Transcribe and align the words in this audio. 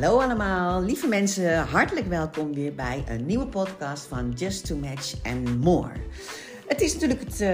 Hallo 0.00 0.20
allemaal, 0.20 0.82
lieve 0.82 1.06
mensen, 1.06 1.58
hartelijk 1.58 2.06
welkom 2.06 2.54
weer 2.54 2.74
bij 2.74 3.04
een 3.08 3.26
nieuwe 3.26 3.46
podcast 3.46 4.06
van 4.06 4.30
Just 4.30 4.66
to 4.66 4.76
Match 4.76 5.14
and 5.22 5.60
More. 5.64 5.92
Het 6.66 6.80
is 6.80 6.92
natuurlijk 6.92 7.20
het, 7.20 7.32
uh, 7.32 7.48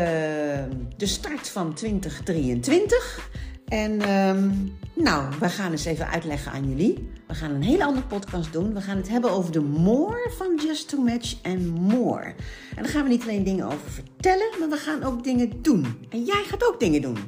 de 0.97 1.07
start 1.07 1.49
van 1.49 1.75
2023 1.75 3.31
en 3.69 4.01
ehm, 4.01 4.51
nou, 4.95 5.35
we 5.41 5.49
gaan 5.49 5.71
eens 5.71 5.85
even 5.85 6.09
uitleggen 6.09 6.53
aan 6.53 6.69
jullie. 6.69 7.09
We 7.27 7.35
gaan 7.35 7.51
een 7.51 7.63
hele 7.63 7.85
andere 7.85 8.07
podcast 8.07 8.53
doen. 8.53 8.75
We 8.75 8.81
gaan 8.81 8.97
het 8.97 9.09
hebben 9.09 9.31
over 9.31 9.53
de 9.53 9.63
more 9.63 10.31
van 10.37 10.61
Just 10.67 10.89
to 10.89 10.99
Match 10.99 11.35
and 11.43 11.79
More. 11.79 12.35
En 12.77 12.83
daar 12.83 12.93
gaan 12.93 13.03
we 13.03 13.09
niet 13.09 13.23
alleen 13.23 13.45
dingen 13.45 13.67
over 13.67 13.91
vertellen, 13.91 14.49
maar 14.59 14.69
we 14.69 14.77
gaan 14.77 15.03
ook 15.03 15.25
dingen 15.25 15.63
doen. 15.63 16.07
En 16.11 16.25
jij 16.25 16.45
gaat 16.47 16.65
ook 16.65 16.81
dingen 16.81 17.03
doen. 17.03 17.19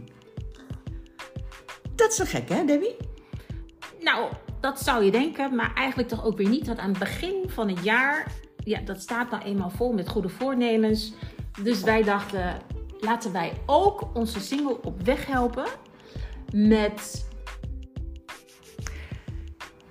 Dat 1.95 2.13
is 2.13 2.19
wel 2.19 2.27
gek, 2.27 2.49
hè, 2.49 2.65
Debbie? 2.65 2.97
Nou, 4.01 4.29
dat 4.61 4.81
zou 4.81 5.05
je 5.05 5.11
denken, 5.11 5.55
maar 5.55 5.75
eigenlijk 5.75 6.09
toch 6.09 6.25
ook 6.25 6.37
weer 6.37 6.49
niet. 6.49 6.67
Want 6.67 6.79
aan 6.79 6.89
het 6.89 6.99
begin 6.99 7.45
van 7.47 7.69
het 7.69 7.85
jaar, 7.85 8.33
ja, 8.65 8.81
dat 8.81 9.01
staat 9.01 9.31
nou 9.31 9.43
eenmaal 9.43 9.71
vol 9.71 9.93
met 9.93 10.09
goede 10.09 10.29
voornemens. 10.29 11.13
Dus 11.63 11.83
wij 11.83 12.03
dachten, 12.03 12.57
laten 13.01 13.33
wij 13.33 13.53
ook 13.67 14.09
onze 14.15 14.41
single 14.41 14.83
op 14.83 15.03
weg 15.03 15.27
helpen 15.27 15.67
met 16.53 17.28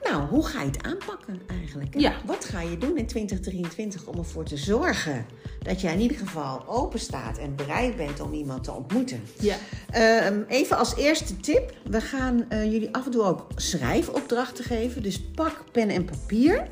nou, 0.10 0.28
hoe 0.28 0.46
ga 0.46 0.62
je 0.62 0.68
het 0.68 0.84
aanpakken 0.84 1.42
eigenlijk? 1.48 2.00
Ja. 2.00 2.16
Wat 2.26 2.46
ga 2.46 2.62
je 2.62 2.78
doen 2.78 2.98
in 2.98 3.08
2023 3.08 4.08
om 4.08 4.18
ervoor 4.18 4.44
te 4.44 4.58
zorgen 4.58 5.26
dat 5.62 5.82
jij 5.82 5.94
in 5.94 6.00
ieder 6.00 6.18
geval 6.18 6.68
open 6.68 7.00
staat 7.00 7.38
en 7.38 7.56
bereid 7.56 7.96
bent 7.96 8.20
om 8.20 8.34
iemand 8.34 8.64
te 8.64 8.72
ontmoeten? 8.72 9.24
Ja. 9.40 9.56
Ehm, 9.92 10.42
even 10.48 10.78
als 10.78 10.96
eerste 10.96 11.38
tip: 11.38 11.74
we 11.90 12.02
gaan 12.02 12.46
uh, 12.50 12.72
jullie 12.72 12.96
af 12.96 13.06
en 13.06 13.12
toe 13.12 13.24
ook 13.24 13.48
schrijfopdrachten 13.56 14.64
geven. 14.64 15.04
Dus 15.04 15.22
pak 15.22 15.64
pen 15.72 15.90
en 15.90 16.06
papier. 16.06 16.68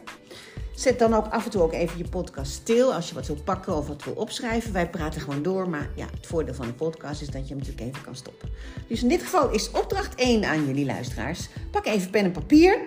Zet 0.75 0.99
dan 0.99 1.13
ook 1.13 1.27
af 1.27 1.45
en 1.45 1.51
toe 1.51 1.61
ook 1.61 1.73
even 1.73 1.97
je 1.97 2.09
podcast 2.09 2.51
stil 2.51 2.93
als 2.93 3.09
je 3.09 3.15
wat 3.15 3.27
wil 3.27 3.41
pakken 3.43 3.75
of 3.75 3.87
wat 3.87 4.03
wil 4.03 4.13
opschrijven. 4.13 4.73
Wij 4.73 4.89
praten 4.89 5.21
gewoon 5.21 5.43
door, 5.43 5.69
maar 5.69 5.89
ja, 5.95 6.05
het 6.15 6.27
voordeel 6.27 6.53
van 6.53 6.65
een 6.65 6.75
podcast 6.75 7.21
is 7.21 7.27
dat 7.27 7.41
je 7.41 7.47
hem 7.47 7.57
natuurlijk 7.57 7.87
even 7.87 8.03
kan 8.03 8.15
stoppen. 8.15 8.49
Dus 8.87 9.01
in 9.01 9.07
dit 9.07 9.21
geval 9.21 9.51
is 9.51 9.71
opdracht 9.71 10.15
1 10.15 10.43
aan 10.43 10.65
jullie 10.65 10.85
luisteraars. 10.85 11.47
Pak 11.71 11.85
even 11.85 12.09
pen 12.09 12.23
en 12.23 12.31
papier. 12.31 12.79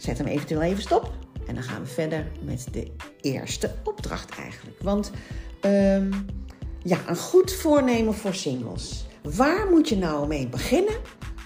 Zet 0.00 0.18
hem 0.18 0.26
eventueel 0.26 0.62
even 0.62 0.82
stop. 0.82 1.12
En 1.46 1.54
dan 1.54 1.64
gaan 1.64 1.82
we 1.82 1.88
verder 1.88 2.26
met 2.42 2.66
de 2.72 2.90
eerste 3.20 3.74
opdracht 3.84 4.38
eigenlijk. 4.38 4.82
Want 4.82 5.10
um, 5.62 6.26
ja, 6.82 6.98
een 7.06 7.16
goed 7.16 7.52
voornemen 7.52 8.14
voor 8.14 8.34
singles. 8.34 9.04
Waar 9.22 9.66
moet 9.70 9.88
je 9.88 9.96
nou 9.96 10.26
mee 10.26 10.48
beginnen? 10.48 10.94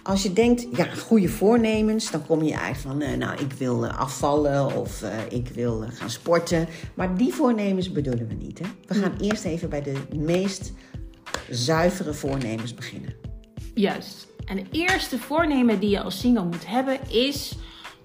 Als 0.02 0.22
je 0.22 0.32
denkt, 0.32 0.66
ja, 0.76 0.84
goede 0.84 1.28
voornemens, 1.28 2.10
dan 2.10 2.26
kom 2.26 2.42
je 2.42 2.52
eigenlijk 2.52 3.00
van, 3.00 3.10
uh, 3.10 3.16
nou, 3.16 3.40
ik 3.40 3.52
wil 3.52 3.84
uh, 3.84 3.98
afvallen 3.98 4.76
of 4.76 5.02
uh, 5.02 5.10
ik 5.28 5.48
wil 5.48 5.84
gaan 5.92 6.10
sporten. 6.10 6.68
Maar 6.94 7.16
die 7.16 7.32
voornemens 7.32 7.92
bedoelen 7.92 8.28
we 8.28 8.34
niet. 8.34 8.58
Hè? 8.58 8.64
We 8.86 8.94
gaan 8.94 9.14
eerst 9.20 9.44
even 9.44 9.68
bij 9.68 9.82
de 9.82 9.94
meest 10.16 10.72
zuivere 11.50 12.14
voornemens 12.14 12.74
beginnen. 12.74 13.14
Juist. 13.74 14.26
En 14.44 14.56
de 14.56 14.66
eerste 14.70 15.18
voornemen 15.18 15.80
die 15.80 15.90
je 15.90 16.02
als 16.02 16.20
single 16.20 16.44
moet 16.44 16.66
hebben 16.66 16.98
is 17.10 17.56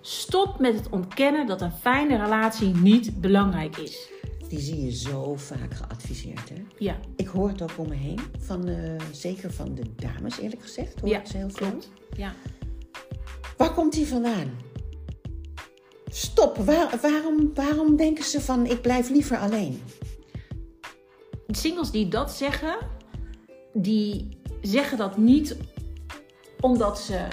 Stop 0.02 0.60
met 0.60 0.74
het 0.74 0.90
ontkennen 0.90 1.48
dat 1.48 1.62
een 1.62 1.72
fijne 1.72 2.18
relatie 2.18 2.76
niet 2.76 3.22
belangrijk 3.22 3.78
is. 3.78 4.10
Die 4.48 4.60
zie 4.60 4.86
je 4.86 4.92
zo 4.92 5.36
vaak 5.36 5.74
geadviseerd, 5.74 6.50
hè? 6.50 6.56
Ja. 6.78 6.98
Ik 7.16 7.28
hoor 7.28 7.50
het 7.50 7.62
ook 7.62 7.78
om 7.78 7.88
me 7.88 7.96
heen, 7.96 8.20
van, 8.40 8.68
uh, 8.68 8.96
zeker 9.12 9.54
van 9.54 9.76
de 9.76 9.96
dames 9.96 10.38
eerlijk 10.38 10.62
gezegd. 10.62 11.00
Hoor 11.00 11.10
ja, 11.10 11.26
ze 11.26 11.38
heel 11.38 11.52
klopt. 11.54 11.90
Ja. 12.18 12.34
Waar 13.58 13.74
komt 13.74 13.94
die 13.94 14.08
vandaan? 14.08 14.52
Stop. 16.12 16.58
Waar, 16.58 17.00
waarom, 17.02 17.52
waarom 17.54 17.96
denken 17.96 18.24
ze 18.24 18.42
van 18.42 18.66
ik 18.66 18.82
blijf 18.82 19.10
liever 19.10 19.38
alleen? 19.38 19.82
Singles 21.48 21.92
die 21.92 22.08
dat 22.08 22.32
zeggen, 22.32 22.78
die 23.74 24.38
zeggen 24.62 24.98
dat 24.98 25.18
niet 25.18 25.58
omdat 26.60 27.00
ze 27.00 27.28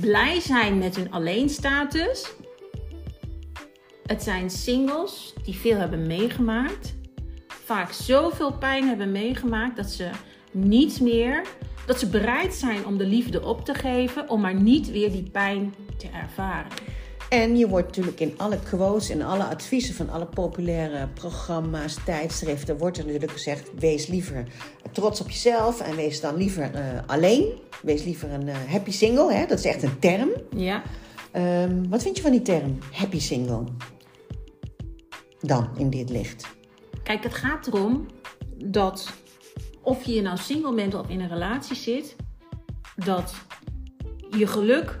blij 0.00 0.40
zijn 0.40 0.78
met 0.78 0.96
hun 0.96 1.10
alleenstatus. 1.10 2.32
Het 4.06 4.22
zijn 4.22 4.50
singles 4.50 5.34
die 5.44 5.54
veel 5.54 5.76
hebben 5.76 6.06
meegemaakt. 6.06 6.94
Vaak 7.46 7.92
zoveel 7.92 8.52
pijn 8.52 8.88
hebben 8.88 9.12
meegemaakt 9.12 9.76
dat 9.76 9.90
ze 9.90 10.10
niet 10.50 11.00
meer, 11.00 11.46
dat 11.86 11.98
ze 11.98 12.08
bereid 12.08 12.54
zijn 12.54 12.86
om 12.86 12.96
de 12.96 13.06
liefde 13.06 13.42
op 13.42 13.64
te 13.64 13.74
geven, 13.74 14.28
om 14.28 14.40
maar 14.40 14.54
niet 14.54 14.90
weer 14.90 15.10
die 15.10 15.30
pijn 15.30 15.74
te 15.96 16.08
ervaren. 16.08 16.70
En 17.28 17.56
je 17.56 17.68
wordt 17.68 17.86
natuurlijk 17.86 18.20
in 18.20 18.34
alle 18.36 18.58
quotes 18.58 19.10
en 19.10 19.22
alle 19.22 19.44
adviezen 19.44 19.94
van 19.94 20.10
alle 20.10 20.26
populaire 20.26 21.08
programma's, 21.14 21.96
tijdschriften, 22.04 22.78
wordt 22.78 22.98
er 22.98 23.04
natuurlijk 23.04 23.32
gezegd: 23.32 23.70
wees 23.78 24.06
liever 24.06 24.44
trots 24.92 25.20
op 25.20 25.30
jezelf 25.30 25.80
en 25.80 25.96
wees 25.96 26.20
dan 26.20 26.36
liever 26.36 26.70
uh, 26.74 26.80
alleen. 27.06 27.52
Wees 27.82 28.04
liever 28.04 28.32
een 28.32 28.46
uh, 28.46 28.54
happy 28.66 28.90
single, 28.90 29.32
hè? 29.32 29.46
dat 29.46 29.58
is 29.58 29.64
echt 29.64 29.82
een 29.82 29.98
term. 29.98 30.28
Ja. 30.56 30.82
Um, 31.36 31.88
wat 31.88 32.02
vind 32.02 32.16
je 32.16 32.22
van 32.22 32.30
die 32.30 32.42
term 32.42 32.78
happy 32.92 33.20
single? 33.20 33.64
Dan 35.40 35.68
in 35.76 35.90
dit 35.90 36.10
licht. 36.10 36.46
Kijk, 37.02 37.22
het 37.22 37.34
gaat 37.34 37.66
erom 37.66 38.06
dat 38.64 39.12
of 39.82 40.04
je 40.04 40.22
nou 40.22 40.38
single 40.38 40.74
bent 40.74 40.94
of 40.94 41.08
in 41.08 41.20
een 41.20 41.28
relatie 41.28 41.76
zit, 41.76 42.16
dat 42.96 43.34
je 44.30 44.46
geluk 44.46 44.96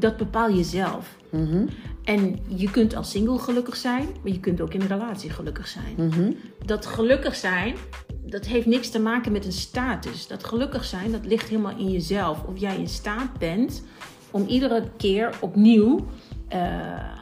dat 0.00 0.16
bepaal 0.16 0.48
je 0.48 0.64
zelf. 0.64 1.16
Mm 1.30 1.46
-hmm. 1.46 1.68
En 2.04 2.38
je 2.46 2.70
kunt 2.70 2.96
als 2.96 3.10
single 3.10 3.38
gelukkig 3.38 3.76
zijn, 3.76 4.06
maar 4.22 4.32
je 4.32 4.40
kunt 4.40 4.60
ook 4.60 4.74
in 4.74 4.80
een 4.80 4.86
relatie 4.86 5.30
gelukkig 5.30 5.68
zijn. 5.68 5.94
Mm 5.96 6.10
-hmm. 6.10 6.36
Dat 6.64 6.86
gelukkig 6.86 7.34
zijn, 7.34 7.74
dat 8.24 8.46
heeft 8.46 8.66
niks 8.66 8.90
te 8.90 9.00
maken 9.00 9.32
met 9.32 9.44
een 9.44 9.52
status. 9.52 10.26
Dat 10.26 10.44
gelukkig 10.44 10.84
zijn, 10.84 11.12
dat 11.12 11.26
ligt 11.26 11.48
helemaal 11.48 11.76
in 11.76 11.90
jezelf. 11.90 12.42
Of 12.44 12.58
jij 12.58 12.76
in 12.76 12.88
staat 12.88 13.38
bent 13.38 13.82
om 14.30 14.46
iedere 14.46 14.82
keer 14.96 15.30
opnieuw 15.40 16.06
uh, 16.52 17.14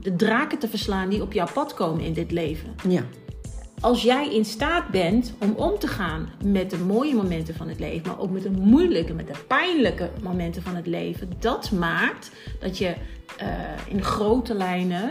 de 0.00 0.16
draken 0.16 0.58
te 0.58 0.68
verslaan 0.68 1.08
die 1.08 1.22
op 1.22 1.32
jouw 1.32 1.48
pad 1.52 1.74
komen 1.74 2.04
in 2.04 2.12
dit 2.12 2.30
leven. 2.30 2.74
Ja. 2.88 3.02
Als 3.80 4.02
jij 4.02 4.34
in 4.34 4.44
staat 4.44 4.88
bent 4.88 5.34
om 5.38 5.52
om 5.56 5.78
te 5.78 5.86
gaan 5.86 6.28
met 6.44 6.70
de 6.70 6.78
mooie 6.78 7.14
momenten 7.14 7.54
van 7.54 7.68
het 7.68 7.78
leven, 7.78 8.08
maar 8.08 8.20
ook 8.20 8.30
met 8.30 8.42
de 8.42 8.50
moeilijke, 8.50 9.14
met 9.14 9.26
de 9.26 9.44
pijnlijke 9.46 10.10
momenten 10.22 10.62
van 10.62 10.76
het 10.76 10.86
leven, 10.86 11.30
dat 11.38 11.70
maakt 11.70 12.30
dat 12.60 12.78
je 12.78 12.94
uh, 13.42 13.48
in 13.88 14.02
grote 14.02 14.54
lijnen 14.54 15.10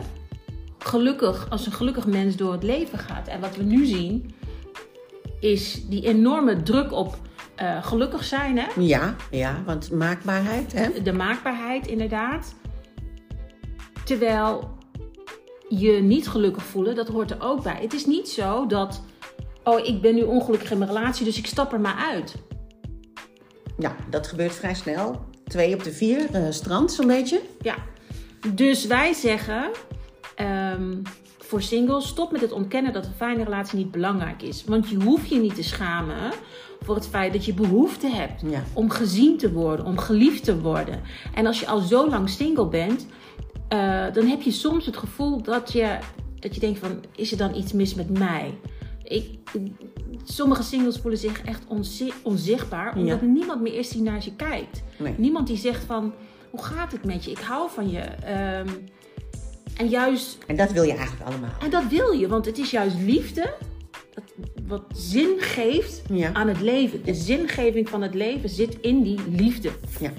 gelukkig, 0.78 1.50
als 1.50 1.66
een 1.66 1.72
gelukkig 1.72 2.06
mens 2.06 2.36
door 2.36 2.52
het 2.52 2.64
leven 2.64 3.00
gaat. 3.00 3.28
En 3.28 3.40
wat 3.40 3.56
we 3.56 3.64
nu 3.64 3.86
zien, 3.86 4.34
is 5.40 5.88
die 5.88 6.06
enorme 6.06 6.64
druk 6.64 6.92
op 6.92 7.18
uh, 7.62 7.86
gelukkig 7.86 8.24
zijn. 8.24 8.58
Hè? 8.58 8.66
Ja, 8.80 9.16
ja, 9.32 9.62
want 9.66 9.92
maakbaarheid. 9.92 10.74
Hè? 10.74 11.02
De 11.02 11.14
maakbaarheid, 11.14 11.88
inderdaad. 11.88 12.56
Terwijl 14.04 14.77
je 15.70 15.92
niet 15.92 16.28
gelukkig 16.28 16.64
voelen, 16.64 16.96
dat 16.96 17.08
hoort 17.08 17.32
er 17.32 17.42
ook 17.42 17.64
bij. 17.64 17.78
Het 17.82 17.94
is 17.94 18.06
niet 18.06 18.30
zo 18.30 18.66
dat, 18.66 19.02
oh, 19.64 19.86
ik 19.86 20.02
ben 20.02 20.16
nu 20.16 20.22
ongelukkig 20.22 20.72
in 20.72 20.78
mijn 20.78 20.92
relatie, 20.92 21.26
dus 21.26 21.38
ik 21.38 21.46
stap 21.46 21.74
er 21.74 21.80
maar 21.80 22.08
uit. 22.12 22.36
Ja, 23.78 23.96
dat 24.10 24.28
gebeurt 24.28 24.56
vrij 24.56 24.76
snel. 24.76 25.26
Twee 25.44 25.74
op 25.74 25.84
de 25.84 25.92
vier, 25.92 26.36
uh, 26.36 26.46
strand 26.50 26.92
zo'n 26.92 27.08
beetje. 27.08 27.42
Ja, 27.62 27.76
dus 28.54 28.86
wij 28.86 29.14
zeggen 29.14 29.72
um, 30.76 31.02
voor 31.38 31.62
singles, 31.62 32.08
stop 32.08 32.32
met 32.32 32.42
het 32.42 32.52
ontkennen 32.52 32.94
dat 32.94 33.06
een 33.06 33.14
fijne 33.14 33.44
relatie 33.44 33.78
niet 33.78 33.92
belangrijk 33.92 34.42
is. 34.42 34.64
Want 34.66 34.90
je 34.90 35.04
hoeft 35.04 35.30
je 35.30 35.40
niet 35.40 35.56
te 35.56 35.64
schamen 35.64 36.32
voor 36.82 36.96
het 36.96 37.08
feit 37.08 37.34
dat 37.34 37.46
je 37.46 37.54
behoefte 37.54 38.08
hebt 38.08 38.42
ja. 38.42 38.64
om 38.74 38.90
gezien 38.90 39.38
te 39.38 39.52
worden, 39.52 39.86
om 39.86 39.98
geliefd 39.98 40.44
te 40.44 40.60
worden. 40.60 41.02
En 41.34 41.46
als 41.46 41.60
je 41.60 41.68
al 41.68 41.80
zo 41.80 42.10
lang 42.10 42.30
single 42.30 42.68
bent, 42.68 43.08
uh, 43.74 44.14
dan 44.14 44.26
heb 44.26 44.42
je 44.42 44.52
soms 44.52 44.86
het 44.86 44.98
gevoel 44.98 45.42
dat 45.42 45.72
je, 45.74 45.98
dat 46.40 46.54
je 46.54 46.60
denkt 46.60 46.80
van, 46.80 47.04
is 47.16 47.32
er 47.32 47.38
dan 47.38 47.56
iets 47.56 47.74
mis 47.74 47.94
met 47.96 48.18
mij? 48.20 48.58
Ik, 49.04 49.40
sommige 50.24 50.64
singles 50.64 50.98
voelen 50.98 51.20
zich 51.20 51.42
echt 51.42 51.64
onzi 51.68 52.12
onzichtbaar, 52.24 52.96
omdat 52.96 53.08
Ja. 53.20 53.22
er 53.22 53.32
niemand 53.32 53.62
meer 53.62 53.74
is 53.74 53.90
die 53.90 54.02
naar 54.02 54.24
je 54.24 54.36
kijkt. 54.36 54.84
Nee. 54.98 55.14
Niemand 55.18 55.48
die 55.48 55.58
zegt 55.58 55.84
van, 55.84 56.14
hoe 56.50 56.64
gaat 56.64 56.92
het 56.92 57.06
met 57.06 57.24
je? 57.26 57.32
Ik 57.32 57.38
hou 57.40 57.70
van 57.70 57.90
je. 57.92 58.00
Ehm, 58.00 58.68
en 59.78 59.88
juist, 59.90 60.38
En 60.48 60.56
dat 60.56 60.72
wil 60.72 60.84
je 60.84 60.94
eigenlijk 60.94 61.30
allemaal. 61.30 61.50
en 61.64 61.70
dat 61.70 61.88
wil 61.88 62.12
je, 62.12 62.28
want 62.28 62.46
het 62.46 62.58
is 62.58 62.72
juist 62.72 62.96
liefde 63.00 63.54
wat 64.68 64.84
zin 64.94 65.36
geeft 65.38 66.02
Ja. 66.12 66.34
aan 66.34 66.48
het 66.48 66.62
leven. 66.62 67.04
De 67.06 67.14
zingeving 67.14 67.90
van 67.90 68.02
het 68.02 68.14
leven 68.14 68.50
zit 68.50 68.80
in 68.80 69.02
die 69.04 69.20
liefde. 69.30 69.70
Ja. 70.00 70.12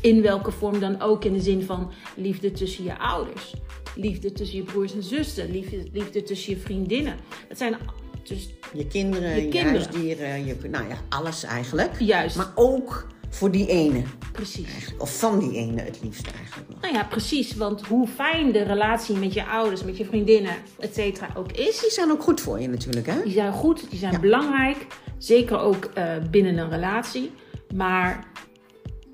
In 0.00 0.22
welke 0.22 0.50
vorm 0.50 0.78
dan 0.80 1.00
ook, 1.00 1.24
in 1.24 1.32
de 1.32 1.40
zin 1.40 1.62
van 1.62 1.90
liefde 2.16 2.52
tussen 2.52 2.84
je 2.84 2.98
ouders, 2.98 3.54
liefde 3.94 4.32
tussen 4.32 4.56
je 4.56 4.62
broers 4.64 4.94
en 4.94 5.02
zussen, 5.02 5.50
liefde, 5.50 5.82
liefde 5.92 6.22
tussen 6.22 6.52
je 6.52 6.58
vriendinnen. 6.58 7.16
Het 7.48 7.58
zijn 7.58 7.76
dus 8.22 8.48
Je 8.72 8.86
kinderen, 8.86 9.28
Je 9.36 9.42
je, 9.42 9.48
kinderen. 9.48 9.70
huisdieren, 9.82 10.46
je, 10.46 10.56
nou 10.70 10.88
ja, 10.88 10.96
alles 11.08 11.44
eigenlijk. 11.44 12.00
juist. 12.00 12.36
Maar 12.36 12.52
ook 12.54 13.06
voor 13.28 13.50
die 13.50 13.66
ene. 13.66 14.02
Precies. 14.32 14.94
Of 14.98 15.18
van 15.18 15.38
die 15.38 15.52
ene 15.56 15.80
het 15.82 15.98
liefst 16.02 16.26
eigenlijk 16.36 16.68
nog. 16.70 16.80
Nou 16.80 16.94
ja, 16.94 17.04
precies. 17.04 17.54
Want 17.54 17.86
hoe 17.86 18.06
fijn 18.08 18.52
de 18.52 18.62
relatie 18.62 19.16
met 19.16 19.32
je 19.32 19.46
ouders, 19.46 19.84
met 19.84 19.96
je 19.96 20.04
vriendinnen, 20.04 20.54
et 20.78 20.94
cetera 20.94 21.28
ook 21.36 21.52
is. 21.52 21.80
Die 21.80 21.90
zijn 21.90 22.10
ook 22.10 22.22
goed 22.22 22.40
voor 22.40 22.60
je 22.60 22.68
natuurlijk, 22.68 23.06
hè? 23.06 23.22
Die 23.22 23.32
zijn 23.32 23.52
goed, 23.52 23.90
die 23.90 23.98
zijn 23.98 24.12
Ja. 24.12 24.18
belangrijk. 24.20 24.86
Zeker 25.18 25.58
ook 25.58 25.84
eh, 25.84 26.04
binnen 26.30 26.58
een 26.58 26.70
relatie. 26.70 27.30
Maar 27.74 28.24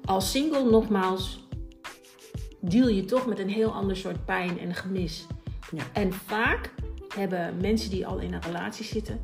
als 0.07 0.31
single, 0.31 0.71
nogmaals, 0.71 1.47
deal 2.61 2.89
je 2.89 3.05
toch 3.05 3.27
met 3.27 3.39
een 3.39 3.49
heel 3.51 3.73
ander 3.73 3.97
soort 3.97 4.25
pijn 4.25 4.59
en 4.59 4.75
gemis. 4.75 5.27
Ja. 5.71 5.83
En 5.93 6.13
vaak 6.13 6.75
hebben 7.15 7.57
mensen 7.61 7.91
die 7.91 8.07
al 8.07 8.19
in 8.19 8.33
een 8.35 8.43
relatie 8.43 8.85
zitten, 8.85 9.21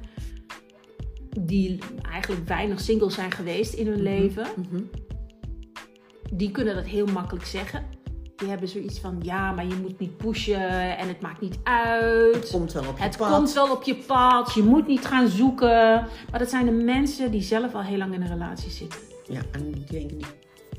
die 1.41 1.79
eigenlijk 2.11 2.49
weinig 2.49 2.81
single 2.81 3.11
zijn 3.11 3.31
geweest 3.33 3.73
in 3.73 3.87
hun 3.87 4.03
leven, 4.03 4.47
Mhm. 4.57 4.83
die 6.33 6.51
kunnen 6.51 6.75
dat 6.75 6.85
heel 6.87 7.07
makkelijk 7.07 7.47
zeggen. 7.47 7.87
Die 8.37 8.49
hebben 8.51 8.69
zoiets 8.69 8.99
van, 9.01 9.19
ja, 9.23 9.53
maar 9.53 9.67
je 9.67 9.75
moet 9.83 9.99
niet 9.99 10.17
pushen 10.17 10.97
en 10.99 11.09
het 11.09 11.21
maakt 11.21 11.41
niet 11.41 11.59
uit. 11.63 12.35
Het 12.35 12.51
komt 12.51 12.73
wel 12.73 12.87
op 12.89 12.97
je 12.99 13.03
Het 13.03 13.17
pad. 13.17 13.31
komt 13.33 13.53
wel 13.53 13.71
op 13.73 13.83
je 13.83 13.95
pad, 13.95 14.53
je 14.55 14.63
moet 14.63 14.87
niet 14.87 15.07
gaan 15.07 15.29
zoeken. 15.29 16.07
Maar 16.31 16.39
dat 16.39 16.51
zijn 16.51 16.65
de 16.65 16.71
mensen 16.85 17.31
die 17.31 17.43
zelf 17.43 17.75
al 17.75 17.83
heel 17.83 17.97
lang 17.99 18.15
in 18.15 18.23
een 18.23 18.29
relatie 18.29 18.71
zitten. 18.71 18.99
Ja, 19.29 19.41
en 19.53 19.73
die 19.73 19.85
denken, 19.85 20.19
die, 20.19 20.27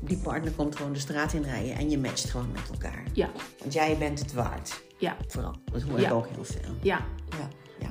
die 0.08 0.16
partner 0.18 0.52
komt 0.52 0.76
gewoon 0.76 0.92
de 0.92 0.98
straat 0.98 1.32
in 1.32 1.42
rijden 1.42 1.76
en 1.76 1.90
je 1.90 1.98
matcht 1.98 2.30
gewoon 2.30 2.52
met 2.52 2.70
elkaar. 2.72 3.02
Ja, 3.12 3.30
Want 3.60 3.72
jij 3.72 3.96
bent 3.98 4.18
het 4.18 4.32
waard. 4.32 4.82
ja, 4.98 5.16
Vooral. 5.28 5.54
Dat 5.72 5.82
hoor 5.82 6.00
Ja. 6.00 6.06
ik 6.08 6.14
ook 6.14 6.26
heel 6.34 6.44
veel. 6.44 6.74
ja. 6.82 7.06
Ja, 7.38 7.48
ja. 7.80 7.86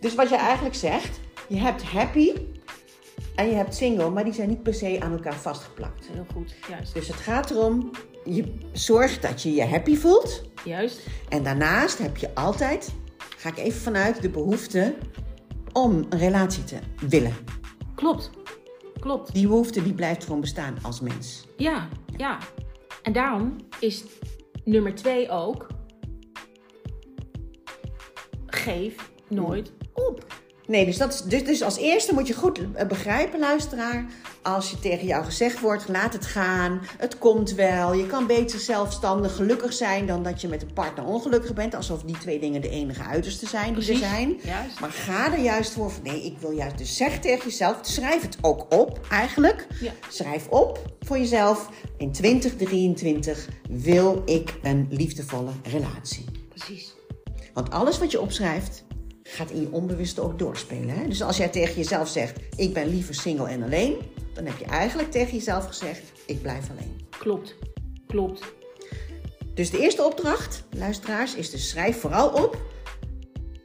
Dus 0.00 0.14
wat 0.14 0.28
je 0.28 0.36
eigenlijk 0.36 0.74
zegt, 0.74 1.20
je 1.48 1.56
hebt 1.56 1.82
happy 1.82 2.32
en 3.34 3.48
je 3.48 3.54
hebt 3.54 3.74
single, 3.74 4.10
maar 4.10 4.24
die 4.24 4.32
zijn 4.32 4.48
niet 4.48 4.62
per 4.62 4.74
se 4.74 4.96
aan 5.00 5.12
elkaar 5.12 5.34
vastgeplakt. 5.34 6.08
Heel 6.12 6.26
goed, 6.32 6.54
juist. 6.68 6.94
Dus 6.94 7.08
het 7.08 7.16
gaat 7.16 7.50
erom, 7.50 7.90
je 8.24 8.54
zorgt 8.72 9.22
dat 9.22 9.42
je 9.42 9.52
je 9.54 9.64
happy 9.64 9.96
voelt. 9.96 10.42
Juist, 10.64 11.00
En 11.28 11.42
daarnaast 11.42 11.98
heb 11.98 12.16
je 12.16 12.34
altijd, 12.34 12.92
ga 13.36 13.48
ik 13.48 13.56
even 13.58 13.80
vanuit, 13.80 14.22
de 14.22 14.28
behoefte 14.30 14.94
om 15.72 16.06
een 16.08 16.18
relatie 16.18 16.64
te 16.64 16.76
willen. 17.08 17.34
klopt. 17.94 18.30
Klopt. 19.00 19.34
Die 19.34 19.46
behoefte 19.46 19.82
die 19.82 19.94
blijft 19.94 20.24
gewoon 20.24 20.40
bestaan 20.40 20.76
als 20.82 21.00
mens. 21.00 21.46
Ja, 21.56 21.88
ja. 22.16 22.38
En 23.02 23.12
daarom 23.12 23.56
is 23.80 24.04
nummer 24.64 24.94
twee 24.94 25.30
ook... 25.30 25.66
Geef 28.46 29.10
nooit 29.28 29.72
op. 29.92 30.26
Nee, 30.66 30.84
dus, 30.84 30.96
dat 30.96 31.12
is, 31.12 31.20
dus, 31.20 31.44
dus 31.44 31.62
als 31.62 31.76
eerste 31.76 32.14
moet 32.14 32.26
je 32.26 32.34
goed 32.34 32.60
eh, 32.74 32.86
begrijpen, 32.86 33.38
luisteraar. 33.38 34.06
Als 34.46 34.70
je 34.70 34.78
tegen 34.78 35.06
jou 35.06 35.24
gezegd 35.24 35.60
wordt, 35.60 35.88
laat 35.88 36.12
het 36.12 36.26
gaan, 36.26 36.80
het 36.98 37.18
komt 37.18 37.50
wel. 37.50 37.94
Je 37.94 38.06
kan 38.06 38.26
beter 38.26 38.58
zelfstandig 38.58 39.36
gelukkig 39.36 39.72
zijn 39.72 40.06
dan 40.06 40.22
dat 40.22 40.40
je 40.40 40.48
met 40.48 40.62
een 40.62 40.72
partner 40.72 41.04
ongelukkig 41.04 41.54
bent. 41.54 41.74
Alsof 41.74 42.02
die 42.02 42.18
twee 42.18 42.38
dingen 42.38 42.60
de 42.60 42.68
enige 42.68 43.02
uiterste 43.02 43.46
zijn 43.46 43.74
die 43.74 43.92
er 43.92 43.98
zijn. 43.98 44.40
juist. 44.42 44.80
Maar 44.80 44.90
ga 44.90 45.32
er 45.32 45.38
juist 45.38 45.72
voor 45.72 45.90
van, 45.90 46.02
nee, 46.02 46.24
ik 46.24 46.38
wil 46.38 46.50
juist. 46.50 46.78
Dus 46.78 46.96
zeg 46.96 47.20
tegen 47.20 47.44
jezelf, 47.44 47.78
schrijf 47.82 48.22
het 48.22 48.38
ook 48.40 48.74
op 48.74 49.00
eigenlijk. 49.10 49.66
Ja. 49.80 49.92
Schrijf 50.08 50.48
op 50.48 50.94
voor 51.00 51.18
jezelf. 51.18 51.70
In 51.96 52.12
2023 52.12 53.48
wil 53.68 54.22
ik 54.24 54.54
een 54.62 54.86
liefdevolle 54.90 55.50
relatie. 55.62 56.24
Precies. 56.48 56.94
Want 57.54 57.70
alles 57.70 57.98
wat 57.98 58.10
je 58.10 58.20
opschrijft, 58.20 58.84
gaat 59.22 59.50
in 59.50 59.60
je 59.60 59.72
onbewuste 59.72 60.20
ook 60.20 60.38
doorspelen. 60.38 60.98
Hè? 60.98 61.08
Dus 61.08 61.22
als 61.22 61.36
jij 61.36 61.48
tegen 61.48 61.74
jezelf 61.74 62.08
zegt, 62.08 62.40
ik 62.56 62.74
ben 62.74 62.88
liever 62.88 63.14
single 63.14 63.48
en 63.48 63.62
alleen, 63.62 63.96
dan 64.36 64.46
heb 64.46 64.58
je 64.58 64.64
eigenlijk 64.64 65.10
tegen 65.10 65.32
jezelf 65.36 65.66
gezegd, 65.66 66.12
ik 66.26 66.42
blijf 66.42 66.70
alleen. 66.70 67.00
Klopt. 67.18 67.54
Klopt. 68.06 68.42
Dus 69.54 69.70
de 69.70 69.78
eerste 69.80 70.02
opdracht, 70.02 70.64
luisteraars, 70.70 71.34
is 71.34 71.50
dus 71.50 71.68
schrijf 71.68 72.00
vooral 72.00 72.28
op, 72.28 72.56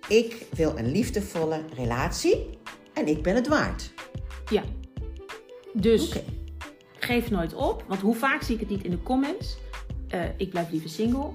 ik 0.08 0.46
wil 0.56 0.78
een 0.78 0.92
liefdevolle 0.92 1.64
relatie 1.76 2.50
en 2.94 3.08
ik 3.08 3.22
ben 3.24 3.36
het 3.36 3.48
waard. 3.48 3.94
Ja. 4.50 4.64
Dus 5.74 6.14
geef 7.00 7.30
nooit 7.30 7.54
op. 7.54 7.84
Want 7.88 8.02
hoe 8.02 8.16
vaak 8.16 8.42
zie 8.42 8.54
ik 8.54 8.60
het 8.60 8.70
niet 8.70 8.84
in 8.84 8.92
de 8.92 9.04
comments? 9.04 9.58
Eh, 10.08 10.24
ik 10.38 10.50
blijf 10.50 10.70
liever 10.72 10.90
single. 10.90 11.30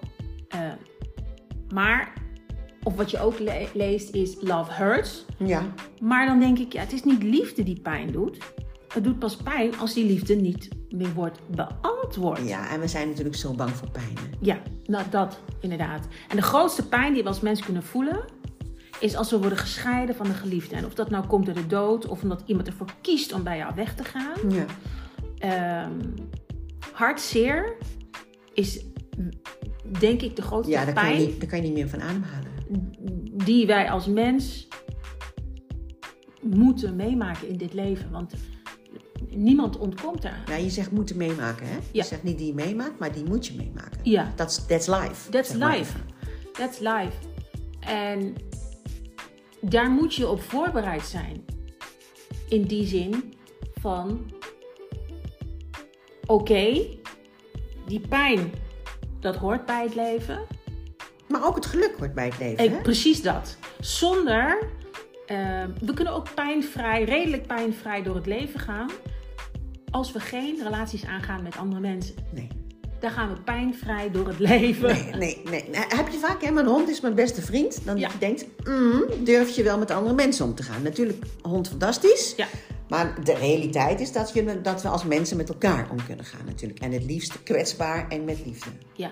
Eh, 0.48 0.60
maar, 1.72 2.12
of 2.82 2.94
wat 2.94 3.10
je 3.10 3.18
ook 3.20 3.38
le- 3.38 3.68
leest 3.74 4.10
is 4.14 4.36
love 4.40 4.72
hurts. 4.72 5.24
Ja, 5.38 5.72
Maar 6.00 6.26
dan 6.26 6.40
denk 6.40 6.58
ik, 6.58 6.72
ja, 6.72 6.80
het 6.80 6.92
is 6.92 7.04
niet 7.04 7.22
liefde 7.22 7.62
die 7.62 7.80
pijn 7.80 8.12
doet. 8.12 8.38
Het 8.96 9.04
doet 9.04 9.18
pas 9.18 9.36
pijn 9.36 9.78
als 9.78 9.94
die 9.94 10.06
liefde 10.06 10.34
niet 10.34 10.68
meer 10.88 11.12
wordt 11.14 11.40
beantwoord. 11.50 12.48
ja, 12.48 12.70
en 12.70 12.80
we 12.80 12.88
zijn 12.88 13.08
natuurlijk 13.08 13.36
zo 13.36 13.52
bang 13.52 13.70
voor 13.70 13.90
pijn. 13.90 14.12
hè. 14.14 14.36
Ja, 14.40 14.58
nou, 14.84 15.04
dat 15.10 15.40
inderdaad. 15.60 16.06
En 16.28 16.36
de 16.36 16.42
grootste 16.42 16.88
pijn 16.88 17.12
die 17.12 17.22
we 17.22 17.28
als 17.28 17.40
mens 17.40 17.60
kunnen 17.60 17.82
voelen, 17.82 18.24
is 19.00 19.16
als 19.16 19.30
we 19.30 19.38
worden 19.38 19.58
gescheiden 19.58 20.14
van 20.14 20.26
de 20.26 20.32
geliefde. 20.34 20.76
En 20.76 20.84
of 20.84 20.94
dat 20.94 21.10
nou 21.10 21.26
komt 21.26 21.46
door 21.46 21.54
de 21.54 21.66
dood 21.66 22.06
of 22.06 22.22
omdat 22.22 22.42
iemand 22.46 22.66
ervoor 22.66 22.86
kiest 23.00 23.32
om 23.32 23.42
bij 23.42 23.56
jou 23.56 23.74
weg 23.74 23.94
te 23.94 24.04
gaan. 24.04 24.50
Ja. 24.50 24.64
Ehm 25.38 25.90
hartzeer 26.96 27.76
is 28.54 28.84
denk 29.98 30.22
ik 30.22 30.36
de 30.36 30.42
grootste 30.42 30.72
Ja, 30.72 30.84
daar 30.84 30.94
kan, 30.94 31.04
je 31.04 31.10
pijn 31.16 31.26
niet, 31.26 31.40
daar 31.40 31.48
kan 31.48 31.58
je 31.58 31.64
niet 31.64 31.74
meer 31.74 31.88
van 31.88 32.02
ademhalen. 32.02 32.50
die 33.44 33.66
wij 33.66 33.90
als 33.90 34.06
mens 34.06 34.68
moeten 36.40 36.96
meemaken 36.96 37.48
in 37.48 37.56
dit 37.56 37.74
leven. 37.74 38.10
Want 38.10 38.34
niemand 39.36 39.78
ontkomt 39.78 40.22
daar. 40.22 40.42
Ja, 40.46 40.54
je 40.56 40.70
zegt 40.70 40.90
moeten 40.90 41.16
meemaken, 41.16 41.66
hè? 41.66 41.76
Je 41.92 42.02
zegt 42.04 42.22
niet 42.22 42.38
die 42.38 42.46
je 42.46 42.54
meemaakt, 42.54 42.98
maar 42.98 43.12
die 43.12 43.24
moet 43.24 43.46
je 43.46 43.54
meemaken. 43.56 44.00
Ja. 44.02 44.32
That's, 44.36 44.66
that's 44.66 44.86
life. 44.86 45.30
That's 45.30 45.52
life. 45.52 45.98
That's 46.52 46.78
life. 46.78 47.12
En 47.80 48.34
daar 49.60 49.90
moet 49.90 50.14
je 50.14 50.28
op 50.28 50.42
voorbereid 50.42 51.02
zijn. 51.06 51.44
In 52.48 52.62
die 52.62 52.86
zin 52.86 53.34
van: 53.80 54.30
oké, 56.26 56.86
die 57.86 58.00
pijn, 58.08 58.52
dat 59.20 59.36
hoort 59.36 59.66
bij 59.66 59.82
het 59.82 59.94
leven. 59.94 60.38
Maar 61.28 61.46
ook 61.46 61.54
het 61.54 61.66
geluk 61.66 61.94
hoort 61.98 62.14
bij 62.14 62.24
het 62.24 62.38
leven, 62.38 62.64
Ik, 62.64 62.70
hè? 62.70 62.80
precies 62.80 63.22
dat. 63.22 63.56
Zonder. 63.80 64.58
eh, 65.26 65.64
we 65.80 65.94
kunnen 65.94 66.12
ook 66.14 66.34
pijnvrij, 66.34 67.04
redelijk 67.04 67.46
pijnvrij 67.46 68.02
door 68.02 68.14
het 68.14 68.26
leven 68.26 68.60
gaan. 68.60 68.90
Als 69.96 70.12
we 70.12 70.20
geen 70.20 70.58
relaties 70.62 71.04
aangaan 71.04 71.42
met 71.42 71.56
andere 71.56 71.80
mensen. 71.80 72.14
Nee. 72.32 72.48
Dan 73.00 73.10
gaan 73.10 73.28
we 73.34 73.40
pijnvrij 73.40 74.10
door 74.10 74.26
het 74.28 74.38
leven. 74.38 74.88
Nee, 74.88 75.12
nee, 75.18 75.42
nee. 75.50 75.64
Nou, 75.72 75.96
Heb 75.96 76.08
je 76.08 76.18
vaak, 76.18 76.42
hè? 76.42 76.50
Mijn 76.50 76.66
hond 76.66 76.88
is 76.88 77.00
mijn 77.00 77.14
beste 77.14 77.42
vriend. 77.42 77.84
Dan 77.84 77.96
Ja. 77.98 78.08
je 78.12 78.18
denkt, 78.18 78.46
mm, 78.64 79.24
durf 79.24 79.50
je 79.56 79.62
wel 79.62 79.78
met 79.78 79.90
andere 79.90 80.14
mensen 80.14 80.44
om 80.44 80.54
te 80.54 80.62
gaan. 80.62 80.82
Natuurlijk, 80.82 81.24
hond 81.42 81.68
fantastisch. 81.68 82.32
Ja, 82.36 82.46
Maar 82.88 83.24
de 83.24 83.34
realiteit 83.34 84.00
is 84.00 84.12
dat, 84.12 84.30
je, 84.34 84.60
dat 84.60 84.82
we 84.82 84.88
als 84.88 85.04
mensen 85.04 85.36
met 85.36 85.48
elkaar 85.48 85.90
om 85.90 86.04
kunnen 86.06 86.24
gaan 86.24 86.44
natuurlijk. 86.46 86.80
En 86.80 86.92
het 86.92 87.04
liefst 87.04 87.42
kwetsbaar 87.42 88.08
en 88.08 88.24
met 88.24 88.38
liefde. 88.44 88.70
ja, 88.94 89.10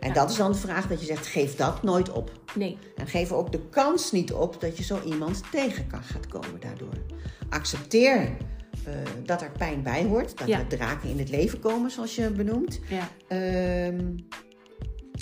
En 0.00 0.12
dat 0.12 0.30
is 0.30 0.36
dan 0.36 0.52
de 0.52 0.58
vraag 0.58 0.86
dat 0.88 1.00
je 1.00 1.06
zegt, 1.06 1.26
geef 1.26 1.56
dat 1.56 1.82
nooit 1.82 2.10
op. 2.12 2.32
nee. 2.54 2.78
En 2.96 3.06
geef 3.06 3.32
ook 3.32 3.52
de 3.52 3.60
kans 3.70 4.12
niet 4.12 4.32
op 4.32 4.60
dat 4.60 4.76
je 4.76 4.82
zo 4.84 5.00
iemand 5.04 5.40
tegen 5.50 5.86
kan 5.86 6.02
gaat 6.02 6.26
komen 6.26 6.60
daardoor. 6.60 6.94
Accepteer 7.48 8.36
eh, 8.86 8.92
dat 9.24 9.42
er 9.42 9.50
pijn 9.58 9.82
bij 9.82 10.04
hoort. 10.04 10.38
Dat 10.38 10.48
Ja. 10.48 10.58
er 10.58 10.66
draken 10.66 11.08
in 11.10 11.18
het 11.18 11.28
leven 11.30 11.58
komen, 11.60 11.90
zoals 11.90 12.14
je 12.14 12.30
benoemt. 12.30 12.80
Ja, 12.88 13.08
Ehm, 13.28 14.14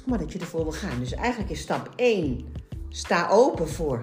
maar 0.06 0.18
dat 0.18 0.32
je 0.32 0.38
ervoor 0.38 0.62
wil 0.62 0.72
gaan. 0.72 0.98
Dus 0.98 1.12
eigenlijk 1.14 1.50
is 1.50 1.60
stap 1.60 1.92
1, 1.96 2.44
sta 2.88 3.28
open 3.30 3.68
voor... 3.68 4.00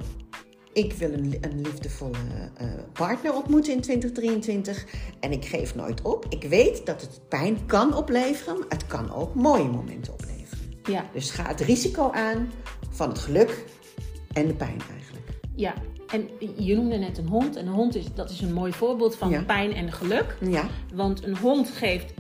Ik 0.74 0.93
wil 0.93 1.13
een, 1.13 1.38
een 1.41 1.62
liefdevolle 1.62 2.17
eh, 2.57 2.67
partner 2.93 3.33
ontmoeten 3.33 3.74
in 3.74 3.81
2023. 3.81 4.86
En 5.19 5.31
ik 5.31 5.45
geef 5.45 5.75
nooit 5.75 6.01
op. 6.01 6.25
Ik 6.29 6.43
weet 6.43 6.86
dat 6.86 7.01
het 7.01 7.22
pijn 7.29 7.65
kan 7.65 7.95
opleveren. 7.95 8.57
Maar 8.60 8.67
het 8.69 8.88
kan 8.88 9.13
ook 9.13 9.36
mooie 9.36 9.63
momenten 9.69 10.13
opleveren. 10.13 10.74
ja, 10.89 11.10
Dus 11.13 11.29
ga 11.31 11.48
het 11.48 11.60
risico 11.62 12.12
aan 12.12 12.51
van 12.89 13.10
het 13.10 13.19
geluk 13.19 13.65
en 14.33 14.48
de 14.48 14.53
pijn 14.53 14.81
eigenlijk. 14.91 15.25
ja. 15.55 15.74
En 16.13 16.29
je 16.65 16.75
noemde 16.75 16.98
net 16.98 17.17
een 17.17 17.27
hond. 17.27 17.55
En 17.55 17.67
een 17.67 17.74
hond 17.74 17.96
is, 17.96 18.05
dat 18.13 18.29
is 18.29 18.41
een 18.41 18.53
mooi 18.53 18.72
voorbeeld 18.74 19.15
van 19.15 19.29
Ja. 19.29 19.43
pijn 19.43 19.74
en 19.74 19.91
geluk. 19.91 20.38
Ja, 20.41 20.67
Want 20.93 21.24
een 21.24 21.38
hond 21.38 21.70
geeft 21.70 22.13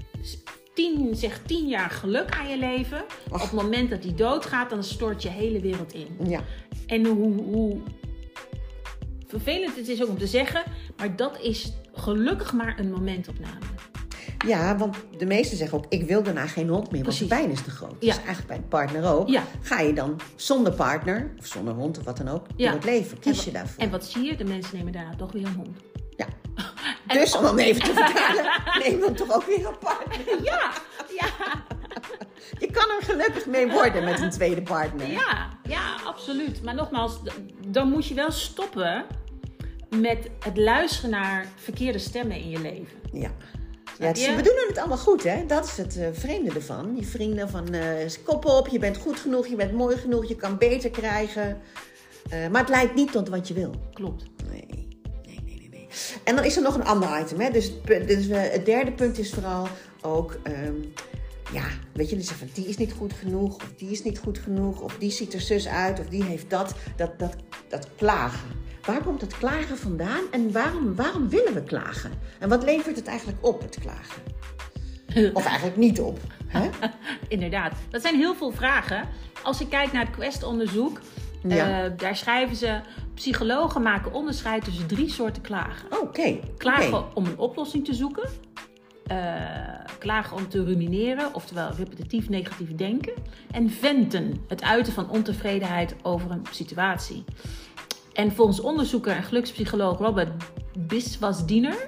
tien, 0.73 1.15
zeg 1.15 1.41
tien 1.45 1.67
jaar 1.67 1.89
geluk 1.89 2.29
aan 2.39 2.49
je 2.49 2.57
leven. 2.57 3.03
Op 3.31 3.41
het 3.41 3.51
moment 3.51 3.89
dat 3.89 4.01
die 4.01 4.13
doodgaat, 4.13 4.69
dan 4.69 4.83
stort 4.83 5.23
je 5.23 5.29
hele 5.29 5.59
wereld 5.59 5.93
in. 5.93 6.07
ja. 6.29 6.41
En 6.87 7.05
hoe, 7.05 7.33
hoe 7.43 7.77
vervelend 9.27 9.75
het 9.75 9.87
is 9.87 10.03
ook 10.03 10.09
om 10.09 10.17
te 10.17 10.27
zeggen, 10.27 10.63
maar 10.97 11.15
dat 11.15 11.39
is 11.41 11.73
gelukkig 11.93 12.53
maar 12.53 12.79
een 12.79 12.91
momentopname. 12.91 13.59
Ja, 14.45 14.77
want 14.77 14.95
de 15.17 15.25
meesten 15.25 15.57
zeggen 15.57 15.77
ook, 15.77 15.85
ik 15.89 16.03
wil 16.07 16.23
daarna 16.23 16.47
geen 16.47 16.69
hond 16.69 16.91
meer, 16.91 17.03
want 17.03 17.19
de 17.19 17.25
pijn 17.25 17.49
is 17.51 17.61
te 17.61 17.69
groot. 17.71 17.95
Ja. 17.99 18.07
Dus 18.07 18.15
eigenlijk 18.17 18.47
bij 18.47 18.57
een 18.57 18.67
partner 18.67 19.05
ook. 19.13 19.27
Ja. 19.29 19.43
Ga 19.61 19.79
je 19.79 19.93
dan 19.93 20.19
zonder 20.35 20.73
partner, 20.73 21.33
of 21.39 21.45
zonder 21.45 21.73
hond 21.73 21.97
of 21.97 22.03
wat 22.03 22.17
dan 22.17 22.27
ook, 22.27 22.45
Ja. 22.55 22.65
door 22.65 22.75
het 22.79 22.85
leven. 22.89 23.11
En 23.15 23.19
Kies 23.21 23.43
je 23.45 23.51
daarvoor. 23.51 23.83
En 23.83 23.89
wat 23.89 24.05
zie 24.05 24.23
je? 24.23 24.35
De 24.35 24.43
mensen 24.43 24.77
nemen 24.77 24.91
daarna 24.93 25.15
toch 25.15 25.31
weer 25.31 25.45
een 25.45 25.53
hond. 25.55 25.77
Ja. 26.09 26.25
Dus 27.07 27.35
om 27.37 27.43
hem 27.45 27.57
even 27.59 27.81
te 27.83 27.93
vertalen, 28.03 28.61
neem 28.83 28.99
dan 28.99 29.13
toch 29.13 29.31
ook 29.35 29.43
weer 29.45 29.67
een 29.67 29.77
partner. 29.79 30.43
Ja, 30.43 30.71
ja, 31.19 31.25
Je 32.59 32.71
kan 32.71 32.83
er 32.89 33.03
gelukkig 33.05 33.45
mee 33.45 33.71
worden 33.71 34.03
met 34.03 34.21
een 34.21 34.29
tweede 34.29 34.61
partner. 34.61 35.11
ja, 35.11 35.49
ja, 35.63 35.95
absoluut. 36.05 36.63
Maar 36.63 36.75
nogmaals, 36.75 37.19
dan 37.67 37.89
moet 37.89 38.07
je 38.07 38.13
wel 38.13 38.31
stoppen 38.31 39.05
met 39.95 40.29
het 40.39 40.57
luisteren 40.57 41.09
naar 41.09 41.45
verkeerde 41.55 41.99
stemmen 41.99 42.37
in 42.37 42.49
je 42.49 42.59
leven. 42.61 42.97
Ja. 43.11 43.29
Ja, 44.03 44.09
het 44.09 44.17
is- 44.17 44.25
je? 44.25 44.35
we 44.35 44.41
doen 44.41 44.63
het 44.67 44.77
allemaal 44.77 44.97
goed, 44.97 45.23
hè? 45.23 45.45
Dat 45.45 45.65
is 45.65 45.77
het 45.77 45.97
eh, 45.97 46.07
vreemde 46.11 46.51
ervan. 46.51 46.95
Je 46.95 47.03
vrienden 47.05 47.49
van 47.49 47.73
eh 47.73 48.09
kop 48.23 48.45
op, 48.45 48.67
je 48.67 48.79
bent 48.79 48.97
goed 48.97 49.19
genoeg, 49.19 49.47
je 49.47 49.55
bent 49.55 49.71
mooi 49.73 49.97
genoeg, 49.97 50.27
je 50.27 50.35
kan 50.35 50.57
beter 50.57 50.89
krijgen. 50.89 51.61
Eh, 52.29 52.47
maar 52.47 52.61
het 52.61 52.69
leidt 52.69 52.95
niet 52.95 53.11
tot 53.11 53.29
wat 53.29 53.47
je 53.47 53.53
wil. 53.53 53.71
Klopt. 53.93 54.23
Nee, 54.49 54.65
nee, 54.67 54.87
nee, 55.25 55.41
nee. 55.45 55.69
nee. 55.69 55.87
En 56.23 56.35
dan 56.35 56.45
is 56.45 56.55
er 56.55 56.61
nog 56.61 56.75
een 56.75 56.85
ander 56.85 57.19
item, 57.21 57.39
hè? 57.39 57.49
Dus, 57.51 57.71
het 57.83 58.07
dus 58.07 58.25
het 58.29 58.65
derde 58.65 58.91
punt 58.91 59.17
is 59.17 59.29
vooral 59.33 59.67
ook, 60.01 60.37
ehm, 60.43 60.75
ja, 61.51 61.65
weet 61.93 62.09
je, 62.09 62.15
dus 62.15 62.29
van 62.29 62.47
die 62.53 62.67
is 62.67 62.77
niet 62.77 62.93
goed 62.93 63.13
genoeg, 63.13 63.55
of 63.55 63.71
die 63.77 63.89
is 63.89 64.03
niet 64.03 64.19
goed 64.19 64.37
genoeg, 64.37 64.81
of 64.81 64.97
die 64.97 65.11
ziet 65.11 65.33
er 65.33 65.41
zus 65.41 65.67
uit, 65.67 65.99
of 65.99 66.05
die 66.05 66.23
heeft 66.23 66.49
dat, 66.49 66.73
dat, 66.95 67.19
dat, 67.19 67.35
dat 67.67 67.87
klagen. 67.95 68.49
Waar 68.85 69.03
komt 69.03 69.21
het 69.21 69.37
klagen 69.37 69.77
vandaan 69.77 70.23
en 70.31 70.51
waarom, 70.51 70.95
waarom 70.95 71.29
willen 71.29 71.53
we 71.53 71.63
klagen? 71.63 72.11
En 72.39 72.49
wat 72.49 72.63
levert 72.63 72.95
het 72.95 73.07
eigenlijk 73.07 73.45
op, 73.45 73.61
het 73.61 73.77
klagen? 73.81 74.21
Of 75.33 75.45
eigenlijk 75.45 75.77
niet 75.77 75.99
op, 76.01 76.19
hè? 76.47 76.69
Inderdaad. 77.27 77.73
Dat 77.89 78.01
zijn 78.01 78.15
heel 78.15 78.35
veel 78.35 78.51
vragen. 78.51 79.07
Als 79.43 79.61
ik 79.61 79.69
kijk 79.69 79.91
naar 79.91 80.05
het 80.05 80.15
Quest-onderzoek, 80.15 80.99
Ja. 81.47 81.83
eh, 81.85 81.91
daar 81.97 82.15
schrijven 82.15 82.55
ze... 82.55 82.79
Psychologen 83.13 83.81
maken 83.81 84.13
onderscheid 84.13 84.63
tussen 84.63 84.87
drie 84.87 85.09
soorten 85.09 85.41
klagen. 85.41 85.91
Oh, 85.91 86.01
Oké, 86.01 86.39
Klagen 86.57 87.15
om 87.15 87.25
een 87.25 87.37
oplossing 87.37 87.85
te 87.85 87.93
zoeken. 87.93 88.29
eh, 89.07 89.17
klagen 89.99 90.37
om 90.37 90.47
te 90.49 90.63
rumineren, 90.63 91.33
oftewel 91.33 91.69
repetitief 91.77 92.29
negatief 92.29 92.75
denken. 92.75 93.13
En 93.51 93.69
venten, 93.69 94.43
het 94.47 94.63
uiten 94.63 94.93
van 94.93 95.09
ontevredenheid 95.09 95.95
over 96.01 96.31
een 96.31 96.45
situatie. 96.51 97.23
En 98.13 98.31
volgens 98.31 98.59
onderzoeker 98.59 99.15
en 99.15 99.23
gelukspsycholoog 99.23 99.97
Robert 99.97 100.43
Biswas-Diener 100.77 101.87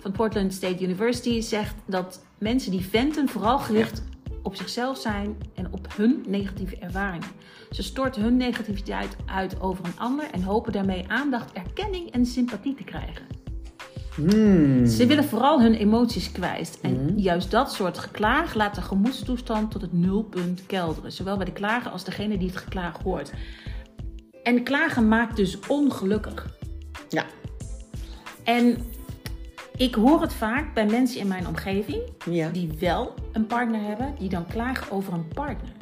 van 0.00 0.12
Portland 0.12 0.54
State 0.54 0.84
University 0.84 1.40
zegt 1.40 1.74
dat 1.86 2.24
mensen 2.38 2.70
die 2.70 2.84
venten 2.84 3.28
vooral 3.28 3.58
gericht 3.58 4.02
op 4.42 4.56
zichzelf 4.56 4.98
zijn 4.98 5.36
en 5.54 5.72
op 5.72 5.86
hun 5.96 6.24
negatieve 6.26 6.76
ervaringen. 6.76 7.28
Ze 7.70 7.82
storten 7.82 8.22
hun 8.22 8.36
negativiteit 8.36 9.16
uit 9.26 9.60
over 9.60 9.84
een 9.84 9.98
ander 9.98 10.30
en 10.30 10.42
hopen 10.42 10.72
daarmee 10.72 11.04
aandacht, 11.08 11.52
erkenning 11.52 12.10
en 12.10 12.26
sympathie 12.26 12.74
te 12.74 12.84
krijgen. 12.84 13.26
Hmm. 14.14 14.86
Ze 14.86 15.06
willen 15.06 15.24
vooral 15.24 15.60
hun 15.60 15.74
emoties 15.74 16.32
kwijt. 16.32 16.78
En 16.82 17.20
juist 17.20 17.50
dat 17.50 17.72
soort 17.72 17.98
geklaag 17.98 18.54
laat 18.54 18.74
de 18.74 18.82
gemoedstoestand 18.82 19.70
tot 19.70 19.80
het 19.80 19.92
nulpunt 19.92 20.66
kelderen. 20.66 21.12
Zowel 21.12 21.36
bij 21.36 21.44
de 21.44 21.52
klager 21.52 21.90
als 21.90 22.04
degene 22.04 22.38
die 22.38 22.48
het 22.48 22.56
geklaag 22.56 22.98
hoort. 23.02 23.32
En 24.44 24.62
klagen 24.62 25.08
maakt 25.08 25.36
dus 25.36 25.58
ongelukkig. 25.66 26.56
Ja, 27.08 27.24
En 28.44 28.76
ik 29.76 29.94
hoor 29.94 30.20
het 30.20 30.32
vaak 30.32 30.74
bij 30.74 30.86
mensen 30.86 31.20
in 31.20 31.28
mijn 31.28 31.46
omgeving 31.46 32.02
ja. 32.30 32.48
die 32.48 32.70
wel 32.80 33.14
een 33.32 33.46
partner 33.46 33.80
hebben, 33.82 34.14
die 34.18 34.28
dan 34.28 34.46
klagen 34.46 34.90
over 34.92 35.12
een 35.12 35.28
partner. 35.28 35.72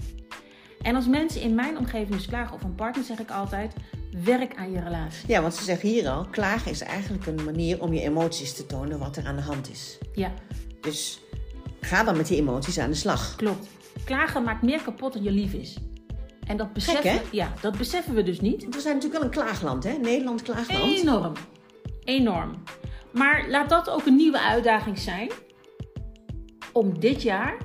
En 0.82 0.94
als 0.94 1.06
mensen 1.06 1.40
in 1.40 1.54
mijn 1.54 1.78
omgeving 1.78 2.10
dus 2.16 2.26
klagen 2.26 2.54
over 2.54 2.66
een 2.66 2.74
partner, 2.74 3.04
zeg 3.04 3.18
ik 3.18 3.30
altijd: 3.30 3.74
werk 4.24 4.56
aan 4.56 4.72
je 4.72 4.80
relatie. 4.80 5.28
Ja, 5.28 5.40
want 5.40 5.54
ze 5.54 5.64
zeggen 5.64 5.88
hier 5.88 6.08
al, 6.08 6.26
klagen 6.30 6.70
is 6.70 6.80
eigenlijk 6.80 7.26
een 7.26 7.44
manier 7.44 7.80
om 7.82 7.92
je 7.92 8.00
emoties 8.00 8.54
te 8.54 8.66
tonen 8.66 8.98
wat 8.98 9.16
er 9.16 9.26
aan 9.26 9.36
de 9.36 9.42
hand 9.42 9.70
is. 9.70 9.98
Ja, 10.14 10.32
Dus 10.80 11.20
ga 11.80 12.04
dan 12.04 12.16
met 12.16 12.26
die 12.26 12.38
emoties 12.38 12.78
aan 12.78 12.90
de 12.90 12.96
slag. 12.96 13.36
klopt. 13.36 13.66
Klagen 14.04 14.42
maakt 14.44 14.62
meer 14.62 14.82
kapot 14.82 15.12
dan 15.12 15.22
je 15.22 15.30
lief 15.30 15.52
is. 15.52 15.76
En 16.46 16.56
dat 16.56 16.72
beseffen, 16.72 17.20
ja, 17.30 17.52
dat 17.60 17.78
beseffen 17.78 18.14
we 18.14 18.22
dus 18.22 18.40
niet. 18.40 18.64
We 18.74 18.80
zijn 18.80 18.94
natuurlijk 18.94 19.22
wel 19.22 19.22
een 19.22 19.44
klaagland, 19.44 19.84
hè? 19.84 19.92
Nederland 19.92 20.42
klaagland. 20.42 20.98
Enorm. 20.98 21.32
Enorm. 22.04 22.62
Maar 23.12 23.48
laat 23.48 23.68
dat 23.68 23.90
ook 23.90 24.06
een 24.06 24.16
nieuwe 24.16 24.40
uitdaging 24.40 24.98
zijn 24.98 25.30
om 26.72 27.00
dit 27.00 27.22
jaar 27.22 27.56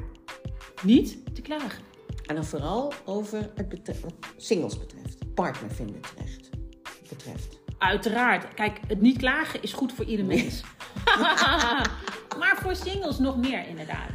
niet 0.81 1.35
te 1.35 1.41
klagen. 1.41 1.83
En 2.25 2.35
dan 2.35 2.45
vooral 2.45 2.93
over 3.05 3.51
het 3.55 3.91
singles 4.37 4.79
betreft. 4.79 5.33
Partner 5.33 5.71
vinden 5.71 6.01
terecht. 6.01 6.49
Betreft. 7.09 7.59
Uiteraard. 7.77 8.53
Kijk, 8.53 8.79
het 8.87 9.01
niet 9.01 9.17
klagen 9.17 9.61
is 9.61 9.73
goed 9.73 9.93
voor 9.93 10.05
ieder 10.05 10.25
mens. 10.25 10.63
maar 12.39 12.57
voor 12.61 12.75
singles 12.75 13.19
nog 13.19 13.37
meer 13.37 13.67
inderdaad. 13.67 14.11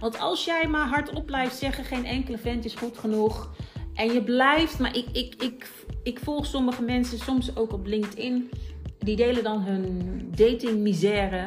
Want 0.00 0.18
als 0.18 0.44
jij 0.44 0.66
maar 0.68 0.86
hardop 0.88 1.26
blijft 1.26 1.56
zeggen, 1.56 1.84
geen 1.84 2.04
enkele 2.04 2.38
vent 2.38 2.64
is 2.64 2.74
goed 2.74 2.98
genoeg. 2.98 3.50
En 3.96 4.12
je 4.12 4.22
blijft, 4.22 4.78
maar 4.78 4.96
ik, 4.96 5.06
ik, 5.12 5.34
ik, 5.42 5.70
ik 6.02 6.18
volg 6.18 6.46
sommige 6.46 6.82
mensen 6.82 7.18
soms 7.18 7.56
ook 7.56 7.72
op 7.72 7.86
LinkedIn. 7.86 8.50
Die 8.98 9.16
delen 9.16 9.44
dan 9.44 9.62
hun 9.62 10.18
datingmisère. 10.36 11.46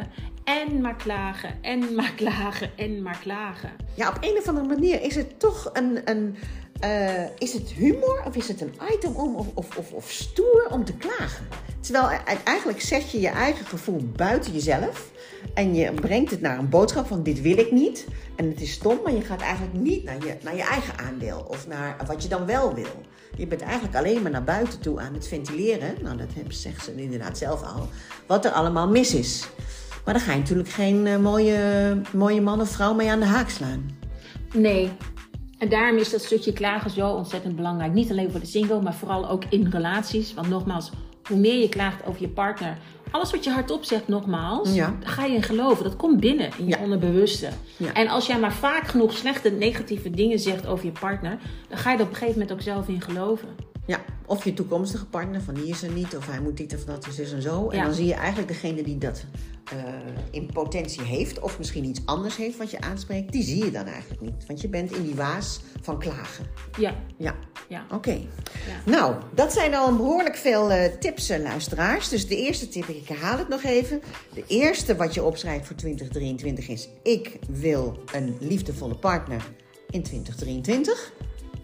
En 0.50 0.82
maar 0.82 0.96
klagen, 0.96 1.50
en 1.62 1.96
maar 1.96 2.14
klagen, 2.16 2.72
en 2.78 3.02
maar 3.02 3.20
klagen. 3.22 3.70
Ja, 3.94 4.10
op 4.10 4.18
een 4.22 4.38
of 4.38 4.48
andere 4.48 4.68
manier 4.68 5.02
is 5.02 5.16
het 5.16 5.40
toch 5.40 5.70
een... 5.74 6.02
een 6.06 6.36
eh, 6.80 7.24
is 7.38 7.54
het 7.54 7.70
humor 7.72 8.24
of 8.26 8.36
is 8.36 8.48
het 8.48 8.62
een 8.62 8.74
item 8.94 9.16
om 9.16 9.36
of, 9.36 9.48
of, 9.54 9.78
of, 9.78 9.92
of 9.92 10.12
stoer 10.12 10.68
om 10.72 10.86
te 10.86 10.94
klagen? 10.94 11.48
Terwijl 11.80 12.10
e- 12.10 12.38
eigenlijk 12.44 12.82
zet 12.82 13.12
je 13.12 13.20
je 13.20 13.28
eigen 13.28 13.66
gevoel 13.66 14.12
buiten 14.16 14.54
jezelf. 14.54 15.12
En 15.54 15.76
je 15.76 15.94
brengt 15.94 16.32
het 16.32 16.42
naar 16.42 16.58
een 16.58 16.70
boodschap 16.70 17.08
van 17.08 17.24
dit 17.24 17.42
wil 17.42 17.58
ik 17.58 17.72
niet. 17.72 18.06
En 18.36 18.50
het 18.50 18.62
is 18.62 18.72
stom, 18.72 19.00
maar 19.04 19.14
je 19.14 19.22
gaat 19.22 19.42
eigenlijk 19.42 19.74
niet 19.74 20.04
naar 20.04 20.26
je, 20.26 20.38
naar 20.44 20.56
je 20.56 20.64
eigen 20.64 20.98
aandeel. 20.98 21.46
Of 21.48 21.68
naar 21.68 21.96
wat 22.08 22.24
je 22.24 22.30
dan 22.30 22.46
wel 22.46 22.74
wil. 22.74 23.04
Je 23.38 23.48
bent 23.48 23.62
eigenlijk 23.62 23.96
alleen 23.96 24.22
maar 24.22 24.32
naar 24.32 24.44
buiten 24.44 24.80
toe 24.80 25.00
aan 25.00 25.14
het 25.14 25.28
ventileren. 25.28 25.96
Nou, 26.02 26.18
dat 26.18 26.30
zegt 26.48 26.84
ze 26.84 26.96
inderdaad 26.96 27.38
zelf 27.38 27.64
al. 27.64 27.88
Wat 28.28 28.46
er 28.46 28.52
allemaal 28.52 28.88
mis 28.88 29.14
is. 29.14 29.48
Maar 30.06 30.14
daar 30.14 30.24
ga 30.24 30.32
je 30.34 30.40
natuurlijk 30.40 30.70
geen 30.70 31.08
eh, 31.08 31.18
mooie, 31.18 31.58
mooie 32.14 32.42
man 32.42 32.62
of 32.62 32.70
vrouw 32.70 32.94
mee 32.94 33.12
aan 33.12 33.20
de 33.20 33.26
haak 33.26 33.50
slaan. 33.50 33.90
Nee. 34.54 34.90
En 35.58 35.70
daarom 35.70 35.98
is 35.98 36.10
dat 36.10 36.22
stukje 36.22 36.54
klagen 36.54 36.90
zo 36.92 37.10
ontzettend 37.10 37.56
belangrijk. 37.56 37.94
Niet 37.94 38.12
alleen 38.12 38.32
voor 38.32 38.40
de 38.40 38.46
single, 38.46 38.82
maar 38.82 38.94
vooral 38.94 39.30
ook 39.30 39.44
in 39.50 39.68
relaties. 39.72 40.34
Want 40.34 40.50
nogmaals, 40.50 40.92
hoe 41.28 41.38
meer 41.38 41.60
je 41.62 41.70
klaagt 41.70 42.06
over 42.06 42.22
je 42.22 42.28
partner. 42.30 42.78
Alles 43.12 43.32
wat 43.32 43.44
je 43.44 43.50
hardop 43.52 43.84
zegt, 43.84 44.08
nogmaals, 44.08 44.74
Ja. 44.74 44.96
daar 45.00 45.10
ga 45.10 45.26
je 45.26 45.34
in 45.36 45.44
geloven. 45.44 45.84
Dat 45.84 45.96
komt 45.96 46.20
binnen 46.20 46.50
in 46.58 46.66
je 46.66 46.70
Ja. 46.78 46.84
onderbewuste. 46.84 47.50
Ja. 47.78 47.94
En 47.94 48.08
als 48.08 48.26
jij 48.28 48.40
maar 48.40 48.54
vaak 48.54 48.88
genoeg 48.88 49.14
slechte, 49.14 49.50
negatieve 49.50 50.10
dingen 50.10 50.40
zegt 50.40 50.68
over 50.68 50.86
je 50.86 50.92
partner, 50.92 51.38
dan 51.70 51.78
ga 51.78 51.92
je 51.92 51.98
er 51.98 52.04
op 52.04 52.10
een 52.10 52.16
gegeven 52.16 52.40
moment 52.40 52.58
ook 52.58 52.62
zelf 52.64 52.88
in 52.88 53.02
geloven. 53.02 53.48
Ja, 53.90 54.00
of 54.26 54.44
je 54.44 54.54
toekomstige 54.54 55.06
partner, 55.06 55.42
van 55.42 55.54
die 55.54 55.68
is 55.68 55.84
er 55.84 55.92
niet, 55.92 56.16
of 56.16 56.26
hij 56.28 56.40
moet 56.42 56.58
dit 56.58 56.76
of 56.76 56.86
dat, 56.86 57.04
dus 57.04 57.20
is 57.20 57.32
en 57.32 57.42
zo. 57.42 57.70
En 57.70 57.78
Ja. 57.78 57.84
dan 57.84 57.94
zie 57.94 58.06
je 58.06 58.14
eigenlijk 58.14 58.48
degene 58.48 58.84
die 58.84 58.98
dat 58.98 59.24
eh, 59.72 59.78
in 60.32 60.50
potentie 60.54 61.02
heeft, 61.02 61.40
of 61.40 61.58
misschien 61.58 61.86
iets 61.86 62.02
anders 62.06 62.36
heeft 62.36 62.58
wat 62.58 62.72
je 62.72 62.82
aanspreekt, 62.82 63.32
die 63.32 63.44
zie 63.44 63.66
je 63.66 63.72
dan 63.72 63.86
eigenlijk 63.86 64.22
niet. 64.22 64.46
Want 64.48 64.62
je 64.62 64.68
bent 64.68 64.92
in 64.96 65.04
die 65.04 65.16
waas 65.16 65.60
van 65.82 66.00
klagen. 66.00 66.46
Ja, 66.78 66.96
Ja, 67.18 67.36
ja. 67.68 67.86
oké. 67.92 68.18
Nou, 68.86 69.16
dat 69.34 69.54
zijn 69.54 69.76
al 69.76 69.96
behoorlijk 69.96 70.36
veel 70.36 70.72
eh, 70.72 70.94
tips, 71.00 71.30
eh, 71.30 71.42
luisteraars. 71.42 72.10
Dus 72.10 72.28
de 72.28 72.36
eerste 72.38 72.68
tip, 72.68 72.88
ik 72.88 73.08
herhaal 73.08 73.38
het 73.38 73.48
nog 73.50 73.64
even. 73.64 74.02
De 74.34 74.44
eerste 74.48 74.96
wat 74.96 75.14
je 75.14 75.24
opschrijft 75.24 75.68
voor 75.68 75.76
2023 75.76 76.68
is: 76.68 76.90
ik 77.04 77.40
wil 77.50 78.04
een 78.14 78.38
liefdevolle 78.40 78.96
partner 78.96 79.44
in 79.90 80.04
2023. 80.04 81.12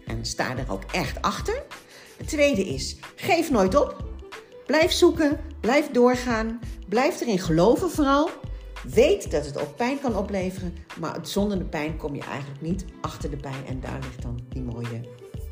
En 0.06 0.24
sta 0.24 0.56
er 0.56 0.70
ook 0.70 0.82
echt 0.92 1.22
achter. 1.22 1.62
De 2.18 2.24
tweede 2.24 2.64
is: 2.64 2.96
geef 3.16 3.50
nooit 3.50 3.74
op. 3.74 4.04
Blijf 4.66 4.92
zoeken, 4.92 5.40
blijf 5.60 5.90
doorgaan, 5.90 6.60
blijf 6.88 7.20
erin 7.20 7.38
geloven 7.38 7.90
vooral. 7.90 8.30
Weet 8.94 9.30
dat 9.30 9.46
het 9.46 9.60
ook 9.60 9.76
pijn 9.76 10.00
kan 10.00 10.16
opleveren, 10.16 10.74
maar 11.00 11.18
zonder 11.22 11.58
de 11.58 11.64
pijn 11.64 11.96
kom 11.96 12.14
je 12.14 12.22
eigenlijk 12.22 12.60
niet 12.60 12.84
achter 13.00 13.30
de 13.30 13.36
pijn. 13.36 13.66
En 13.66 13.80
daar 13.80 13.98
ligt 14.00 14.22
dan 14.22 14.40
die 14.48 14.62
mooie 14.62 15.00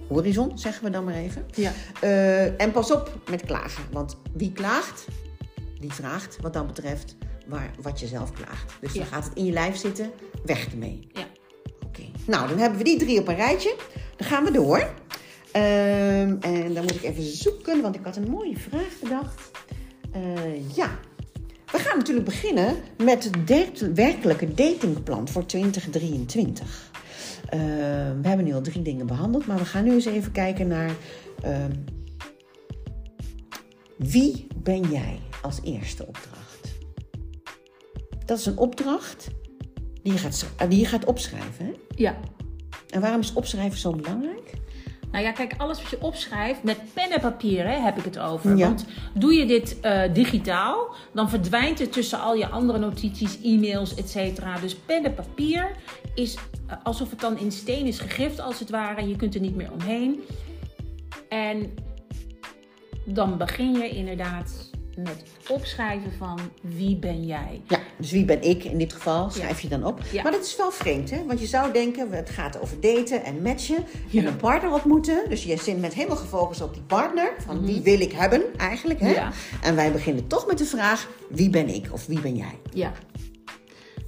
horizon, 0.09 0.59
zeggen 0.59 0.85
we 0.85 0.91
dan 0.91 1.05
maar 1.05 1.15
even. 1.15 1.47
Ja. 1.55 1.73
Eh, 2.01 2.61
en 2.61 2.73
pas 2.73 2.91
op 2.91 3.19
met 3.31 3.45
klagen, 3.45 3.85
want 3.93 4.17
wie 4.33 4.53
klaagt, 4.53 5.07
die 5.81 5.93
vraagt 5.93 6.39
wat 6.41 6.53
dat 6.53 6.67
betreft 6.67 7.17
waar, 7.47 7.71
wat 7.83 8.01
je 8.01 8.07
zelf 8.07 8.33
klaagt. 8.33 8.73
Dus 8.81 8.93
dan 8.93 9.07
gaat 9.07 9.25
het 9.25 9.35
in 9.35 9.45
je 9.45 9.53
lijf 9.53 9.77
zitten, 9.77 10.11
weg 10.45 10.71
ermee. 10.71 11.09
ja. 11.13 11.27
Oké, 11.87 12.03
nou 12.27 12.49
dan 12.49 12.59
hebben 12.59 12.79
we 12.79 12.85
die 12.85 12.99
drie 12.99 13.21
op 13.21 13.29
een 13.29 13.37
rijtje. 13.37 13.75
Dan 14.17 14.29
gaan 14.29 14.45
we 14.45 14.51
door. 14.51 14.95
Ehm, 15.55 16.37
en 16.41 16.75
dan 16.75 16.83
moet 16.83 16.95
ik 16.95 17.03
even 17.03 17.23
zoeken, 17.23 17.83
want 17.83 17.95
ik 17.95 18.05
had 18.05 18.17
een 18.17 18.31
mooie 18.31 18.57
vraag 18.57 18.99
bedacht. 19.03 19.51
Eh, 20.13 20.77
ja, 20.77 20.99
we 21.73 21.79
gaan 21.79 21.99
natuurlijk 21.99 22.27
beginnen 22.27 22.77
met 23.05 23.25
het 23.25 23.95
werkelijke 23.95 24.55
datingplan 24.55 25.29
voor 25.29 25.47
2023. 25.47 26.91
Eh, 27.49 27.61
we 28.21 28.29
hebben 28.29 28.45
nu 28.45 28.55
al 28.55 28.61
drie 28.61 28.83
dingen 28.83 29.07
behandeld, 29.07 29.47
maar 29.47 29.59
we 29.59 29.65
gaan 29.65 29.85
nu 29.85 29.93
eens 29.93 30.05
even 30.05 30.33
kijken 30.33 30.69
naar 30.69 30.91
ehm, 31.43 31.73
wie 33.97 34.47
ben 34.57 34.91
jij 34.91 35.21
als 35.43 35.61
eerste 35.63 36.07
opdracht? 36.07 36.75
Dat 38.25 38.39
is 38.39 38.47
een 38.47 38.59
opdracht 38.59 39.29
die 40.03 40.13
je 40.13 40.19
gaat, 40.19 40.47
die 40.69 40.79
je 40.79 40.87
gaat 40.87 41.05
opschrijven. 41.05 41.65
Hè? 41.65 41.73
Ja. 41.97 42.17
En 42.91 43.01
waarom 43.01 43.21
is 43.21 43.33
opschrijven 43.33 43.79
zo 43.79 43.93
belangrijk? 43.93 44.63
Nou 45.15 45.27
ja, 45.27 45.33
kijk, 45.33 45.55
alles 45.57 45.83
wat 45.83 45.91
je 45.91 46.01
opschrijft 46.01 46.63
met 46.63 46.79
pen 46.93 47.11
en 47.11 47.21
papier 47.21 47.67
hè, 47.67 47.81
heb 47.81 47.97
ik 47.97 48.05
het 48.05 48.19
over. 48.19 48.57
Ja. 48.57 48.67
Want 48.67 48.85
doe 49.13 49.35
je 49.35 49.47
dit 49.47 49.81
eh, 49.81 50.03
digitaal, 50.13 50.95
dan 51.13 51.29
verdwijnt 51.31 51.79
het 51.79 51.93
tussen 51.93 52.21
al 52.21 52.35
je 52.35 52.49
andere 52.49 52.79
notities, 52.79 53.39
e-mails, 53.43 53.95
et 53.95 54.11
cetera. 54.11 54.59
Dus 54.59 54.75
pen 54.75 55.05
en 55.05 55.15
papier 55.15 55.71
is 56.15 56.37
eh, 56.67 56.77
alsof 56.83 57.11
het 57.11 57.21
dan 57.21 57.39
in 57.39 57.53
steen 57.53 57.87
is 57.87 57.99
gegrift, 57.99 58.41
als 58.41 58.59
het 58.59 58.71
ware. 58.71 59.01
En 59.01 59.09
je 59.09 59.17
kunt 59.17 59.35
er 59.35 59.41
niet 59.41 59.57
meer 59.57 59.73
omheen. 59.73 60.23
En 61.29 61.75
dan 63.05 63.39
begin 63.39 63.73
je 63.73 63.89
inderdaad 63.89 64.71
met 64.97 65.23
opschrijven 65.49 66.13
van 66.13 66.39
wie 66.61 66.97
ben 66.97 67.27
jij. 67.27 67.63
Ja, 67.69 67.79
dus 67.99 68.11
wie 68.11 68.25
ben 68.25 68.43
ik 68.43 68.65
in 68.65 68.79
dit 68.79 68.93
geval? 68.93 69.31
Schrijf 69.31 69.61
je 69.61 69.69
dan 69.69 69.85
op. 69.85 70.01
Ja. 70.13 70.23
Maar 70.23 70.33
dat 70.33 70.45
is 70.45 70.57
wel 70.57 70.71
vreemd, 70.71 71.11
hè? 71.11 71.25
Want 71.27 71.41
je 71.41 71.47
zou 71.47 71.73
denken, 71.73 72.11
het 72.11 72.31
gaat 72.31 72.61
over 72.61 72.81
daten 72.81 73.25
en 73.25 73.43
matchen 73.43 73.77
en 73.77 73.85
Ja. 74.09 74.25
een 74.27 74.37
partner 74.37 74.73
ontmoeten. 74.73 75.29
Dus 75.29 75.45
je 75.45 75.57
zit 75.57 75.81
met 75.81 75.95
helemaal 75.95 76.17
gefocust 76.17 76.61
op 76.61 76.75
die 76.75 76.83
partner. 76.83 77.33
Van 77.39 77.65
die 77.65 77.81
wil 77.83 78.01
ik 78.01 78.13
hebben, 78.13 78.43
eigenlijk. 78.57 79.01
Hè? 79.01 79.07
Mhm. 79.11 79.15
Ja. 79.19 79.31
En 79.63 79.75
wij 79.77 79.93
beginnen 79.93 80.27
toch 80.27 80.47
met 80.47 80.59
de 80.59 80.65
vraag, 80.65 81.09
wie 81.31 81.51
ben 81.51 81.69
ik 81.69 81.87
of 81.93 82.07
wie 82.07 82.21
ben 82.21 82.37
jij? 82.37 82.59
Ja. 82.73 82.93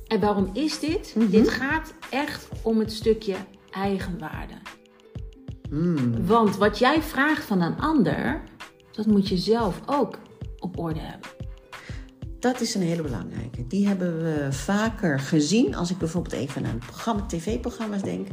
En 0.07 0.21
waarom 0.21 0.51
is 0.53 0.79
dit? 0.79 1.13
Mhm. 1.17 1.31
Dit 1.31 1.49
gaat 1.49 1.93
echt 2.11 2.49
om 2.63 2.79
het 2.79 2.93
stukje 2.93 3.35
eigenwaarde. 3.71 4.55
Hmm. 5.69 6.27
Want 6.27 6.57
wat 6.57 6.79
jij 6.79 7.03
vraagt 7.03 7.45
van 7.45 7.61
een 7.61 7.79
ander, 7.81 8.43
dat 8.93 9.07
moet 9.07 9.29
je 9.29 9.37
zelf 9.37 9.81
ook 9.87 10.19
op 10.67 10.79
orde 10.79 11.01
hebben. 11.01 11.31
Dat 12.39 12.61
is 12.61 12.75
een 12.75 12.83
hele 12.83 13.03
belangrijke. 13.03 13.67
Die 13.67 13.87
hebben 13.87 14.23
we 14.23 14.53
vaker 14.53 15.21
gezien. 15.21 15.75
Als 15.75 15.91
ik 15.91 15.99
bijvoorbeeld 15.99 16.35
even 16.35 16.67
aan 16.67 16.79
programma, 16.79 17.27
tv-programma's 17.27 18.03
denk. 18.03 18.29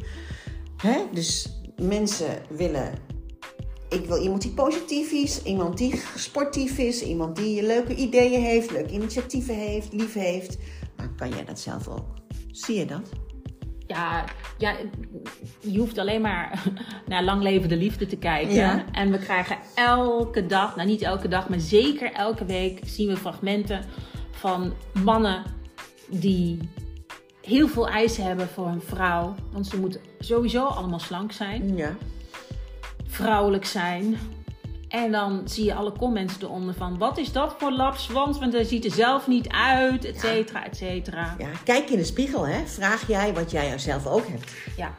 Hè? 0.78 0.98
Dus 1.14 1.60
mensen 1.82 2.42
willen... 2.50 2.94
Ik 3.90 4.06
wil 4.06 4.22
iemand 4.22 4.42
die 4.42 4.52
positief 4.52 5.12
is, 5.12 5.44
iemand 5.44 5.78
die 5.78 6.02
sportief 6.16 6.78
is, 6.78 7.04
iemand 7.04 7.36
die 7.36 7.64
leuke 7.64 7.96
ideeën 7.96 8.42
heeft, 8.42 8.72
leuke 8.72 8.94
initiatieven 8.94 9.56
heeft, 9.56 9.94
lief 9.94 10.14
heeft. 10.14 10.58
Maar 10.98 11.10
kan 11.16 11.30
jij 11.30 11.46
dat 11.46 11.60
zelf 11.60 11.88
ook? 11.88 12.06
Zie 12.52 12.76
je 12.76 12.86
dat? 12.86 13.10
Ja, 13.94 14.24
ja, 14.58 14.76
je 15.60 15.80
hoeft 15.80 15.98
alleen 15.98 16.22
maar 16.22 16.64
naar 17.08 17.24
Lang 17.24 17.42
Leven 17.42 17.70
de 17.70 17.78
Liefde 17.78 18.06
te 18.06 18.18
kijken. 18.18 18.54
Ja. 18.54 18.86
En 18.92 19.12
we 19.12 19.18
krijgen 19.18 19.58
elke 19.76 20.46
dag, 20.46 20.76
nou 20.76 20.88
niet 20.88 21.02
elke 21.02 21.28
dag, 21.28 21.50
maar 21.50 21.60
zeker 21.60 22.12
elke 22.12 22.46
week 22.46 22.80
zien 22.86 23.08
we 23.08 23.18
fragmenten 23.18 23.86
van 24.32 24.74
mannen 25.04 25.44
die 26.10 26.70
heel 27.42 27.68
veel 27.68 27.88
eisen 27.88 28.24
hebben 28.24 28.48
voor 28.48 28.68
een 28.68 28.82
vrouw. 28.82 29.36
Want 29.52 29.68
ze 29.68 29.80
moeten 29.80 30.02
sowieso 30.20 30.66
allemaal 30.66 31.00
slank 31.00 31.32
zijn. 31.32 31.78
Ja. 31.78 31.96
vrouwelijk 33.06 33.66
zijn. 33.66 34.18
En 34.94 35.12
dan 35.12 35.42
zie 35.46 35.66
je 35.66 35.74
alle 35.74 35.92
comments 35.92 36.42
eronder 36.42 36.74
van... 36.74 36.98
wat 36.98 37.18
is 37.18 37.32
dat 37.32 37.56
voor 37.58 37.72
lapswans, 37.72 38.40
want 38.40 38.54
hij 38.54 38.64
ziet 38.64 38.86
er 38.86 38.92
zelf 38.92 39.28
niet 39.28 39.48
uit, 39.48 40.06
et 40.06 40.20
cetera, 40.20 40.66
et 40.66 40.78
cetera. 40.78 41.36
ja. 41.38 41.48
Kijk 41.64 41.90
in 41.90 41.98
de 41.98 42.04
spiegel, 42.04 42.48
hè? 42.48 42.66
Vraag 42.66 43.08
jij 43.08 43.34
wat 43.34 43.52
jij 43.52 43.78
zelf 43.78 44.08
ook 44.08 44.28
hebt. 44.28 44.52
Ja. 44.78 44.96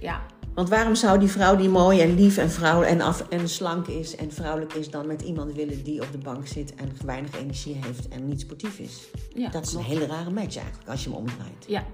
Ja. 0.00 0.26
Want 0.54 0.68
waarom 0.68 0.94
zou 0.94 1.18
die 1.18 1.28
vrouw 1.28 1.56
die 1.56 1.68
mooi 1.68 2.00
en 2.00 2.14
lief 2.14 2.36
en, 2.36 2.50
vrouw 2.50 2.82
en, 2.82 3.00
af, 3.00 3.28
en 3.28 3.48
slank 3.48 3.86
is 3.86 4.16
en 4.16 4.32
vrouwelijk 4.32 4.72
is... 4.74 4.90
dan 4.90 5.06
met 5.06 5.22
iemand 5.22 5.52
willen 5.52 5.84
die 5.84 6.02
op 6.02 6.12
de 6.12 6.18
bank 6.18 6.46
zit 6.46 6.74
en 6.74 6.92
weinig 7.04 7.38
energie 7.38 7.78
heeft 7.80 8.08
en 8.08 8.26
niet 8.26 8.40
sportief 8.40 8.78
is? 8.78 9.08
Ja, 9.34 9.48
dat 9.48 9.66
is 9.66 9.72
een 9.72 9.82
hele 9.82 10.06
rare 10.06 10.30
match 10.30 10.56
eigenlijk, 10.56 10.88
als 10.88 11.04
je 11.04 11.10
hem 11.10 11.18
omdraait. 11.18 11.64
Ja. 11.66 11.84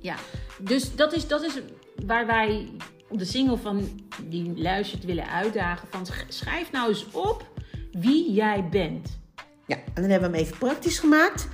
ja. 0.00 0.14
Dus 0.60 0.96
dat 0.96 1.12
is, 1.12 1.28
dat 1.28 1.42
is 1.42 1.60
waar 2.06 2.26
wij 2.26 2.68
de 3.10 3.24
single 3.24 3.56
van 3.56 3.88
die 4.24 4.52
luistert 4.56 5.04
willen 5.04 5.28
uitdagen. 5.28 5.88
Van 5.90 6.06
sch- 6.06 6.24
schrijf 6.28 6.72
nou 6.72 6.88
eens 6.88 7.10
op 7.10 7.50
wie 7.92 8.32
jij 8.32 8.68
bent. 8.70 9.18
Ja, 9.66 9.76
en 9.76 10.02
dan 10.02 10.10
hebben 10.10 10.30
we 10.30 10.36
hem 10.36 10.46
even 10.46 10.58
praktisch 10.58 10.98
gemaakt. 10.98 11.48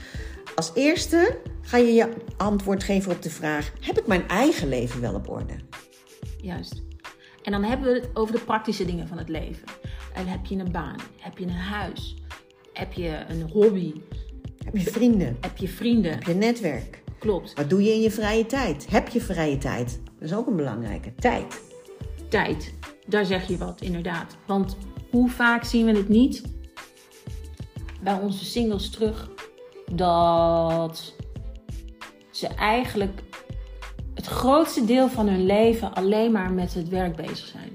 Als 0.55 0.71
eerste 0.75 1.39
ga 1.63 1.77
je 1.77 1.93
je 1.93 2.09
antwoord 2.37 2.85
geven 2.85 3.13
op 3.13 3.23
de 3.23 3.31
vraag... 3.31 3.73
heb 3.81 3.99
ik 3.99 4.07
mijn 4.07 4.29
eigen 4.29 4.69
leven 4.69 5.01
wel 5.01 5.15
op 5.15 5.29
orde? 5.29 5.55
Juist. 6.41 6.83
En 7.43 7.53
dan 7.53 7.65
hebben 7.65 7.93
we 7.93 7.99
het 7.99 8.09
over 8.15 8.35
de 8.35 8.41
praktische 8.41 8.85
dingen 8.85 9.09
van 9.09 9.19
het 9.19 9.29
leven. 9.29 9.65
En 10.15 10.27
heb 10.27 10.47
je 10.47 10.57
een 10.57 10.73
baan? 10.73 10.97
Heb 11.21 11.39
je 11.39 11.45
een 11.45 11.51
huis? 11.51 12.17
Heb 12.73 12.93
je 12.93 13.25
een 13.29 13.51
hobby? 13.51 13.93
Heb 14.65 14.77
je 14.77 14.91
vrienden? 14.91 15.37
Heb 15.41 15.57
je 15.57 15.69
vrienden? 15.69 16.13
Heb 16.13 16.23
je 16.23 16.35
netwerk? 16.35 17.03
Klopt. 17.19 17.53
Wat 17.55 17.71
doe 17.71 17.83
je 17.83 17.93
in 17.93 18.01
je 18.01 18.11
vrije 18.11 18.47
tijd? 18.47 18.87
Heb 18.91 19.09
je 19.09 19.21
vrije 19.21 19.59
tijd? 19.59 20.01
Dat 20.23 20.31
is 20.31 20.37
ook 20.37 20.47
een 20.47 20.57
belangrijke. 20.57 21.15
Tijd. 21.15 21.61
Tijd. 22.29 22.75
Daar 23.07 23.25
zeg 23.25 23.49
je 23.49 23.57
wat, 23.57 23.81
inderdaad. 23.81 24.37
Want 24.47 24.77
hoe 25.11 25.31
vaak 25.31 25.65
zien 25.65 25.87
we 25.87 25.93
het 25.93 26.09
niet 26.09 26.43
bij 28.03 28.15
onze 28.15 28.45
singles 28.45 28.91
terug 28.91 29.31
dat 29.93 31.15
ze 32.31 32.47
eigenlijk 32.47 33.23
het 34.15 34.27
grootste 34.27 34.85
deel 34.85 35.09
van 35.09 35.29
hun 35.29 35.47
leven 35.47 35.95
alleen 35.95 36.33
maar 36.33 36.53
met 36.53 36.75
het 36.75 36.89
werk 36.89 37.17
bezig 37.17 37.47
zijn. 37.47 37.71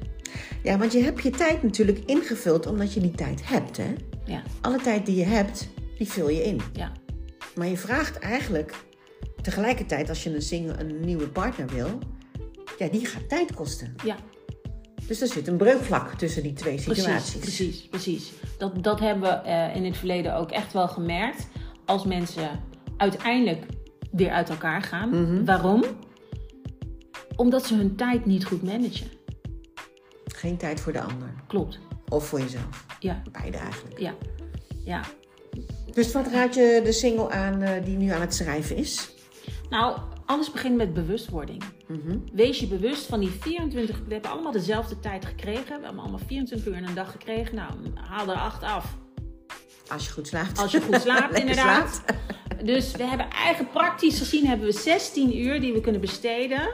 Ja, 0.63 0.77
want 0.77 0.91
je 0.91 1.03
hebt 1.03 1.23
je 1.23 1.29
tijd 1.29 1.63
natuurlijk 1.63 1.99
ingevuld 2.05 2.65
omdat 2.65 2.93
je 2.93 2.99
die 2.99 3.11
tijd 3.11 3.47
hebt, 3.47 3.77
hè? 3.77 3.93
Ja, 4.25 4.41
Alle 4.61 4.81
tijd 4.81 5.05
die 5.05 5.15
je 5.15 5.25
hebt, 5.25 5.69
die 5.97 6.07
vul 6.07 6.29
je 6.29 6.43
in. 6.43 6.61
ja, 6.73 6.91
Maar 7.55 7.67
je 7.67 7.77
vraagt 7.77 8.19
eigenlijk 8.19 8.85
tegelijkertijd 9.41 10.09
als 10.09 10.23
je 10.23 10.35
een, 10.35 10.41
single, 10.41 10.79
een 10.79 10.99
nieuwe 10.99 11.27
partner 11.27 11.67
wil... 11.67 11.99
ja, 12.77 12.87
die 12.87 13.05
gaat 13.05 13.29
tijd 13.29 13.53
kosten. 13.53 13.95
ja. 14.03 14.15
Dus 15.07 15.21
er 15.21 15.27
zit 15.27 15.47
een 15.47 15.57
breukvlak 15.57 16.13
tussen 16.13 16.43
die 16.43 16.53
twee 16.53 16.79
situaties. 16.79 17.37
Precies, 17.37 17.39
precies, 17.39 17.87
precies. 17.87 18.31
Dat, 18.57 18.83
dat 18.83 18.99
hebben 18.99 19.21
we 19.21 19.49
eh, 19.49 19.75
in 19.75 19.85
het 19.85 19.97
verleden 19.97 20.35
ook 20.35 20.51
echt 20.51 20.73
wel 20.73 20.87
gemerkt. 20.87 21.47
Als 21.85 22.05
mensen 22.05 22.49
uiteindelijk 22.97 23.65
weer 24.11 24.31
uit 24.31 24.49
elkaar 24.49 24.81
gaan. 24.81 25.09
Mhm. 25.09 25.45
Waarom? 25.45 25.83
Omdat 27.35 27.65
ze 27.65 27.75
hun 27.75 27.95
tijd 27.95 28.25
niet 28.25 28.45
goed 28.45 28.63
managen. 28.63 29.07
Geen 30.25 30.57
tijd 30.57 30.79
voor 30.79 30.93
de 30.93 31.01
ander. 31.01 31.33
Klopt. 31.47 31.79
Of 32.09 32.27
voor 32.27 32.39
jezelf. 32.39 32.85
Ja, 32.99 33.21
Beide 33.31 33.57
eigenlijk. 33.57 33.99
ja, 33.99 34.13
ja. 34.83 35.01
Dus 35.93 36.11
wat 36.11 36.27
raad 36.27 36.55
je 36.55 36.81
de 36.83 36.91
single 36.91 37.29
aan 37.29 37.61
eh, 37.61 37.83
die 37.85 37.97
nu 37.97 38.09
aan 38.09 38.21
het 38.21 38.33
schrijven 38.35 38.75
is? 38.75 39.09
Nou, 39.69 39.97
alles 40.25 40.51
begint 40.51 40.75
met 40.75 40.93
bewustwording. 40.93 41.63
Mhm. 41.87 42.17
Wees 42.33 42.59
je 42.59 42.67
bewust 42.67 43.05
van 43.05 43.19
die 43.19 43.29
24... 43.29 44.01
We 44.07 44.13
hebben 44.13 44.31
allemaal 44.31 44.51
dezelfde 44.51 44.99
tijd 44.99 45.25
gekregen. 45.25 45.65
We 45.65 45.85
hebben 45.85 45.99
allemaal 46.01 46.19
24 46.27 46.67
uur 46.67 46.75
in 46.77 46.83
een 46.83 46.95
dag 46.95 47.11
gekregen. 47.11 47.55
Nou, 47.55 47.71
haal 47.95 48.29
er 48.29 48.35
8 48.35 48.63
af. 48.63 48.95
Als 49.87 50.05
je 50.05 50.11
goed 50.11 50.27
slaapt. 50.27 50.59
Als 50.59 50.71
je 50.71 50.81
goed 50.81 51.01
slaapt, 51.01 51.39
inderdaad. 51.39 52.03
slaapt. 52.05 52.15
Dus 52.63 52.91
we 52.91 53.03
hebben 53.03 53.29
eigenlijk 53.29 53.73
praktisch 53.73 54.17
gezien 54.17 54.45
hebben 54.45 54.67
we 54.67 54.73
16 54.73 55.37
uur 55.37 55.61
die 55.61 55.73
we 55.73 55.81
kunnen 55.81 56.01
besteden 56.01 56.69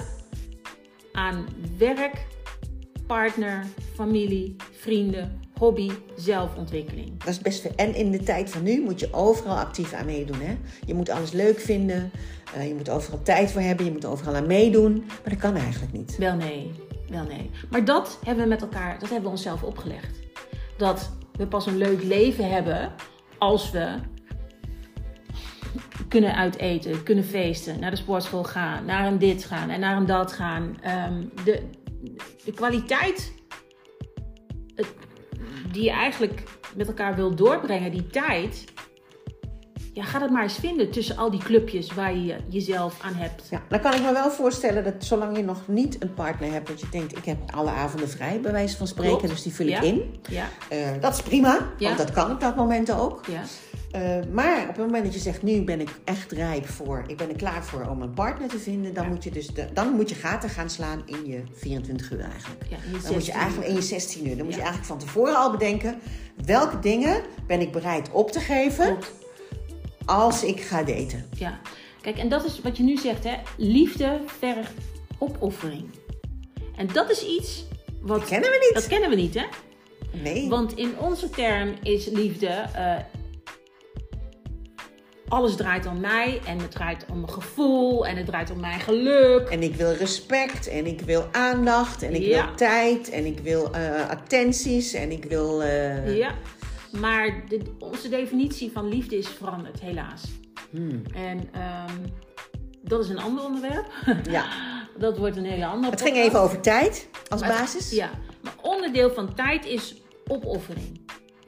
aan 1.11 1.45
werk, 1.77 2.25
partner, 3.07 3.65
familie, 3.93 4.55
vrienden, 4.71 5.42
hobby, 5.63 5.91
zelfontwikkeling. 6.15 7.17
Dat 7.19 7.27
is 7.27 7.39
best 7.39 7.61
veel. 7.61 7.71
En 7.75 7.95
in 7.95 8.11
de 8.11 8.19
tijd 8.23 8.49
van 8.49 8.63
nu 8.63 8.81
moet 8.81 8.99
je 8.99 9.13
overal 9.13 9.55
actief 9.57 9.93
aan 9.93 10.05
meedoen. 10.05 10.39
Hè? 10.39 10.57
Je 10.85 10.93
moet 10.93 11.09
alles 11.09 11.31
leuk 11.31 11.59
vinden. 11.59 12.11
eh, 12.55 12.67
je 12.67 12.73
moet 12.75 12.89
overal 12.89 13.21
tijd 13.21 13.51
voor 13.51 13.61
hebben. 13.61 13.85
Je 13.85 13.91
moet 13.91 14.05
overal 14.05 14.35
aan 14.35 14.47
meedoen. 14.47 14.93
Maar 15.07 15.29
dat 15.29 15.37
kan 15.37 15.55
eigenlijk 15.55 15.93
niet. 15.93 16.17
Wel 16.17 16.35
nee, 16.35 16.71
wel 17.09 17.23
nee. 17.23 17.49
Maar 17.69 17.85
dat 17.85 18.19
hebben 18.25 18.43
we 18.43 18.49
met 18.49 18.61
elkaar, 18.61 18.91
dat 18.99 19.09
hebben 19.09 19.23
we 19.23 19.35
onszelf 19.35 19.63
opgelegd. 19.63 20.19
Dat 20.77 21.11
we 21.37 21.47
pas 21.47 21.65
een 21.65 21.77
leuk 21.77 22.03
leven 22.03 22.49
hebben 22.49 22.91
als 23.37 23.71
we 23.71 23.95
kunnen 26.07 26.35
uiteten, 26.35 27.03
kunnen 27.03 27.23
feesten, 27.23 27.79
naar 27.79 27.91
de 27.91 27.97
sportschool 27.97 28.43
gaan, 28.43 28.85
naar 28.85 29.07
een 29.07 29.17
dit 29.19 29.43
gaan 29.45 29.69
en 29.69 29.79
naar 29.79 29.97
een 29.97 30.05
dat 30.05 30.31
gaan. 30.31 30.77
Ehm, 30.81 31.21
de, 31.45 31.61
de 32.45 32.51
kwaliteit 32.51 33.33
het- 34.75 34.93
die 35.73 35.83
je 35.83 35.91
eigenlijk 35.91 36.43
met 36.75 36.87
elkaar 36.87 37.15
wil 37.15 37.35
doorbrengen, 37.35 37.91
die 37.91 38.07
tijd. 38.07 38.63
Ja, 39.93 40.03
ga 40.03 40.19
dat 40.19 40.29
maar 40.29 40.43
eens 40.43 40.55
vinden 40.57 40.91
tussen 40.91 41.17
al 41.17 41.31
die 41.31 41.39
clubjes 41.39 41.93
waar 41.93 42.15
je 42.17 42.35
jezelf 42.49 42.99
aan 43.01 43.13
hebt. 43.13 43.47
Ja, 43.49 43.61
dan 43.69 43.79
kan 43.79 43.93
ik 43.93 44.01
me 44.01 44.11
wel 44.13 44.31
voorstellen 44.31 44.83
dat 44.83 44.93
zolang 44.97 45.37
je 45.37 45.43
nog 45.43 45.67
niet 45.67 46.03
een 46.03 46.13
partner 46.13 46.51
hebt, 46.51 46.67
dat 46.67 46.79
je 46.79 46.87
denkt, 46.91 47.17
ik 47.17 47.25
heb 47.25 47.37
alle 47.55 47.69
avonden 47.69 48.09
vrij, 48.09 48.39
bij 48.39 48.51
wijze 48.51 48.77
van 48.77 48.87
spreken, 48.87 49.17
Klopt. 49.17 49.33
dus 49.33 49.43
die 49.43 49.53
vul 49.53 49.67
Ja. 49.67 49.77
ik 49.77 49.83
in. 49.83 50.15
Ja, 50.29 50.45
Eh, 50.69 50.87
dat 50.99 51.13
is 51.13 51.21
prima, 51.21 51.69
Ja. 51.77 51.85
want 51.85 51.97
dat 51.97 52.11
kan 52.11 52.31
op 52.31 52.39
dat 52.39 52.55
moment 52.55 52.91
ook. 52.91 53.25
ja, 53.25 53.41
Eh, 53.93 54.19
maar 54.31 54.61
op 54.61 54.67
het 54.67 54.77
moment 54.77 55.03
dat 55.03 55.13
je 55.13 55.19
zegt, 55.19 55.43
nu 55.43 55.63
ben 55.63 55.81
ik 55.81 55.89
echt 56.03 56.31
rijp 56.31 56.67
voor, 56.67 57.03
ik 57.07 57.17
ben 57.17 57.29
er 57.29 57.35
klaar 57.35 57.63
voor 57.65 57.87
om 57.89 58.01
een 58.01 58.13
partner 58.13 58.49
te 58.49 58.59
vinden, 58.59 58.93
dan, 58.93 59.07
moet, 59.07 59.23
je 59.23 59.31
dus 59.31 59.47
de, 59.47 59.67
dan 59.73 59.91
moet 59.91 60.09
je 60.09 60.15
gaten 60.15 60.49
gaan 60.49 60.69
slaan 60.69 61.03
in 61.05 61.25
je 61.25 61.43
24 61.53 62.11
uur 62.11 62.19
eigenlijk. 62.19 62.65
ja. 62.69 62.77
in 62.77 62.91
je 62.91 63.01
Dan 63.01 63.13
moet 63.13 63.25
je 63.25 63.31
16 63.31 63.33
eigenlijk 63.33 63.69
in 63.69 63.75
je 63.75 63.81
16 63.81 64.27
uur. 64.27 64.35
Dan 64.35 64.45
moet 64.45 64.53
je 64.53 64.61
eigenlijk 64.61 64.89
van 64.89 64.99
tevoren 64.99 65.35
al 65.35 65.51
bedenken, 65.51 65.99
welke 66.45 66.79
dingen 66.79 67.21
ben 67.47 67.61
ik 67.61 67.71
bereid 67.71 68.11
op 68.11 68.31
te 68.31 68.39
geven 68.39 68.85
Klopt. 68.85 69.11
als 70.05 70.43
ik 70.43 70.61
ga 70.61 70.83
daten. 70.83 71.25
Ja. 71.37 71.59
Kijk, 72.01 72.17
en 72.17 72.29
dat 72.29 72.45
is 72.45 72.61
wat 72.61 72.77
je 72.77 72.83
nu 72.83 72.97
zegt, 72.97 73.23
hè. 73.23 73.35
Liefde 73.57 74.21
vergt 74.25 74.73
opoffering. 75.17 75.85
En 76.75 76.87
dat 76.93 77.09
is 77.09 77.25
iets 77.25 77.65
wat... 78.01 78.19
Dat 78.19 78.29
kennen 78.29 78.49
we 78.49 78.57
niet. 78.65 78.73
Dat 78.73 78.87
kennen 78.87 79.09
we 79.09 79.15
niet, 79.15 79.33
hè? 79.33 79.45
Nee. 80.21 80.49
Want 80.49 80.77
in 80.77 80.99
onze 80.99 81.29
term 81.29 81.73
is 81.83 82.05
liefde... 82.05 82.47
eh, 82.47 82.95
alles 85.33 85.55
draait 85.55 85.85
om 85.85 85.99
mij 85.99 86.41
en 86.45 86.59
het 86.59 86.71
draait 86.71 87.05
om 87.11 87.19
mijn 87.19 87.31
gevoel 87.33 88.07
en 88.07 88.17
het 88.17 88.25
draait 88.25 88.51
om 88.51 88.59
mijn 88.59 88.79
geluk. 88.79 89.47
En 89.49 89.63
ik 89.63 89.75
wil 89.75 89.91
respect 89.93 90.67
en 90.67 90.85
ik 90.85 91.01
wil 91.01 91.27
aandacht 91.31 92.01
en 92.03 92.13
ik 92.13 92.21
Ja. 92.21 92.45
wil 92.45 92.55
tijd 92.55 93.09
en 93.09 93.25
ik 93.25 93.39
wil 93.39 93.71
eh, 93.73 94.09
attenties 94.09 94.93
en 94.93 95.11
ik 95.11 95.25
wil... 95.25 95.61
eh, 95.63 96.17
Ja, 96.17 96.35
maar 96.91 97.43
de, 97.47 97.61
onze 97.79 98.09
definitie 98.09 98.71
van 98.71 98.89
liefde 98.89 99.17
is 99.17 99.27
veranderd, 99.27 99.79
helaas. 99.79 100.21
hmm, 100.69 101.01
En 101.15 101.49
ehm, 101.51 101.97
dat 102.81 103.03
is 103.03 103.09
een 103.09 103.19
ander 103.21 103.43
onderwerp. 103.43 103.85
ja. 104.29 104.45
Dat 104.97 105.17
wordt 105.17 105.37
een 105.37 105.45
hele 105.45 105.65
andere 105.65 105.91
Het 105.91 106.01
ging 106.01 106.15
even 106.17 106.39
over 106.39 106.59
tijd 106.61 107.07
als 107.29 107.41
Maar 107.41 107.49
basis. 107.49 107.91
Ja, 107.91 108.09
maar 108.41 108.53
onderdeel 108.61 109.11
van 109.13 109.33
tijd 109.33 109.65
is 109.65 109.95
opoffering. 110.27 111.01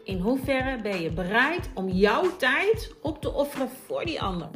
In 0.05 0.19
hoeverre 0.19 0.81
ben 0.81 1.01
je 1.01 1.11
bereid 1.11 1.69
om 1.73 1.89
jouw 1.89 2.35
tijd 2.37 2.91
op 3.01 3.21
te 3.21 3.33
offeren 3.33 3.69
voor 3.87 4.05
die 4.05 4.21
ander? 4.21 4.49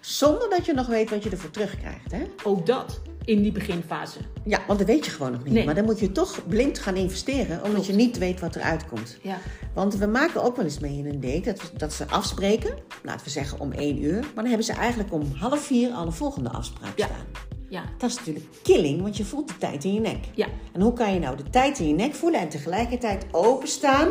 Zonder 0.00 0.50
dat 0.50 0.66
je 0.66 0.72
nog 0.72 0.86
weet 0.86 1.10
wat 1.10 1.22
je 1.24 1.30
ervoor 1.30 1.50
terugkrijgt. 1.50 2.12
Hè? 2.12 2.22
Ook 2.44 2.66
dat 2.66 3.00
in 3.24 3.42
die 3.42 3.52
beginfase. 3.52 4.18
Ja, 4.44 4.60
want 4.66 4.78
dat 4.78 4.88
weet 4.88 5.04
je 5.04 5.10
gewoon 5.10 5.32
nog 5.32 5.44
niet. 5.44 5.52
Nee. 5.52 5.64
Maar 5.64 5.74
dan 5.74 5.84
moet 5.84 5.98
je 6.00 6.12
toch 6.12 6.48
blind 6.48 6.78
gaan 6.78 6.96
investeren, 6.96 7.56
omdat 7.56 7.70
Klopt. 7.72 7.86
je 7.86 7.92
niet 7.92 8.18
weet 8.18 8.40
wat 8.40 8.56
eruit 8.56 8.86
komt. 8.86 9.18
Ja, 9.22 9.38
Want 9.74 9.94
we 9.96 10.06
maken 10.06 10.42
ook 10.42 10.56
wel 10.56 10.64
eens 10.64 10.78
mee 10.78 10.98
in 10.98 11.06
een 11.06 11.20
date 11.20 11.40
dat, 11.52 11.62
we, 11.70 11.76
dat 11.78 11.92
ze 11.92 12.06
afspreken, 12.08 12.74
laten 13.02 13.24
we 13.24 13.30
zeggen 13.30 13.60
om 13.60 13.72
één 13.72 14.02
uur. 14.02 14.20
Maar 14.20 14.30
dan 14.34 14.46
hebben 14.46 14.64
ze 14.64 14.72
eigenlijk 14.72 15.12
om 15.12 15.32
half 15.38 15.60
vier 15.60 15.90
al 15.90 16.06
een 16.06 16.12
volgende 16.12 16.50
afspraak 16.50 16.98
Ja. 16.98 17.04
staan. 17.06 17.26
ja, 17.68 17.82
Dat 17.98 18.10
is 18.10 18.16
natuurlijk 18.16 18.46
killing, 18.62 19.02
want 19.02 19.16
je 19.16 19.24
voelt 19.24 19.48
de 19.48 19.58
tijd 19.58 19.84
in 19.84 19.94
je 19.94 20.00
nek. 20.00 20.24
ja. 20.34 20.46
En 20.72 20.80
hoe 20.80 20.92
kan 20.92 21.12
je 21.14 21.18
nou 21.18 21.36
de 21.36 21.50
tijd 21.50 21.78
in 21.78 21.88
je 21.88 21.94
nek 21.94 22.14
voelen 22.14 22.40
en 22.40 22.48
tegelijkertijd 22.48 23.26
openstaan 23.30 24.08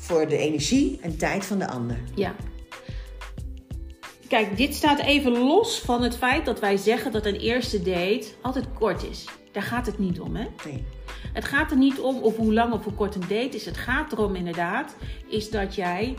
voor 0.00 0.28
de 0.28 0.36
energie 0.36 0.98
en 1.02 1.16
tijd 1.16 1.44
van 1.44 1.58
de 1.58 1.68
ander? 1.68 1.98
Ja. 2.14 2.34
Kijk, 4.28 4.56
dit 4.56 4.74
staat 4.74 4.98
even 4.98 5.32
los 5.32 5.78
van 5.80 6.02
het 6.02 6.16
feit 6.16 6.44
dat 6.44 6.60
wij 6.60 6.76
zeggen 6.76 7.12
dat 7.12 7.26
een 7.26 7.36
eerste 7.36 7.82
date 7.82 8.26
altijd 8.42 8.64
kort 8.74 9.02
is. 9.10 9.24
Daar 9.52 9.62
gaat 9.62 9.86
het 9.86 9.98
niet 9.98 10.20
om, 10.20 10.36
hè? 10.36 10.46
Nee. 10.64 10.84
Het 11.32 11.44
gaat 11.44 11.70
er 11.70 11.76
niet 11.76 12.00
om 12.00 12.16
of 12.16 12.36
hoe 12.36 12.52
lang 12.52 12.72
of 12.72 12.84
hoe 12.84 12.92
kort 12.92 13.14
een 13.14 13.20
date 13.20 13.56
is. 13.56 13.64
Het 13.64 13.76
gaat 13.76 14.12
erom 14.12 14.34
inderdaad, 14.34 14.96
is 15.28 15.50
dat 15.50 15.74
jij 15.74 16.14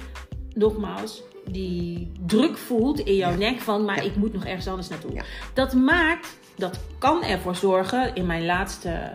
nogmaals 0.54 1.24
die 1.52 2.12
druk 2.26 2.58
voelt 2.58 3.00
in 3.00 3.16
jouw 3.16 3.32
Ja. 3.32 3.38
nek 3.38 3.60
van, 3.60 3.86
maar 3.86 3.96
Ja. 3.96 4.02
ik 4.10 4.16
moet 4.16 4.34
nog 4.34 4.46
ergens 4.46 4.68
anders 4.68 4.88
naartoe. 4.88 5.14
Ja. 5.14 5.24
Dat 5.54 5.74
maakt, 5.74 6.38
dat 6.56 6.80
kan 6.98 7.24
ervoor 7.24 7.56
zorgen, 7.56 8.16
in 8.16 8.26
mijn 8.26 8.46
laatste, 8.46 9.12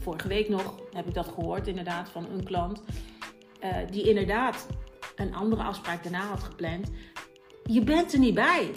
vorige 0.00 0.28
week 0.28 0.48
nog 0.48 0.74
heb 0.98 1.08
ik 1.08 1.14
dat 1.14 1.28
gehoord 1.34 1.66
inderdaad 1.66 2.08
van 2.08 2.26
een 2.32 2.44
klant, 2.44 2.82
eh, 3.60 3.70
die 3.90 4.08
inderdaad 4.08 4.66
een 5.16 5.34
andere 5.34 5.62
afspraak 5.62 6.02
daarna 6.02 6.26
had 6.26 6.42
gepland. 6.42 6.90
Je 7.64 7.82
bent 7.82 8.12
er 8.12 8.18
niet 8.18 8.34
bij. 8.34 8.70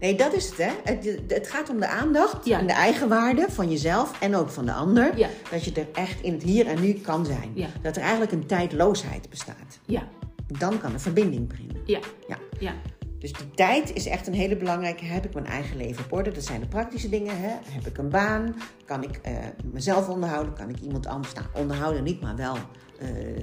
Nee, 0.00 0.14
dat 0.14 0.32
is 0.32 0.46
het, 0.48 0.56
hè? 0.58 0.70
Het, 0.84 1.18
het 1.28 1.48
gaat 1.50 1.70
om 1.70 1.80
de 1.80 1.86
aandacht 1.88 2.46
Ja. 2.46 2.58
en 2.58 2.66
de 2.66 2.72
eigenwaarde 2.72 3.46
van 3.48 3.70
jezelf 3.70 4.20
en 4.20 4.36
ook 4.36 4.50
van 4.50 4.64
de 4.66 4.72
ander. 4.72 5.18
Ja. 5.18 5.28
Dat 5.50 5.64
je 5.64 5.72
er 5.72 5.86
echt 5.92 6.20
in 6.22 6.32
het 6.32 6.42
hier 6.42 6.66
en 6.66 6.80
nu 6.80 6.92
kan 6.92 7.26
zijn. 7.26 7.50
Ja. 7.54 7.66
Dat 7.82 7.96
er 7.96 8.02
eigenlijk 8.02 8.32
een 8.32 8.46
tijdloosheid 8.46 9.30
bestaat. 9.30 9.80
Ja, 9.86 10.08
Dan 10.46 10.80
kan 10.80 10.92
er 10.92 11.00
verbinding 11.00 11.48
beginnen. 11.48 11.76
ja, 11.84 11.98
Ja. 12.28 12.36
ja. 12.58 12.72
Dus 13.18 13.32
de 13.32 13.50
tijd 13.54 13.94
is 13.94 14.06
echt 14.06 14.26
een 14.26 14.34
hele 14.34 14.56
belangrijke. 14.56 15.04
Heb 15.04 15.24
ik 15.24 15.34
mijn 15.34 15.46
eigen 15.46 15.76
leven 15.76 16.04
op 16.04 16.12
orde? 16.12 16.30
Dat 16.32 16.44
zijn 16.44 16.60
de 16.60 16.66
praktische 16.66 17.08
dingen. 17.08 17.40
Hè? 17.40 17.48
Heb 17.72 17.86
ik 17.86 17.98
een 17.98 18.08
baan? 18.08 18.54
Kan 18.84 19.02
ik 19.02 19.16
eh, 19.22 19.32
mezelf 19.72 20.08
onderhouden? 20.08 20.52
Kan 20.54 20.68
ik 20.68 20.78
iemand 20.80 21.06
anders 21.06 21.34
nou, 21.34 21.46
onderhouden? 21.54 22.02
Niet, 22.04 22.20
maar 22.20 22.36
wel 22.36 22.56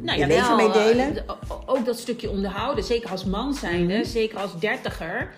Nou, 0.02 0.20
je 0.20 0.28
leven 0.28 0.56
mee 0.56 0.72
delen. 0.72 1.18
eh, 1.28 1.34
o- 1.48 1.64
ook 1.66 1.86
dat 1.86 2.00
stukje 2.00 2.30
onderhouden, 2.30 2.84
zeker 2.84 3.10
als 3.10 3.26
man 3.26 3.54
zijnde, 3.54 3.94
Mhm. 3.98 4.06
zeker 4.06 4.40
als 4.40 4.60
dertiger, 4.60 5.34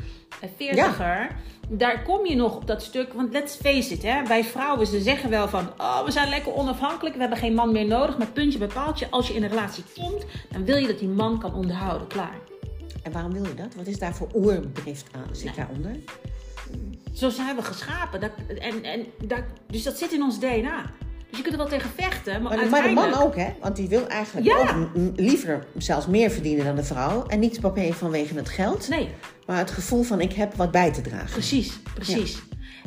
veertiger. 0.58 1.36
Daar 1.70 2.04
kom 2.04 2.26
je 2.26 2.36
nog 2.36 2.56
op 2.56 2.68
dat 2.68 2.82
stuk, 2.84 3.14
want 3.14 3.34
let's 3.34 3.56
face 3.56 3.94
it, 3.94 4.04
hè, 4.04 4.24
wij 4.24 4.44
vrouwen 4.44 4.88
ze 4.88 5.02
zeggen 5.02 5.30
wel 5.30 5.48
van, 5.48 5.70
oh, 5.78 6.04
we 6.06 6.12
zijn 6.12 6.30
lekker 6.30 6.54
onafhankelijk, 6.54 7.16
we 7.16 7.22
hebben 7.22 7.38
geen 7.40 7.54
man 7.54 7.72
meer 7.72 7.86
nodig, 7.88 8.18
maar 8.18 8.28
puntje 8.28 8.60
bij 8.60 8.68
paaltje, 8.68 9.08
als 9.10 9.28
je 9.28 9.34
in 9.34 9.44
een 9.44 9.50
relatie 9.50 9.84
komt, 9.96 10.26
dan 10.52 10.66
wil 10.66 10.78
je 10.78 10.88
dat 10.88 11.00
die 11.00 11.08
man 11.10 11.40
kan 11.40 11.54
onderhouden, 11.54 12.08
klaar. 12.08 12.36
En 13.08 13.14
waarom 13.14 13.34
wil 13.34 13.44
je 13.44 13.54
dat? 13.54 13.76
Wat 13.76 13.88
is 13.88 14.00
daar 14.00 14.16
voor 14.16 14.28
oerdrift 14.34 15.06
aan? 15.12 15.36
Zit 15.36 15.56
daaronder? 15.56 15.92
Zo 17.14 17.30
zijn 17.30 17.56
we 17.56 17.62
geschapen, 17.62 18.20
dat, 18.20 18.32
en, 18.60 18.84
en, 18.84 19.06
dat, 19.28 19.40
dus 19.68 19.84
dat 19.84 19.98
zit 19.98 20.12
in 20.14 20.22
ons 20.22 20.40
DNA. 20.40 20.92
Dus 21.30 21.38
je 21.38 21.42
kunt 21.42 21.52
er 21.54 21.58
wel 21.58 21.68
tegen 21.68 21.90
vechten, 21.96 22.42
maar, 22.42 22.58
Maar, 22.58 22.70
maar 22.70 22.84
de 22.84 22.94
man 22.94 23.14
ook, 23.14 23.36
hè? 23.36 23.50
Want 23.62 23.76
die 23.76 23.88
wil 23.90 24.08
eigenlijk 24.08 24.48
Ja. 24.48 24.60
ook 24.60 24.90
liever 25.16 25.66
zelfs 25.78 26.08
meer 26.08 26.30
verdienen 26.32 26.66
dan 26.66 26.76
de 26.76 26.84
vrouw. 26.84 27.26
En 27.26 27.40
niet 27.40 27.56
se 27.56 27.94
vanwege 27.94 28.36
het 28.36 28.50
geld, 28.50 28.90
Nee, 28.90 29.10
maar 29.46 29.58
het 29.58 29.72
gevoel 29.72 30.04
van 30.04 30.22
ik 30.22 30.34
heb 30.34 30.54
wat 30.56 30.72
bij 30.72 30.92
te 30.94 31.02
dragen. 31.02 31.32
Precies, 31.32 31.80
precies. 31.94 32.42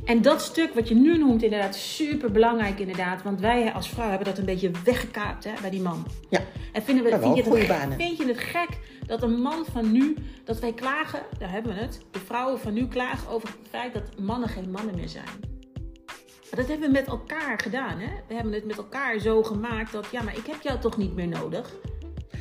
En 0.04 0.22
dat 0.22 0.42
stuk 0.42 0.74
wat 0.74 0.88
je 0.88 0.94
nu 0.94 1.18
noemt, 1.18 1.42
inderdaad, 1.42 1.74
super 1.76 2.30
belangrijk 2.30 2.78
inderdaad. 2.78 3.22
Want 3.22 3.40
wij 3.40 3.72
als 3.72 3.88
vrouw 3.88 4.08
hebben 4.08 4.26
dat 4.26 4.38
een 4.38 4.44
beetje 4.44 4.70
weggekaapt 4.84 5.44
hè, 5.44 5.50
bij 5.60 5.70
die 5.70 5.80
man. 5.80 6.06
Ja, 6.30 6.40
En 6.72 6.82
vinden 6.82 7.04
we, 7.04 7.18
vind, 7.20 7.36
je 7.36 7.50
het, 7.54 7.68
banen. 7.68 7.96
vind 7.96 8.16
je 8.18 8.26
het 8.26 8.38
gek 8.38 8.68
dat 9.10 9.22
een 9.22 9.40
man 9.40 9.64
van 9.64 9.92
nu, 9.92 10.16
dat 10.44 10.60
wij 10.60 10.72
klagen, 10.72 11.22
daar 11.38 11.50
hebben 11.50 11.74
we 11.74 11.80
het. 11.80 12.00
De 12.10 12.18
vrouwen 12.18 12.60
van 12.60 12.72
nu 12.72 12.86
klagen 12.86 13.28
over 13.28 13.48
het 13.48 13.68
feit 13.68 13.94
dat 13.94 14.18
mannen 14.18 14.48
geen 14.48 14.70
mannen 14.70 14.94
meer 14.94 15.08
zijn. 15.08 15.40
Maar 16.50 16.60
dat 16.60 16.68
hebben 16.68 16.86
we 16.86 16.92
met 16.92 17.06
elkaar 17.06 17.58
gedaan. 17.58 17.98
Hè? 17.98 18.08
We 18.28 18.34
hebben 18.34 18.52
het 18.52 18.64
met 18.64 18.76
elkaar 18.76 19.18
zo 19.18 19.42
gemaakt 19.42 19.92
dat, 19.92 20.06
ja, 20.10 20.22
maar 20.22 20.36
ik 20.36 20.46
heb 20.46 20.62
jou 20.62 20.78
toch 20.80 20.96
niet 20.96 21.14
meer 21.14 21.28
nodig. 21.28 21.74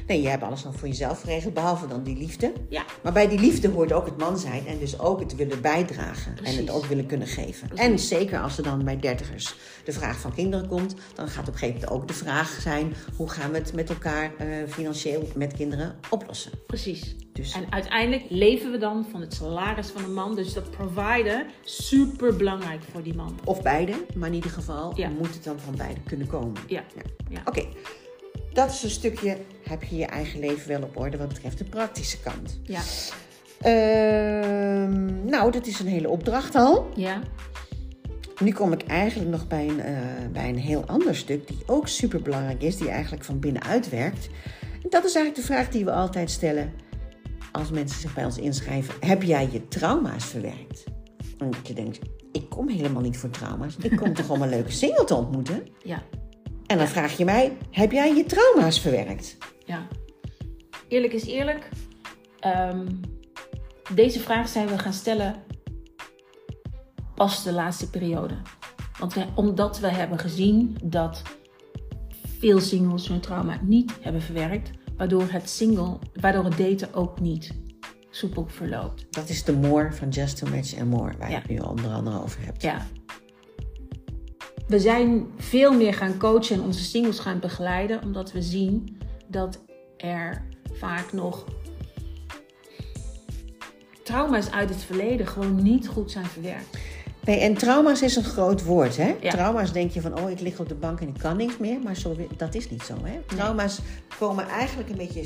Nee, 0.10 0.22
je 0.22 0.28
hebt 0.28 0.44
alles 0.44 0.66
al 0.66 0.74
voor 0.74 0.88
jezelf 0.88 1.22
geregeld, 1.22 1.54
behalve 1.54 1.88
dan 1.88 2.04
die 2.04 2.18
liefde. 2.18 2.54
Ja, 2.70 2.84
Maar 3.04 3.14
bij 3.14 3.28
die 3.28 3.40
liefde 3.40 3.70
hoort 3.70 3.92
ook 3.94 4.06
het 4.06 4.18
man 4.18 4.38
zijn 4.38 4.68
en 4.68 4.80
dus 4.80 5.00
ook 5.00 5.20
het 5.20 5.36
willen 5.36 5.62
bijdragen. 5.62 6.34
Precies. 6.34 6.58
En 6.58 6.66
het 6.66 6.74
ook 6.76 6.86
willen 6.86 7.06
kunnen 7.06 7.28
geven. 7.28 7.68
Precies. 7.68 7.86
En 7.86 8.00
zeker 8.00 8.40
als 8.40 8.58
er 8.58 8.64
dan 8.64 8.84
bij 8.84 8.98
dertigers 9.00 9.56
de 9.84 9.92
vraag 9.92 10.20
van 10.20 10.34
kinderen 10.34 10.68
komt, 10.68 10.96
dan 11.14 11.28
gaat 11.28 11.48
op 11.48 11.54
een 11.54 11.60
gegeven 11.60 11.82
moment 11.82 12.02
ook 12.02 12.08
de 12.08 12.14
vraag 12.14 12.50
zijn: 12.62 12.94
hoe 13.16 13.30
gaan 13.30 13.52
we 13.52 13.58
het 13.58 13.74
met 13.74 13.90
elkaar 13.90 14.32
eh, 14.38 14.48
financieel 14.68 15.28
met 15.36 15.54
kinderen 15.54 15.96
oplossen? 16.10 16.52
precies. 16.68 17.16
Dus 17.34 17.54
En 17.54 17.66
uiteindelijk 17.72 18.24
leven 18.30 18.72
we 18.72 18.78
dan 18.78 19.06
van 19.12 19.22
het 19.22 19.34
salaris 19.34 19.88
van 19.88 20.04
een 20.04 20.14
man. 20.14 20.36
Dus 20.36 20.54
dat 20.54 20.72
providen, 20.72 21.46
super 21.64 22.36
belangrijk 22.36 22.82
voor 22.92 23.04
die 23.04 23.16
man. 23.16 23.40
of 23.46 23.62
beide, 23.62 24.06
maar 24.16 24.28
in 24.30 24.36
ieder 24.36 24.52
geval 24.52 24.94
Ja. 24.96 25.10
moet 25.10 25.34
het 25.34 25.44
dan 25.44 25.60
van 25.60 25.76
beide 25.76 26.00
kunnen 26.06 26.28
komen. 26.28 26.54
Ja, 26.68 26.84
ja. 27.30 27.42
Oké, 27.46 27.66
dat 28.54 28.70
is 28.70 28.84
een 28.84 28.90
stukje. 28.90 29.38
Heb 29.64 29.84
je 29.84 29.96
je 29.96 30.06
eigen 30.06 30.40
leven 30.40 30.68
wel 30.68 30.82
op 30.82 30.98
orde 30.98 31.18
wat 31.18 31.28
betreft 31.28 31.58
de 31.58 31.64
praktische 31.64 32.20
kant? 32.20 32.60
ja. 32.64 32.82
Ehm, 33.60 35.26
nou, 35.26 35.52
dat 35.52 35.68
is 35.68 35.80
een 35.80 35.88
hele 35.88 36.10
opdracht 36.10 36.56
al. 36.56 36.90
ja. 36.96 37.22
Nu 38.40 38.52
kom 38.52 38.74
ik 38.74 38.84
eigenlijk 38.88 39.30
nog 39.30 39.48
bij 39.48 39.68
een, 39.68 39.80
eh, 39.80 39.96
bij 40.32 40.50
een 40.50 40.58
heel 40.58 40.86
ander 40.86 41.16
stuk, 41.16 41.48
die 41.48 41.58
ook 41.66 41.88
super 41.88 42.22
belangrijk 42.22 42.62
is, 42.62 42.78
die 42.78 42.90
eigenlijk 42.90 43.24
van 43.24 43.40
binnenuit 43.40 43.90
werkt. 43.90 44.30
En 44.84 44.90
dat 44.90 45.04
is 45.06 45.16
eigenlijk 45.16 45.36
de 45.36 45.54
vraag 45.54 45.70
die 45.70 45.86
we 45.86 45.92
altijd 45.92 46.32
stellen 46.32 46.72
als 47.52 47.70
mensen 47.72 48.00
zich 48.00 48.14
bij 48.14 48.26
ons 48.26 48.38
inschrijven: 48.38 48.94
Heb 49.00 49.24
jij 49.24 49.50
je 49.52 49.68
trauma's 49.68 50.26
verwerkt? 50.26 50.84
En 51.38 51.50
dat 51.52 51.68
je 51.68 51.74
denkt: 51.74 52.00
Ik 52.32 52.50
kom 52.50 52.70
helemaal 52.70 53.02
niet 53.02 53.18
voor 53.18 53.30
trauma's. 53.30 53.76
Ik 53.82 53.98
kom 53.98 54.14
toch 54.14 54.30
om 54.30 54.42
een 54.42 54.50
leuke 54.50 54.72
single 54.72 55.06
te 55.06 55.16
ontmoeten? 55.16 55.68
ja. 55.84 56.04
En 56.70 56.78
dan 56.78 56.88
vraag 56.88 57.18
je 57.18 57.26
mij: 57.26 57.58
Heb 57.72 57.92
jij 57.92 58.16
je 58.16 58.26
trauma's 58.26 58.80
verwerkt? 58.80 59.38
Ja. 59.66 59.88
Eerlijk 60.88 61.14
is 61.14 61.26
eerlijk. 61.26 61.70
Ehm, 62.40 62.88
deze 63.94 64.20
vraag 64.20 64.50
zijn 64.50 64.68
we 64.68 64.80
gaan 64.80 64.94
stellen 64.94 65.36
pas 67.16 67.44
de 67.44 67.52
laatste 67.52 67.90
periode. 67.90 68.34
Want 69.00 69.14
wij, 69.14 69.28
omdat 69.36 69.80
we 69.80 69.88
hebben 69.88 70.20
gezien 70.20 70.78
dat 70.84 71.22
veel 72.40 72.60
singles 72.60 73.08
hun 73.08 73.20
trauma 73.20 73.60
niet 73.62 73.94
hebben 74.02 74.22
verwerkt, 74.22 74.72
waardoor 74.98 75.28
het 75.30 75.50
single, 75.50 75.98
waardoor 76.14 76.44
het 76.44 76.58
daten 76.58 76.94
ook 76.94 77.20
niet 77.20 77.52
soepel 78.10 78.48
verloopt. 78.48 79.06
Dat 79.10 79.30
is 79.30 79.44
de 79.44 79.54
more 79.54 79.94
van 79.94 80.10
Just 80.10 80.38
to 80.38 80.48
Match 80.48 80.80
and 80.80 80.90
More, 80.90 81.14
waar 81.18 81.30
je 81.30 81.36
het 81.36 81.50
nu 81.50 81.58
onder 81.58 81.92
andere 81.92 82.22
over 82.24 82.46
hebt. 82.46 82.62
Ja. 82.62 82.86
We 84.70 84.80
zijn 84.80 85.28
veel 85.38 85.74
meer 85.74 85.94
gaan 85.94 86.18
coachen 86.18 86.56
en 86.56 86.62
onze 86.62 86.84
singles 86.84 87.20
gaan 87.20 87.40
begeleiden, 87.40 88.02
omdat 88.04 88.32
we 88.32 88.42
zien 88.42 88.98
dat 89.28 89.60
er 89.98 90.46
vaak 90.74 91.14
nog 91.14 91.46
trauma's 94.04 94.52
uit 94.52 94.70
het 94.70 94.84
verleden 94.84 95.28
gewoon 95.28 95.64
niet 95.64 95.88
goed 95.88 96.12
zijn 96.12 96.26
verwerkt. 96.26 96.78
Nee, 97.24 97.40
en 97.40 97.54
trauma's 97.54 98.02
is 98.02 98.16
een 98.16 98.24
groot 98.24 98.64
woord, 98.64 98.98
hè? 98.98 99.16
Ja. 99.22 99.32
Trauma's 99.32 99.72
denk 99.72 99.92
je 99.92 100.02
van, 100.02 100.20
oh, 100.20 100.30
ik 100.30 100.40
lig 100.40 100.60
op 100.60 100.70
de 100.70 100.76
bank 100.76 101.02
en 101.02 101.08
ik 101.08 101.18
kan 101.18 101.38
niks 101.38 101.58
meer. 101.58 101.80
Maar 101.80 101.96
zo, 101.96 102.16
dat 102.38 102.56
is 102.56 102.70
niet 102.70 102.84
zo, 102.84 102.96
hè? 103.04 103.20
Trauma's 103.26 103.80
komen 104.20 104.48
eigenlijk 104.48 104.90
een 104.90 104.98
beetje 104.98 105.24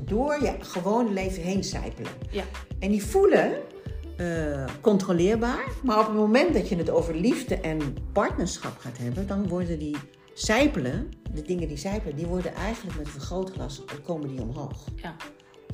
door 0.00 0.42
je 0.42 0.54
gewone 0.58 1.12
leven 1.12 1.42
heen 1.42 1.64
sijpelen. 1.64 2.12
Ja. 2.30 2.44
En 2.78 2.90
die 2.90 3.04
voelen 3.04 3.52
eh, 4.18 4.64
controleerbaar. 4.80 5.64
Maar 5.82 5.98
op 5.98 6.06
het 6.06 6.16
moment 6.16 6.54
dat 6.54 6.68
je 6.68 6.76
het 6.76 6.90
over 6.90 7.14
liefde 7.14 7.60
en 7.60 7.96
partnerschap 8.12 8.78
gaat 8.78 8.98
hebben... 8.98 9.26
dan 9.26 9.48
worden 9.48 9.78
die 9.78 9.96
sijpelen, 10.34 11.08
de 11.34 11.42
dingen 11.42 11.68
die 11.68 11.76
sijpelen... 11.76 12.16
die 12.16 12.26
worden 12.26 12.54
eigenlijk 12.54 12.96
met 12.96 13.06
een 13.06 13.12
vergrootglas, 13.12 13.82
komen 14.04 14.28
die 14.28 14.40
omhoog. 14.40 14.84
Ja. 14.96 15.16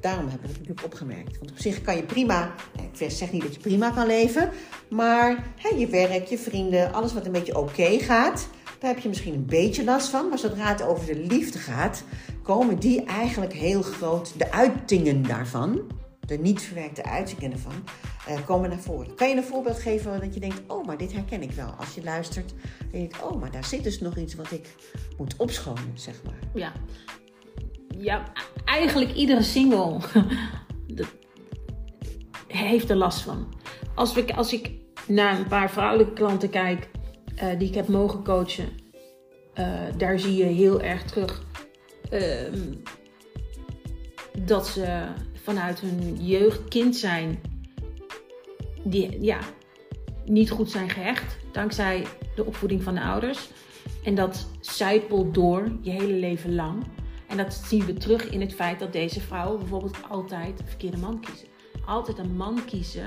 Daarom 0.00 0.28
heb 0.28 0.38
ik 0.38 0.48
het 0.48 0.58
natuurlijk 0.58 0.84
opgemerkt. 0.84 1.38
Want 1.38 1.50
op 1.50 1.58
zich 1.58 1.82
kan 1.82 1.96
je 1.96 2.02
prima, 2.02 2.54
ik 2.98 3.10
zeg 3.10 3.32
niet 3.32 3.42
dat 3.42 3.54
je 3.54 3.60
prima 3.60 3.90
kan 3.90 4.06
leven, 4.06 4.50
maar 4.90 5.52
hè, 5.56 5.76
je 5.76 5.86
werk, 5.86 6.26
je 6.26 6.38
vrienden, 6.38 6.92
alles 6.92 7.12
wat 7.12 7.26
een 7.26 7.32
beetje 7.32 7.58
oké 7.58 7.98
gaat, 7.98 8.48
daar 8.78 8.90
heb 8.90 9.02
je 9.02 9.08
misschien 9.08 9.34
een 9.34 9.46
beetje 9.46 9.84
last 9.84 10.08
van. 10.08 10.28
Maar 10.28 10.38
zodra 10.38 10.68
het 10.68 10.82
over 10.82 11.06
de 11.06 11.20
liefde 11.20 11.58
gaat, 11.58 12.04
komen 12.42 12.78
die 12.78 13.04
eigenlijk 13.04 13.52
heel 13.52 13.82
groot, 13.82 14.38
de 14.38 14.52
uitingen 14.52 15.22
daarvan, 15.22 15.80
de 16.26 16.38
niet 16.38 16.62
verwerkte 16.62 17.04
uitingen 17.04 17.52
ervan, 17.52 17.84
eh, 18.26 18.46
komen 18.46 18.70
naar 18.70 18.78
voren. 18.78 19.14
Kan 19.14 19.28
je 19.28 19.36
een 19.36 19.42
voorbeeld 19.42 19.78
geven 19.78 20.20
dat 20.20 20.34
je 20.34 20.40
denkt, 20.40 20.60
oh, 20.66 20.86
maar 20.86 20.96
dit 20.96 21.12
herken 21.12 21.42
ik 21.42 21.52
wel. 21.52 21.70
Als 21.78 21.94
je 21.94 22.02
luistert 22.02 22.54
en 22.80 23.00
je 23.00 23.08
denkt, 23.08 23.22
oh, 23.22 23.40
maar 23.40 23.50
daar 23.50 23.64
zit 23.64 23.84
dus 23.84 24.00
nog 24.00 24.16
iets 24.16 24.34
wat 24.34 24.50
ik 24.50 24.74
moet 25.16 25.36
opschonen, 25.36 25.92
zeg 25.94 26.22
maar. 26.24 26.38
Ja. 26.54 26.72
Ja, 27.98 28.32
eigenlijk 28.64 29.14
iedere 29.14 29.42
single 29.42 29.98
heeft 32.48 32.90
er 32.90 32.96
last 32.96 33.20
van. 33.20 33.54
Als, 33.94 34.14
we, 34.14 34.34
als 34.34 34.52
ik 34.52 34.70
naar 35.06 35.38
een 35.38 35.48
paar 35.48 35.70
vrouwelijke 35.70 36.12
klanten 36.12 36.50
kijk 36.50 36.88
eh, 37.36 37.58
die 37.58 37.68
ik 37.68 37.74
heb 37.74 37.88
mogen 37.88 38.24
coachen, 38.24 38.68
eh, 39.54 39.66
daar 39.96 40.18
zie 40.18 40.36
je 40.36 40.44
heel 40.44 40.80
erg 40.80 41.04
terug 41.04 41.42
ehm, 42.10 42.72
dat 44.38 44.66
ze 44.66 45.06
vanuit 45.44 45.80
hun 45.80 46.16
jeugd 46.26 46.68
kind 46.68 46.96
zijn, 46.96 47.40
die 48.82 49.22
ja, 49.22 49.38
niet 50.24 50.50
goed 50.50 50.70
zijn 50.70 50.90
gehecht 50.90 51.36
dankzij 51.52 52.06
de 52.34 52.44
opvoeding 52.44 52.82
van 52.82 52.94
de 52.94 53.00
ouders. 53.00 53.48
En 54.04 54.14
dat 54.14 54.48
zijpelt 54.60 55.34
door 55.34 55.68
je 55.80 55.90
hele 55.90 56.12
leven 56.12 56.54
lang. 56.54 56.84
En 57.28 57.36
dat 57.36 57.54
zien 57.54 57.84
we 57.84 57.92
terug 57.92 58.30
in 58.30 58.40
het 58.40 58.54
feit 58.54 58.78
dat 58.78 58.92
deze 58.92 59.20
vrouwen 59.20 59.58
bijvoorbeeld 59.58 59.96
altijd 60.10 60.58
de 60.58 60.64
verkeerde 60.66 60.96
man 60.96 61.20
kiezen. 61.20 61.48
Altijd 61.86 62.18
een 62.18 62.36
man 62.36 62.64
kiezen 62.64 63.04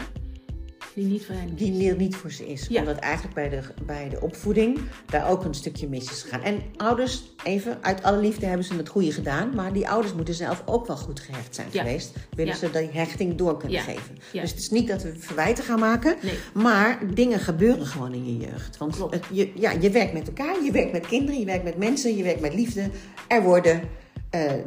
die 0.98 1.06
niet 1.06 1.26
voor 1.26 1.36
hen 1.36 1.56
die 1.56 1.72
kiest. 1.80 1.98
niet- 1.98 2.16
voor 2.16 2.32
ze 2.32 2.48
is. 2.48 2.66
Ja. 2.70 2.80
Omdat 2.80 2.98
eigenlijk 2.98 3.36
bij 3.36 3.50
de, 3.50 3.60
bij 3.86 4.10
de 4.10 4.22
opvoeding 4.22 4.80
daar 5.06 5.30
ook 5.30 5.44
een 5.46 5.54
stukje 5.54 5.88
mis 5.88 6.12
is 6.12 6.22
gegaan. 6.22 6.42
En 6.44 6.62
ouders, 6.78 7.22
even, 7.44 7.78
uit 7.82 8.04
alle 8.04 8.18
liefde 8.18 8.46
hebben 8.46 8.66
ze 8.66 8.74
het 8.76 8.90
goede 8.90 9.12
gedaan. 9.12 9.56
Maar 9.56 9.74
die 9.74 9.90
ouders 9.90 10.14
moeten 10.14 10.34
zelf 10.34 10.64
ook 10.66 10.88
wel 10.88 10.98
goed 10.98 11.20
gehecht 11.20 11.56
zijn 11.56 11.68
Ja. 11.72 11.84
geweest. 11.84 12.14
Willen 12.36 12.54
Ja. 12.54 12.60
ze 12.60 12.70
die 12.72 12.90
hechting 12.92 13.36
door 13.36 13.58
kunnen 13.58 13.80
geven. 13.82 14.18
Dus 14.32 14.50
het 14.52 14.60
is 14.60 14.70
niet 14.70 14.88
dat 14.88 15.04
we 15.04 15.14
verwijten 15.18 15.64
gaan 15.64 15.80
maken. 15.80 16.16
Nee. 16.22 16.34
Maar 16.54 17.00
dingen 17.14 17.40
gebeuren 17.40 17.86
gewoon 17.86 18.14
in 18.14 18.26
je 18.26 18.38
jeugd. 18.38 18.78
Want 18.78 18.98
het- 19.10 19.26
je, 19.32 19.52
ja, 19.56 19.72
je 19.72 19.90
werkt 19.90 20.14
met 20.14 20.28
elkaar, 20.28 20.64
je 20.64 20.72
werkt 20.72 20.92
met 20.92 21.08
kinderen, 21.08 21.40
je 21.40 21.46
werkt 21.46 21.64
met 21.64 21.78
mensen, 21.78 22.18
je 22.18 22.24
werkt 22.24 22.42
met 22.42 22.54
liefde. 22.54 22.90
Er 23.28 23.44
worden 23.44 23.82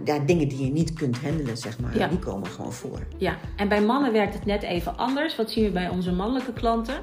ja, 0.04 0.18
dingen 0.18 0.48
die 0.48 0.64
je 0.64 0.72
niet 0.72 0.92
kunt 0.92 1.18
handelen, 1.18 1.56
zeg 1.56 1.78
maar. 1.78 1.98
Ja. 1.98 2.09
Die 2.09 2.18
komen 2.18 2.48
gewoon 2.48 2.72
voor. 2.72 3.06
Ja, 3.16 3.37
en 3.56 3.68
bij 3.68 3.83
mannen 3.83 4.12
werkt 4.12 4.35
het 4.35 4.44
net 4.44 4.62
even 4.62 4.96
anders. 4.96 5.37
Wat 5.37 5.50
zien 5.50 5.64
we 5.64 5.70
bij 5.70 5.88
onze 5.88 6.12
mannelijke 6.12 6.52
klanten? 6.52 6.94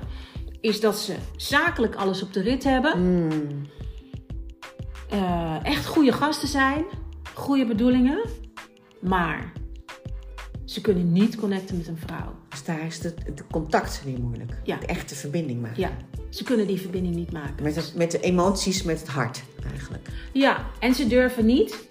Is 0.61 0.79
dat 0.79 0.99
ze 0.99 1.15
zakelijk 1.35 1.95
alles 1.95 2.23
op 2.23 2.33
de 2.33 2.41
rit 2.41 2.63
hebben. 2.63 2.91
Eh, 5.09 5.55
echt 5.63 5.85
goede 5.85 6.11
gasten 6.11 6.47
zijn. 6.47 6.85
Goede 7.33 7.65
bedoelingen. 7.65 8.21
Maar 9.01 9.51
ze 10.65 10.81
kunnen 10.81 11.11
niet 11.11 11.35
connecten 11.35 11.77
met 11.77 11.87
een 11.87 11.97
vrouw. 11.97 12.35
Dus 12.49 12.63
daar 12.63 12.85
is 12.85 13.03
het 13.03 13.15
het 13.25 13.43
contact 13.51 14.01
weer 14.05 14.19
moeilijk. 14.19 14.51
Ja. 14.63 14.77
De 14.77 14.85
echte 14.85 15.15
verbinding 15.15 15.61
maken. 15.61 15.81
Ja, 15.81 15.91
ze 16.29 16.43
kunnen 16.43 16.67
die 16.67 16.81
verbinding 16.81 17.15
niet 17.15 17.31
maken. 17.31 17.63
Met, 17.63 17.75
het, 17.75 17.93
met 17.95 18.11
de 18.11 18.19
emoties, 18.19 18.83
met 18.83 18.99
het 18.99 19.07
hart 19.07 19.43
eigenlijk. 19.71 20.07
Ja, 20.33 20.65
en 20.79 20.93
ze 20.93 21.07
durven 21.07 21.45
niet 21.45 21.86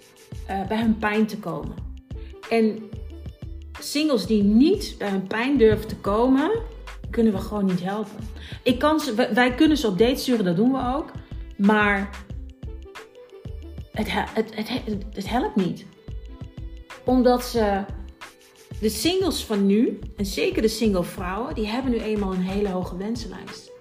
eh, 0.47 0.67
bij 0.67 0.79
hun 0.79 0.97
pijn 0.97 1.25
te 1.25 1.37
komen. 1.37 1.75
En 2.49 2.79
singles 3.79 4.25
die 4.25 4.43
niet 4.43 4.95
bij 4.97 5.09
hun 5.09 5.27
pijn 5.27 5.57
durven 5.57 5.87
te 5.87 5.95
komen, 5.95 6.51
kunnen 7.09 7.33
we 7.33 7.39
gewoon 7.39 7.65
niet 7.65 7.83
helpen. 7.83 8.19
Ik 8.63 8.79
kan 8.79 8.99
ze, 8.99 9.29
wij, 9.33 9.55
kunnen 9.55 9.77
ze 9.77 9.87
op 9.87 9.97
date 9.97 10.15
sturen, 10.19 10.45
dat 10.45 10.55
doen 10.55 10.71
we 10.71 10.93
ook. 10.95 11.11
Maar 11.57 12.09
het, 13.91 14.11
he- 14.11 14.25
het, 14.33 14.55
het, 14.55 14.69
het, 14.69 15.05
het 15.13 15.29
helpt 15.29 15.55
niet. 15.55 15.85
Omdat 17.05 17.43
ze, 17.43 17.83
de 18.79 18.89
singles 18.89 19.43
van 19.45 19.65
nu, 19.65 19.99
en 20.17 20.25
zeker 20.25 20.61
de 20.61 20.67
single 20.67 21.03
vrouwen, 21.03 21.55
die 21.55 21.67
hebben 21.67 21.91
nu 21.91 21.97
eenmaal 21.97 22.33
een 22.33 22.41
hele 22.41 22.69
hoge 22.69 22.97
wensenlijst. 22.97 23.71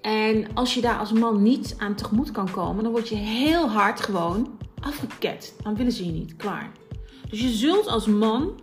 En 0.00 0.46
als 0.54 0.74
je 0.74 0.80
daar 0.80 0.98
als 0.98 1.12
man 1.12 1.42
niet 1.42 1.74
aan 1.78 1.94
tegemoet 1.94 2.30
kan 2.30 2.50
komen, 2.50 2.82
dan 2.82 2.92
word 2.92 3.08
je 3.08 3.14
heel 3.14 3.68
hard 3.68 4.00
gewoon 4.00 4.58
afgeket. 4.82 5.54
Dan 5.62 5.76
willen 5.76 5.92
ze 5.92 6.06
je 6.06 6.12
niet. 6.12 6.36
Klaar. 6.36 6.72
Dus 7.30 7.40
je 7.40 7.48
zult 7.48 7.86
als 7.86 8.06
man 8.06 8.60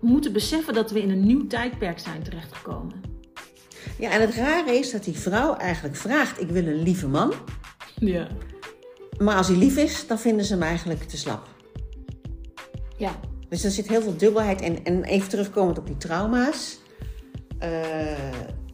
moeten 0.00 0.32
beseffen 0.32 0.74
dat 0.74 0.90
we 0.90 1.02
in 1.02 1.10
een 1.10 1.26
nieuw 1.26 1.46
tijdperk 1.46 1.98
zijn 1.98 2.22
terechtgekomen. 2.22 3.00
Ja, 3.98 4.10
en 4.10 4.20
het 4.20 4.34
rare 4.34 4.78
is 4.78 4.90
dat 4.90 5.04
die 5.04 5.18
vrouw 5.18 5.54
eigenlijk 5.54 5.96
vraagt: 5.96 6.40
Ik 6.40 6.48
wil 6.48 6.66
een 6.66 6.82
lieve 6.82 7.08
man. 7.08 7.32
Ja. 7.98 8.28
Maar 9.18 9.36
als 9.36 9.48
hij 9.48 9.56
lief 9.56 9.76
is, 9.76 10.06
dan 10.06 10.18
vinden 10.18 10.44
ze 10.44 10.52
hem 10.52 10.62
eigenlijk 10.62 11.02
te 11.02 11.16
slap. 11.16 11.48
Ja. 12.96 13.20
Dus 13.48 13.64
er 13.64 13.70
zit 13.70 13.88
heel 13.88 14.02
veel 14.02 14.16
dubbelheid. 14.16 14.60
En, 14.60 14.84
en 14.84 15.04
even 15.04 15.28
terugkomend 15.28 15.78
op 15.78 15.86
die 15.86 15.96
trauma's. 15.96 16.78
Eh, 17.58 18.18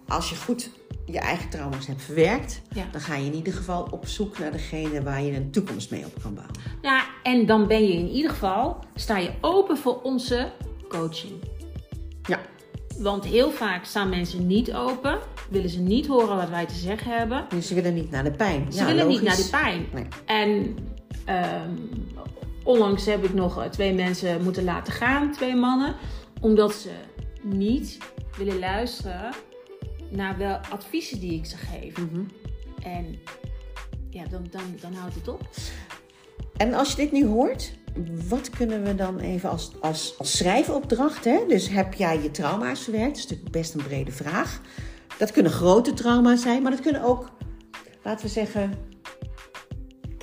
als 0.08 0.30
je 0.30 0.36
goed 0.36 0.70
je 1.06 1.18
eigen 1.18 1.48
trauma's 1.50 1.86
hebt 1.86 2.02
verwerkt, 2.02 2.62
Ja. 2.74 2.84
dan 2.92 3.00
ga 3.00 3.16
je 3.16 3.26
in 3.26 3.34
ieder 3.34 3.52
geval 3.52 3.88
op 3.90 4.06
zoek 4.06 4.38
naar 4.38 4.52
degene 4.52 5.02
waar 5.02 5.22
je 5.22 5.32
een 5.36 5.50
toekomst 5.50 5.90
mee 5.90 6.04
op 6.04 6.22
kan 6.22 6.34
bouwen. 6.34 6.54
ja, 6.82 7.04
en 7.22 7.46
dan 7.46 7.66
ben 7.66 7.86
je 7.86 7.92
in 7.92 8.08
ieder 8.08 8.30
geval, 8.30 8.78
sta 8.94 9.18
je 9.18 9.30
open 9.40 9.76
voor 9.76 10.00
onze 10.02 10.52
coaching. 10.88 11.32
Ja, 12.22 12.40
Want 12.98 13.24
heel 13.24 13.50
vaak 13.50 13.84
staan 13.84 14.08
mensen 14.08 14.46
niet 14.46 14.72
open, 14.74 15.18
willen 15.50 15.70
ze 15.70 15.80
niet 15.80 16.06
horen 16.06 16.36
wat 16.36 16.48
wij 16.48 16.66
te 16.66 16.74
zeggen 16.74 17.18
hebben. 17.18 17.44
dus 17.48 17.66
ze 17.66 17.74
willen 17.74 17.94
niet 17.94 18.10
naar 18.10 18.24
de 18.24 18.30
pijn. 18.30 18.72
Ze 18.72 18.78
ja, 18.78 18.86
willen 18.86 19.08
niet 19.08 19.22
naar 19.22 19.36
de 19.36 19.48
pijn. 19.50 19.86
Nee. 19.92 20.06
En 20.24 20.76
ehm, 21.24 21.70
onlangs 22.64 23.04
heb 23.06 23.24
ik 23.24 23.34
nog 23.34 23.62
eh, 23.62 23.68
twee 23.68 23.92
mensen 23.94 24.42
moeten 24.42 24.64
laten 24.64 24.92
gaan, 24.92 25.32
twee 25.32 25.54
mannen, 25.56 25.94
omdat 26.40 26.74
ze 26.74 26.90
niet 27.42 27.98
willen 28.36 28.58
luisteren 28.58 29.30
naar 30.16 30.38
wel 30.38 30.56
adviezen 30.56 31.20
die 31.20 31.34
ik 31.34 31.46
ze 31.46 31.56
geef. 31.56 31.96
Mhm. 31.98 32.24
En 32.82 33.18
ja, 34.10 34.24
dan, 34.30 34.46
dan, 34.50 34.62
dan 34.80 34.94
houdt 34.94 35.14
het 35.14 35.28
op. 35.28 35.48
En 36.56 36.74
als 36.74 36.90
je 36.90 36.96
dit 36.96 37.12
nu 37.12 37.26
hoort, 37.26 37.72
wat 38.28 38.50
kunnen 38.50 38.82
we 38.82 38.94
dan 38.94 39.18
even 39.18 39.50
als, 39.50 39.72
als, 39.80 40.14
als 40.18 40.36
schrijfopdracht, 40.36 41.24
hè? 41.24 41.44
dus 41.48 41.68
heb 41.68 41.94
jij 41.94 42.22
je 42.22 42.30
trauma's 42.30 42.80
verwerkt? 42.80 43.08
Dat 43.08 43.16
is 43.16 43.22
natuurlijk 43.22 43.50
best 43.50 43.74
een 43.74 43.82
brede 43.82 44.12
vraag. 44.12 44.60
Dat 45.18 45.32
kunnen 45.32 45.52
grote 45.52 45.92
trauma's 45.92 46.42
zijn, 46.42 46.62
maar 46.62 46.70
dat 46.70 46.80
kunnen 46.80 47.02
ook, 47.02 47.30
laten 48.02 48.26
we 48.26 48.32
zeggen, 48.32 48.72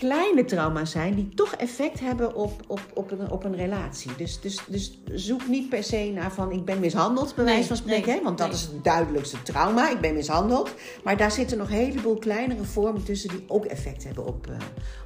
kleine 0.07 0.45
trauma's 0.45 0.91
zijn 0.91 1.15
die 1.15 1.29
toch 1.29 1.53
effect 1.53 1.99
hebben 1.99 2.35
op, 2.35 2.61
op, 2.67 2.81
op, 2.93 3.11
een, 3.11 3.31
op 3.31 3.43
een 3.43 3.55
relatie. 3.55 4.11
Dus, 4.17 4.39
dus, 4.39 4.59
dus 4.67 4.99
zoek 5.13 5.47
niet 5.47 5.69
per 5.69 5.83
se 5.83 6.11
naar 6.15 6.31
van 6.31 6.51
ik 6.51 6.65
ben 6.65 6.79
mishandeld, 6.79 7.35
bij 7.35 7.43
Nee, 7.45 7.53
wijze 7.53 7.67
van 7.67 7.77
spreken, 7.77 8.07
nee, 8.07 8.17
hè? 8.17 8.23
want 8.23 8.37
dat 8.37 8.47
nee. 8.47 8.55
is 8.55 8.61
het 8.61 8.83
duidelijkste 8.83 9.41
trauma, 9.43 9.89
ik 9.89 9.99
ben 9.99 10.13
mishandeld. 10.13 10.73
Maar 11.03 11.17
daar 11.17 11.31
zitten 11.31 11.57
nog 11.57 11.69
een 11.69 11.75
heleboel 11.75 12.17
kleinere 12.17 12.63
vormen 12.63 13.03
tussen 13.03 13.29
die 13.29 13.43
ook 13.47 13.65
effect 13.65 14.03
hebben 14.03 14.25
op, 14.25 14.47
eh, 14.47 14.55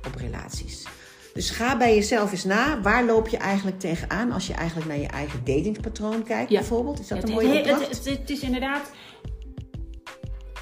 op 0.07 0.15
relaties. 0.15 0.85
Dus 1.33 1.49
ga 1.49 1.77
bij 1.77 1.95
jezelf 1.95 2.31
eens 2.31 2.43
na. 2.43 2.81
Waar 2.81 3.05
loop 3.05 3.27
je 3.27 3.37
eigenlijk 3.37 3.79
tegenaan 3.79 4.31
als 4.31 4.47
je 4.47 4.53
eigenlijk 4.53 4.87
naar 4.87 4.99
je 4.99 5.07
eigen 5.07 5.39
datingspatroon 5.43 6.23
kijkt, 6.23 6.51
Ja. 6.51 6.59
bijvoorbeeld? 6.59 6.99
Is 6.99 7.07
dat 7.07 7.23
een 7.23 7.31
mooie 7.31 7.57
opdracht? 7.57 7.87
het, 7.87 8.05
het, 8.05 8.17
het 8.19 8.29
is 8.29 8.39
inderdaad. 8.39 8.91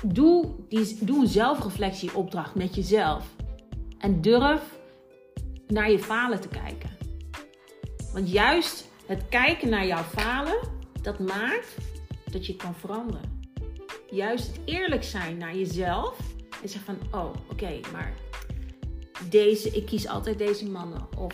Doe, 0.06 0.46
die, 0.70 0.98
doe 1.00 1.22
een 1.22 1.28
zelfreflectieopdracht 1.28 2.56
met 2.56 2.76
jezelf. 2.76 3.24
En 4.04 4.22
durf 4.22 4.62
naar 5.68 5.92
je 5.92 6.00
falen 6.00 6.42
te 6.42 6.48
kijken. 6.48 6.90
Want 8.14 8.32
juist 8.32 8.88
het 9.06 9.24
kijken 9.30 9.70
naar 9.70 9.86
jouw 9.86 10.04
falen, 10.04 10.60
dat 11.02 11.20
maakt 11.20 11.76
dat 12.32 12.46
je 12.46 12.56
kan 12.56 12.76
veranderen. 12.76 13.42
Juist 14.10 14.48
het 14.48 14.60
eerlijk 14.66 15.04
zijn 15.04 15.38
naar 15.38 15.56
jezelf 15.56 16.18
en 16.62 16.70
zeggen 16.70 16.98
van, 17.00 17.20
oh, 17.20 17.34
oké, 17.52 17.80
maar 17.92 18.14
deze, 19.30 19.70
ik 19.70 19.86
kies 19.86 20.08
altijd 20.08 20.38
deze 20.38 20.70
mannen. 20.70 21.08
Of 21.18 21.34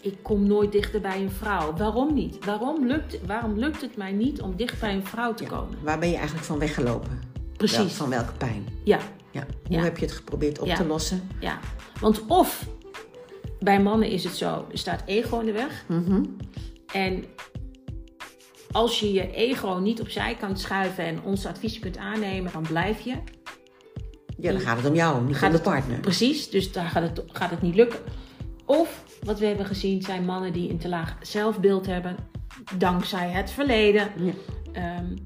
ik 0.00 0.14
kom 0.22 0.46
nooit 0.46 0.72
dichter 0.72 1.00
bij 1.00 1.22
een 1.22 1.30
vrouw. 1.30 1.76
Waarom 1.76 2.14
niet? 2.14 2.44
Waarom 2.44 2.86
lukt, 2.86 3.26
waarom 3.26 3.58
lukt 3.58 3.80
het 3.80 3.96
mij 3.96 4.12
niet 4.12 4.40
om 4.40 4.56
dicht 4.56 4.80
bij 4.80 4.94
een 4.94 5.06
vrouw 5.06 5.34
te 5.34 5.44
komen? 5.44 5.78
Waar 5.82 5.98
ben 5.98 6.08
je 6.08 6.16
eigenlijk 6.16 6.46
van 6.46 6.58
weggelopen? 6.58 7.20
Precies. 7.56 7.76
Wel, 7.76 7.88
van 7.88 8.08
welke 8.08 8.32
pijn? 8.32 8.66
Ja, 8.82 8.98
Ja. 9.34 9.46
Hoe 9.66 9.76
Ja. 9.76 9.82
heb 9.82 9.98
je 9.98 10.04
het 10.04 10.14
geprobeerd 10.14 10.58
op 10.58 10.66
Ja. 10.66 10.76
te 10.76 10.86
lossen? 10.86 11.28
ja. 11.40 11.58
Want 12.00 12.26
of 12.26 12.66
bij 13.60 13.80
mannen 13.82 14.08
is 14.08 14.24
het 14.24 14.34
zo, 14.36 14.66
er 14.70 14.78
staat 14.78 15.02
ego 15.06 15.38
in 15.40 15.46
de 15.46 15.52
weg. 15.52 15.84
Mhm. 15.88 16.24
En 16.92 17.24
als 18.72 19.00
je 19.00 19.12
je 19.12 19.30
ego 19.32 19.74
niet 19.74 20.00
opzij 20.00 20.34
kan 20.34 20.58
schuiven 20.58 21.04
en 21.04 21.22
ons 21.22 21.46
advies 21.46 21.78
kunt 21.78 21.96
aannemen, 21.96 22.52
dan 22.52 22.62
blijf 22.62 23.00
je. 23.00 23.14
Ja, 24.38 24.52
dan 24.52 24.60
gaat 24.60 24.76
het 24.76 24.86
om 24.86 24.94
jou, 24.94 25.24
niet 25.24 25.36
Gaat 25.36 25.42
om 25.44 25.56
de 25.56 25.62
het- 25.62 25.72
partner. 25.72 26.00
Precies, 26.00 26.50
dus 26.50 26.72
daar 26.72 26.88
gaat 26.88 27.02
het, 27.02 27.22
gaat 27.32 27.50
het 27.50 27.62
niet 27.62 27.74
lukken. 27.74 27.98
Of 28.66 29.04
wat 29.22 29.38
we 29.38 29.46
hebben 29.46 29.66
gezien 29.66 30.02
zijn 30.02 30.24
mannen 30.24 30.52
die 30.52 30.70
een 30.70 30.78
te 30.78 30.88
laag 30.88 31.16
zelfbeeld 31.22 31.86
hebben, 31.86 32.16
dankzij 32.78 33.30
het 33.30 33.50
verleden. 33.50 34.08
Ja. 34.16 34.32
Ehm, 34.72 35.16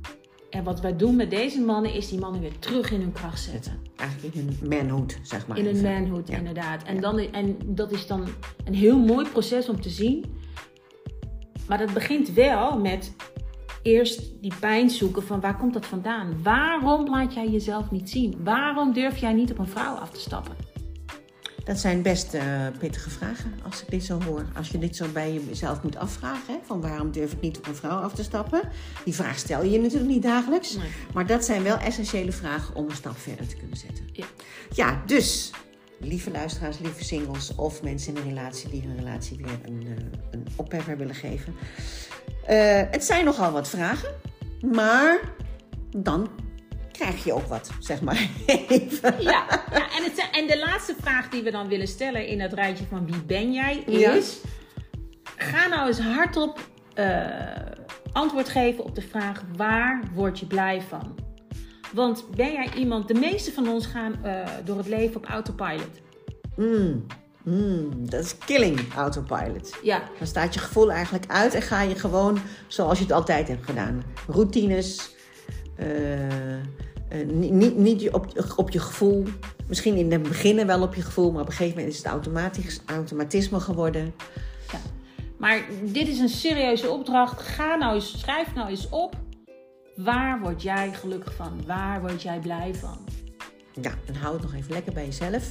en 0.50 0.64
wat 0.64 0.80
wij 0.80 0.96
doen 0.96 1.16
met 1.16 1.30
deze 1.30 1.60
mannen 1.60 1.92
is 1.94 2.08
die 2.08 2.18
mannen 2.18 2.40
weer 2.40 2.58
terug 2.58 2.90
in 2.90 3.00
hun 3.00 3.12
kracht 3.12 3.40
zetten. 3.40 3.78
Eigenlijk 3.96 4.34
in 4.34 4.56
een 4.60 4.68
manhood, 4.68 5.18
zeg 5.22 5.46
maar. 5.46 5.58
In 5.58 5.66
even. 5.66 5.82
manhood, 5.92 6.28
Ja. 6.28 6.36
inderdaad. 6.36 6.82
En, 6.82 7.00
dan, 7.00 7.18
en 7.18 7.56
dat 7.66 7.92
is 7.92 8.06
dan 8.06 8.24
een 8.64 8.74
heel 8.74 8.98
mooi 8.98 9.28
proces 9.28 9.68
om 9.68 9.80
te 9.80 9.90
zien. 9.90 10.24
Maar 11.68 11.78
dat 11.78 11.92
begint 11.92 12.32
wel 12.32 12.78
met 12.78 13.14
eerst 13.82 14.32
die 14.40 14.52
pijn 14.60 14.90
zoeken 14.90 15.22
van 15.22 15.40
waar 15.40 15.56
komt 15.56 15.72
dat 15.74 15.86
vandaan? 15.86 16.42
Waarom 16.42 17.08
laat 17.10 17.34
jij 17.34 17.48
jezelf 17.48 17.90
niet 17.90 18.10
zien? 18.10 18.34
Waarom 18.44 18.92
durf 18.92 19.16
jij 19.18 19.32
niet 19.32 19.50
op 19.50 19.58
een 19.58 19.68
vrouw 19.68 19.94
af 19.94 20.10
te 20.10 20.20
stappen? 20.20 20.56
Dat 21.68 21.78
zijn 21.78 22.02
best 22.02 22.34
eh, 22.34 22.42
pittige 22.78 23.10
vragen 23.10 23.54
als 23.64 23.82
ik 23.82 23.90
dit 23.90 24.04
zo 24.04 24.22
hoor. 24.22 24.44
Als 24.56 24.68
je 24.68 24.78
dit 24.78 24.96
zo 24.96 25.06
bij 25.12 25.40
jezelf 25.48 25.82
moet 25.82 25.96
afvragen. 25.96 26.54
Hè? 26.54 26.58
Van 26.64 26.80
waarom 26.80 27.12
durf 27.12 27.32
ik 27.32 27.40
niet 27.40 27.58
op 27.58 27.66
een 27.66 27.74
vrouw 27.74 27.98
af 27.98 28.14
te 28.14 28.22
stappen? 28.22 28.60
Die 29.04 29.14
vraag 29.14 29.38
stel 29.38 29.62
je 29.62 29.70
je 29.70 29.80
natuurlijk 29.80 30.10
niet 30.10 30.22
dagelijks. 30.22 30.76
Nee. 30.76 30.88
Maar 31.14 31.26
dat 31.26 31.44
zijn 31.44 31.62
wel 31.62 31.76
essentiële 31.76 32.32
vragen 32.32 32.74
om 32.74 32.88
een 32.88 32.96
stap 32.96 33.18
verder 33.18 33.46
te 33.46 33.56
kunnen 33.56 33.76
zetten. 33.76 34.04
Ja. 34.12 34.24
Ja, 34.74 35.02
dus 35.06 35.50
lieve 35.98 36.30
luisteraars, 36.30 36.78
lieve 36.78 37.04
singles 37.04 37.54
of 37.54 37.82
mensen 37.82 38.16
in 38.16 38.22
een 38.22 38.28
relatie 38.28 38.70
die 38.70 38.82
hun 38.82 38.96
relatie 38.96 39.36
weer 39.36 39.58
een, 39.64 39.86
eh, 39.86 40.04
een 40.30 40.46
oppepper 40.56 40.96
willen 40.96 41.14
geven. 41.14 41.54
Eh, 42.46 42.82
het 42.90 43.04
zijn 43.04 43.24
nogal 43.24 43.52
wat 43.52 43.68
vragen, 43.68 44.14
maar 44.72 45.20
dan 45.96 46.28
krijg 46.98 47.24
je 47.24 47.32
ook 47.32 47.46
wat, 47.46 47.70
zeg 47.80 48.00
maar. 48.00 48.28
Even. 48.46 49.14
Ja, 49.32 49.44
ja 49.72 49.90
en, 49.96 50.04
het, 50.04 50.28
en 50.32 50.46
de 50.46 50.58
laatste 50.58 50.94
vraag 51.00 51.28
die 51.28 51.42
we 51.42 51.50
dan 51.50 51.68
willen 51.68 51.88
stellen 51.88 52.26
in 52.26 52.38
dat 52.38 52.52
rijtje 52.52 52.84
van 52.90 53.06
wie 53.06 53.22
ben 53.22 53.52
jij 53.52 53.82
Ja. 53.86 54.10
is... 54.12 54.36
Ga 55.36 55.66
nou 55.68 55.86
eens 55.88 56.00
hardop 56.00 56.60
eh, 56.94 57.26
antwoord 58.12 58.48
geven 58.48 58.84
op 58.84 58.94
de 58.94 59.02
vraag 59.02 59.42
waar 59.56 60.02
word 60.14 60.38
je 60.38 60.46
blij 60.46 60.82
van? 60.88 61.18
Want 61.92 62.24
ben 62.36 62.52
jij 62.52 62.68
iemand... 62.76 63.08
De 63.08 63.14
meeste 63.14 63.52
van 63.52 63.68
ons 63.68 63.86
gaan 63.86 64.24
eh, 64.24 64.46
door 64.64 64.76
het 64.76 64.86
leven 64.88 65.16
op 65.16 65.24
autopilot. 65.24 66.00
Mm, 66.56 67.06
mm, 67.44 68.10
dat 68.10 68.24
is 68.24 68.38
killing 68.38 68.80
autopilot. 68.94 69.76
Ja, 69.82 70.02
Dan 70.18 70.26
staat 70.26 70.54
je 70.54 70.60
gevoel 70.60 70.92
eigenlijk 70.92 71.24
uit 71.28 71.54
en 71.54 71.62
ga 71.62 71.82
je 71.82 71.94
gewoon 71.94 72.38
zoals 72.66 72.98
je 72.98 73.04
het 73.04 73.12
altijd 73.12 73.48
hebt 73.48 73.64
gedaan. 73.64 74.02
Routines, 74.28 75.14
eh, 75.76 75.86
eh, 77.08 77.26
niet, 77.26 77.76
niet, 77.76 78.10
op, 78.10 78.26
op 78.56 78.70
je 78.70 78.78
gevoel. 78.78 79.24
Misschien 79.66 79.96
in 79.96 80.12
het 80.12 80.22
begin 80.22 80.66
wel 80.66 80.82
op 80.82 80.94
je 80.94 81.02
gevoel, 81.02 81.32
maar 81.32 81.40
op 81.40 81.46
een 81.46 81.52
gegeven 81.52 81.76
moment 81.76 81.92
is 81.92 81.98
het 81.98 82.06
automatisch, 82.06 82.80
automatisme 82.86 83.60
geworden. 83.60 84.14
ja. 84.72 84.78
Maar 85.36 85.64
dit 85.82 86.08
is 86.08 86.18
een 86.18 86.28
serieuze 86.28 86.90
opdracht. 86.90 87.42
Ga 87.42 87.76
nou 87.76 87.94
eens, 87.94 88.20
schrijf 88.20 88.54
nou 88.54 88.68
eens 88.68 88.88
op. 88.88 89.16
Waar 89.96 90.40
word 90.40 90.62
jij 90.62 90.92
gelukkig 90.92 91.34
van? 91.34 91.60
Waar 91.66 92.00
word 92.00 92.22
jij 92.22 92.38
blij 92.38 92.74
van? 92.74 92.98
Ja, 93.80 93.90
en 94.06 94.14
hou 94.14 94.34
het 94.34 94.42
nog 94.42 94.54
even 94.54 94.72
lekker 94.72 94.92
bij 94.92 95.04
jezelf. 95.04 95.44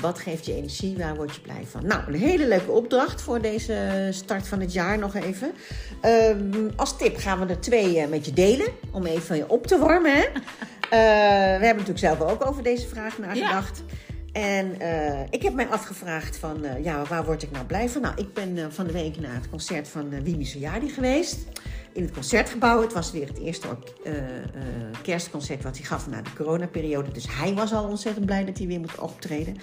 Wat 0.00 0.18
geeft 0.18 0.46
je 0.46 0.54
energie? 0.54 0.96
Waar 0.96 1.16
word 1.16 1.34
je 1.34 1.40
blij 1.40 1.64
van? 1.66 1.86
Nou, 1.86 2.02
een 2.06 2.14
hele 2.14 2.48
leuke 2.48 2.70
opdracht 2.70 3.22
voor 3.22 3.40
deze 3.40 4.08
start 4.10 4.48
van 4.48 4.60
het 4.60 4.72
jaar 4.72 4.98
nog 4.98 5.14
even. 5.14 5.52
Ehm, 6.00 6.70
als 6.76 6.96
tip 6.96 7.16
gaan 7.16 7.38
we 7.38 7.46
er 7.46 7.60
twee 7.60 7.98
eh, 7.98 8.08
met 8.08 8.26
je 8.26 8.32
delen. 8.32 8.66
Om 8.90 9.06
even 9.06 9.36
je 9.36 9.48
op 9.48 9.66
te 9.66 9.78
warmen. 9.78 10.14
Hè? 10.14 10.26
Eh, 10.92 10.98
we 10.98 11.64
hebben 11.66 11.84
natuurlijk 11.84 11.98
zelf 11.98 12.20
ook 12.20 12.46
over 12.46 12.62
deze 12.62 12.88
vraag 12.88 13.18
nagedacht. 13.18 13.82
En 14.32 14.80
eh, 14.80 15.20
ik 15.30 15.42
heb 15.42 15.54
mij 15.54 15.66
afgevraagd 15.66 16.36
van, 16.36 16.64
eh, 16.64 16.84
ja, 16.84 17.04
waar 17.04 17.24
word 17.24 17.42
ik 17.42 17.50
nou 17.50 17.64
blij 17.64 17.88
van? 17.88 18.02
Nou, 18.02 18.14
ik 18.16 18.34
ben 18.34 18.72
van 18.72 18.86
de 18.86 18.92
week 18.92 19.20
naar 19.20 19.34
het 19.34 19.50
concert 19.50 19.88
van 19.88 20.22
Wimi 20.22 20.44
Soyadi 20.44 20.88
geweest. 20.88 21.38
In 21.92 22.02
het 22.02 22.12
concertgebouw. 22.12 22.80
Het 22.80 22.92
was 22.92 23.12
weer 23.12 23.26
het 23.26 23.38
eerste 23.38 23.68
eh, 24.04 24.38
eh, 24.38 24.44
kerstconcert 25.02 25.62
wat 25.62 25.76
hij 25.76 25.86
gaf 25.86 26.06
na 26.06 26.22
de 26.22 26.32
coronaperiode. 26.32 27.10
Dus 27.10 27.26
hij 27.28 27.54
was 27.54 27.72
al 27.72 27.88
ontzettend 27.88 28.26
blij 28.26 28.44
dat 28.44 28.58
hij 28.58 28.66
weer 28.66 28.80
moet 28.80 28.98
optreden. 28.98 29.56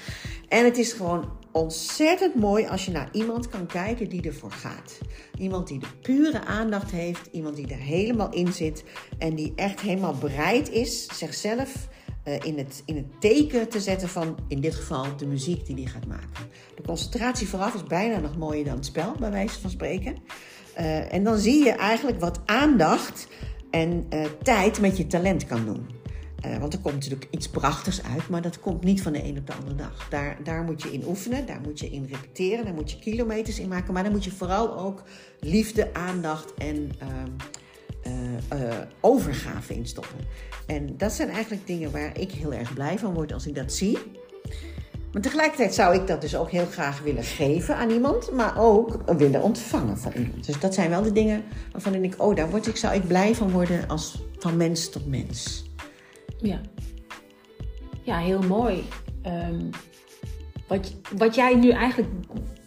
En 0.48 0.66
het 0.66 0.78
is 0.78 0.94
gewoon 0.94 1.32
ontzettend 1.52 2.36
mooi 2.36 2.68
als 2.68 2.86
je 2.86 2.92
naar 2.92 3.10
iemand 3.12 3.50
kan 3.50 3.66
kijken 3.66 4.10
die 4.10 4.22
ervoor 4.22 4.52
gaat. 4.52 4.98
Iemand 5.38 5.68
die 5.68 5.80
de 5.80 5.88
pure 6.02 6.46
aandacht 6.46 6.92
heeft. 6.92 7.30
Iemand 7.32 7.56
die 7.56 7.68
er 7.68 7.80
helemaal 7.80 8.34
in 8.34 8.54
zit. 8.54 8.84
En 9.18 9.36
die 9.36 9.54
echt 9.56 9.80
helemaal 9.80 10.16
bereid 10.16 10.70
is 10.70 11.08
zichzelf 11.18 11.88
uh, 12.30 12.34
in, 12.44 12.58
het, 12.58 12.84
in 12.86 12.96
het 12.96 13.22
teken 13.22 13.70
te 13.70 13.80
zetten 13.80 14.10
van, 14.10 14.38
in 14.48 14.62
dit 14.62 14.76
geval, 14.76 15.18
de 15.18 15.26
muziek 15.26 15.66
die 15.66 15.76
hij 15.76 15.86
gaat 15.86 16.08
maken. 16.08 16.50
De 16.76 16.82
concentratie 16.82 17.48
vooraf 17.48 17.74
is 17.74 17.84
bijna 17.84 18.20
nog 18.20 18.38
mooier 18.38 18.66
dan 18.66 18.76
het 18.76 18.86
spel, 18.86 19.16
bij 19.20 19.32
wijze 19.32 19.60
van 19.60 19.70
spreken. 19.70 20.18
Uh, 20.80 21.14
en 21.14 21.24
dan 21.24 21.38
zie 21.38 21.64
je 21.64 21.72
eigenlijk 21.72 22.20
wat 22.20 22.40
aandacht 22.46 23.28
en 23.72 24.06
uh, 24.14 24.26
tijd 24.44 24.82
met 24.82 24.98
je 24.98 25.08
talent 25.08 25.46
kan 25.46 25.66
doen. 25.66 25.90
Uh, 26.46 26.58
want 26.58 26.74
er 26.74 26.80
komt 26.80 26.94
natuurlijk 26.94 27.28
iets 27.32 27.50
prachtigs 27.50 28.04
uit, 28.04 28.30
maar 28.30 28.42
dat 28.42 28.60
komt 28.60 28.84
niet 28.84 29.02
van 29.02 29.14
de 29.14 29.24
een 29.24 29.38
op 29.38 29.48
de 29.48 29.54
andere 29.54 29.76
dag. 29.76 30.08
Daar, 30.10 30.38
daar 30.44 30.64
moet 30.64 30.82
je 30.82 30.92
in 30.92 31.04
oefenen, 31.08 31.46
daar 31.46 31.62
moet 31.62 31.80
je 31.80 31.90
in 31.90 32.08
repeteren, 32.12 32.66
daar 32.66 32.74
moet 32.74 32.92
je 32.92 33.00
kilometers 33.00 33.60
in 33.60 33.68
maken. 33.68 33.94
Maar 33.94 34.04
daar 34.04 34.12
moet 34.12 34.24
je 34.24 34.32
vooral 34.32 34.78
ook 34.78 35.04
liefde, 35.40 35.94
aandacht 35.94 36.54
en 36.54 36.92
uh, 38.54 38.78
overgave 39.00 39.74
in 39.74 39.88
stoppen. 39.88 40.20
En 40.66 40.98
dat 40.98 41.12
zijn 41.12 41.30
eigenlijk 41.30 41.68
dingen 41.68 41.92
waar 41.92 42.20
ik 42.20 42.32
heel 42.32 42.54
erg 42.54 42.74
blij 42.74 43.00
van 43.00 43.14
word 43.14 43.34
als 43.34 43.48
ik 43.48 43.56
dat 43.56 43.74
zie. 43.74 43.98
Maar 45.14 45.22
tegelijkertijd 45.22 45.74
zou 45.74 45.96
ik 45.96 46.08
dat 46.08 46.22
dus 46.22 46.36
ook 46.36 46.52
heel 46.52 46.66
graag 46.66 47.02
willen 47.02 47.24
geven 47.24 47.76
aan 47.76 47.90
iemand, 47.90 48.32
maar 48.32 48.58
ook 48.58 49.12
willen 49.18 49.42
ontvangen 49.42 49.98
van 49.98 50.12
iemand. 50.12 50.46
Dus 50.46 50.60
dat 50.60 50.74
zijn 50.74 50.90
wel 50.90 51.02
de 51.02 51.12
dingen 51.12 51.44
waarvan 51.72 51.94
ik 51.94 52.02
denk, 52.02 52.22
oh, 52.22 52.36
daar 52.36 52.50
word 52.50 52.68
ik, 52.68 52.78
zou 52.78 52.96
ik 52.96 53.08
blij 53.08 53.36
van 53.36 53.52
worden 53.52 53.88
als 53.88 54.22
van 54.38 54.58
mens 54.58 54.90
tot 54.90 55.08
mens. 55.08 55.64
Ja, 56.38 56.62
ja 58.04 58.18
heel 58.18 58.42
mooi. 58.42 58.84
Um, 59.26 59.70
wat, 60.68 60.94
wat 61.18 61.36
jij 61.36 61.56
nu 61.56 61.70
eigenlijk 61.70 62.10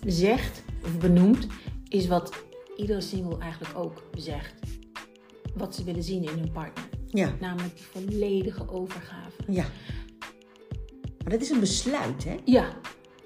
zegt 0.05 0.63
of 0.85 0.99
benoemt, 0.99 1.47
is 1.89 2.07
wat 2.07 2.33
iedere 2.77 3.01
single 3.01 3.39
eigenlijk 3.39 3.79
ook 3.79 4.03
zegt. 4.15 4.55
Wat 5.55 5.75
ze 5.75 5.85
willen 5.85 6.03
zien 6.03 6.23
in 6.23 6.39
hun 6.39 6.53
partner. 6.53 6.85
Ja. 7.09 7.33
Namelijk 7.41 7.77
die 7.77 7.87
volledige 8.03 8.71
overgave. 8.71 9.43
Ja. 9.49 9.65
Maar 11.33 11.41
dat 11.41 11.51
is 11.51 11.55
een 11.57 11.61
besluit, 11.63 12.25
hè? 12.25 12.37
Ja. 12.45 12.73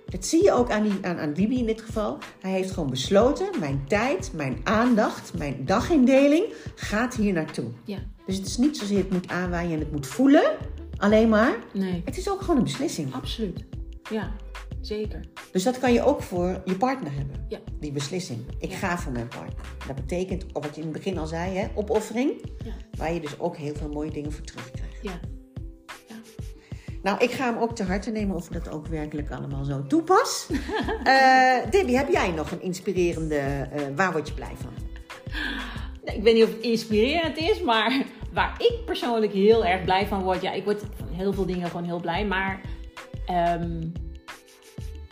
Dat 0.06 0.24
zie 0.24 0.42
je 0.42 0.52
ook 0.52 0.70
aan, 0.70 0.82
die, 0.82 0.92
aan, 1.02 1.18
aan 1.18 1.32
Bibi 1.32 1.58
in 1.58 1.66
dit 1.66 1.80
geval. 1.80 2.18
Hij 2.40 2.50
heeft 2.50 2.70
gewoon 2.70 2.90
besloten, 2.90 3.48
mijn 3.58 3.84
tijd, 3.88 4.30
mijn 4.34 4.60
aandacht, 4.64 5.34
mijn 5.38 5.64
dagindeling 5.64 6.44
gaat 6.74 7.14
hier 7.14 7.32
naartoe. 7.32 7.64
Ja. 7.84 7.98
Dus 8.26 8.36
het 8.36 8.46
is 8.46 8.56
niet 8.56 8.76
zozeer 8.76 8.98
het 8.98 9.10
moet 9.10 9.28
aanwaaien 9.28 9.72
en 9.72 9.78
het 9.78 9.92
moet 9.92 10.06
voelen, 10.06 10.56
alleen 10.96 11.28
maar. 11.28 11.56
Nee. 11.72 12.02
Het 12.04 12.16
is 12.16 12.30
ook 12.30 12.40
gewoon 12.40 12.56
een 12.56 12.62
beslissing. 12.62 13.14
Absoluut. 13.14 13.64
Ja, 14.10 14.32
zeker. 14.80 15.20
Dus 15.52 15.62
dat 15.62 15.78
kan 15.78 15.92
je 15.92 16.02
ook 16.04 16.22
voor 16.22 16.62
je 16.64 16.76
partner 16.76 17.12
hebben. 17.12 17.44
Ja. 17.48 17.58
Die 17.80 17.92
beslissing. 17.92 18.40
Ik 18.58 18.70
Ja. 18.70 18.76
ga 18.76 18.98
voor 18.98 19.12
mijn 19.12 19.28
partner. 19.28 19.66
Dat 19.86 19.96
betekent, 19.96 20.44
wat 20.52 20.74
je 20.74 20.80
in 20.80 20.86
het 20.86 20.96
begin 20.96 21.18
al 21.18 21.26
zei, 21.26 21.56
hè, 21.56 21.66
opoffering. 21.74 22.30
Ja. 22.64 22.72
Waar 22.98 23.12
je 23.12 23.20
dus 23.20 23.38
ook 23.40 23.56
heel 23.56 23.74
veel 23.74 23.88
mooie 23.88 24.10
dingen 24.10 24.32
voor 24.32 24.44
terugkrijgt. 24.44 25.02
Ja. 25.02 25.20
Nou, 27.06 27.18
ik 27.18 27.30
ga 27.30 27.44
hem 27.44 27.62
ook 27.62 27.74
te 27.74 27.82
harte 27.82 28.10
nemen 28.10 28.36
of 28.36 28.46
ik 28.46 28.52
dat 28.52 28.70
ook 28.70 28.86
werkelijk 28.86 29.30
allemaal 29.30 29.64
zo 29.64 29.86
toepas. 29.86 30.46
uh, 30.50 31.56
Debbie, 31.70 31.96
heb 31.96 32.08
jij 32.08 32.30
nog 32.30 32.50
een 32.50 32.62
inspirerende... 32.62 33.68
Uh, 33.76 33.82
waar 33.96 34.12
word 34.12 34.28
je 34.28 34.34
blij 34.34 34.54
van? 34.56 34.72
Ik 36.14 36.22
weet 36.22 36.34
niet 36.34 36.44
of 36.44 36.50
het 36.50 36.60
inspirerend 36.60 37.36
is, 37.36 37.60
maar 37.60 38.04
waar 38.32 38.54
ik 38.58 38.84
persoonlijk 38.84 39.32
heel 39.32 39.64
erg 39.64 39.84
blij 39.84 40.06
van 40.06 40.22
word... 40.22 40.42
Ja, 40.42 40.52
ik 40.52 40.64
word 40.64 40.82
van 40.96 41.08
heel 41.08 41.32
veel 41.32 41.46
dingen 41.46 41.68
gewoon 41.68 41.84
heel 41.84 42.00
blij, 42.00 42.26
maar... 42.26 42.60
Um, 43.30 43.92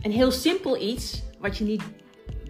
een 0.02 0.12
heel 0.12 0.30
simpel 0.30 0.82
iets, 0.82 1.22
wat 1.38 1.58
je 1.58 1.64
niet 1.64 1.82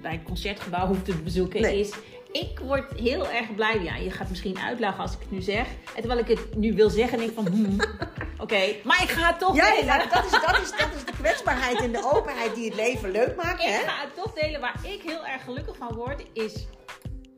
bij 0.03 0.13
een 0.13 0.23
concertgebouw 0.23 0.87
hoeft 0.87 1.05
te 1.05 1.17
bezoeken, 1.17 1.61
nee. 1.61 1.81
is... 1.81 1.93
Ik 2.33 2.59
word 2.59 3.01
heel 3.01 3.29
erg 3.29 3.55
blij. 3.55 3.83
Ja, 3.83 3.97
je 3.97 4.11
gaat 4.11 4.29
misschien 4.29 4.59
uitlachen 4.59 5.03
als 5.03 5.13
ik 5.13 5.19
het 5.21 5.31
nu 5.31 5.41
zeg. 5.41 5.67
En 5.67 6.01
terwijl 6.01 6.19
ik 6.19 6.29
het 6.29 6.57
nu 6.57 6.73
wil 6.73 6.91
zeggen, 6.91 7.19
denk 7.19 7.31
ik 7.31 7.37
van... 7.37 7.47
Hmm, 7.47 7.77
Oké, 8.35 8.43
okay. 8.43 8.81
maar 8.85 9.03
ik 9.03 9.09
ga 9.09 9.27
het 9.27 9.39
toch 9.39 9.57
ja, 9.57 9.65
zeggen. 9.65 9.85
Ja, 9.85 9.99
dat 9.99 10.25
is, 10.25 10.31
dat, 10.31 10.61
is, 10.63 10.71
dat 10.71 10.89
is 10.97 11.05
de 11.05 11.13
kwetsbaarheid 11.21 11.81
en 11.81 11.93
de 11.93 12.11
openheid 12.15 12.55
die 12.55 12.65
het 12.65 12.75
leven 12.75 13.11
leuk 13.11 13.37
maken. 13.37 13.65
Ik 13.67 13.73
Hè? 13.75 13.79
ga 13.89 14.01
het 14.01 14.15
toch 14.15 14.33
delen 14.33 14.61
waar 14.61 14.77
ik 14.83 15.03
heel 15.03 15.27
erg 15.27 15.45
gelukkig 15.45 15.77
van 15.77 15.95
word, 15.95 16.25
is 16.33 16.67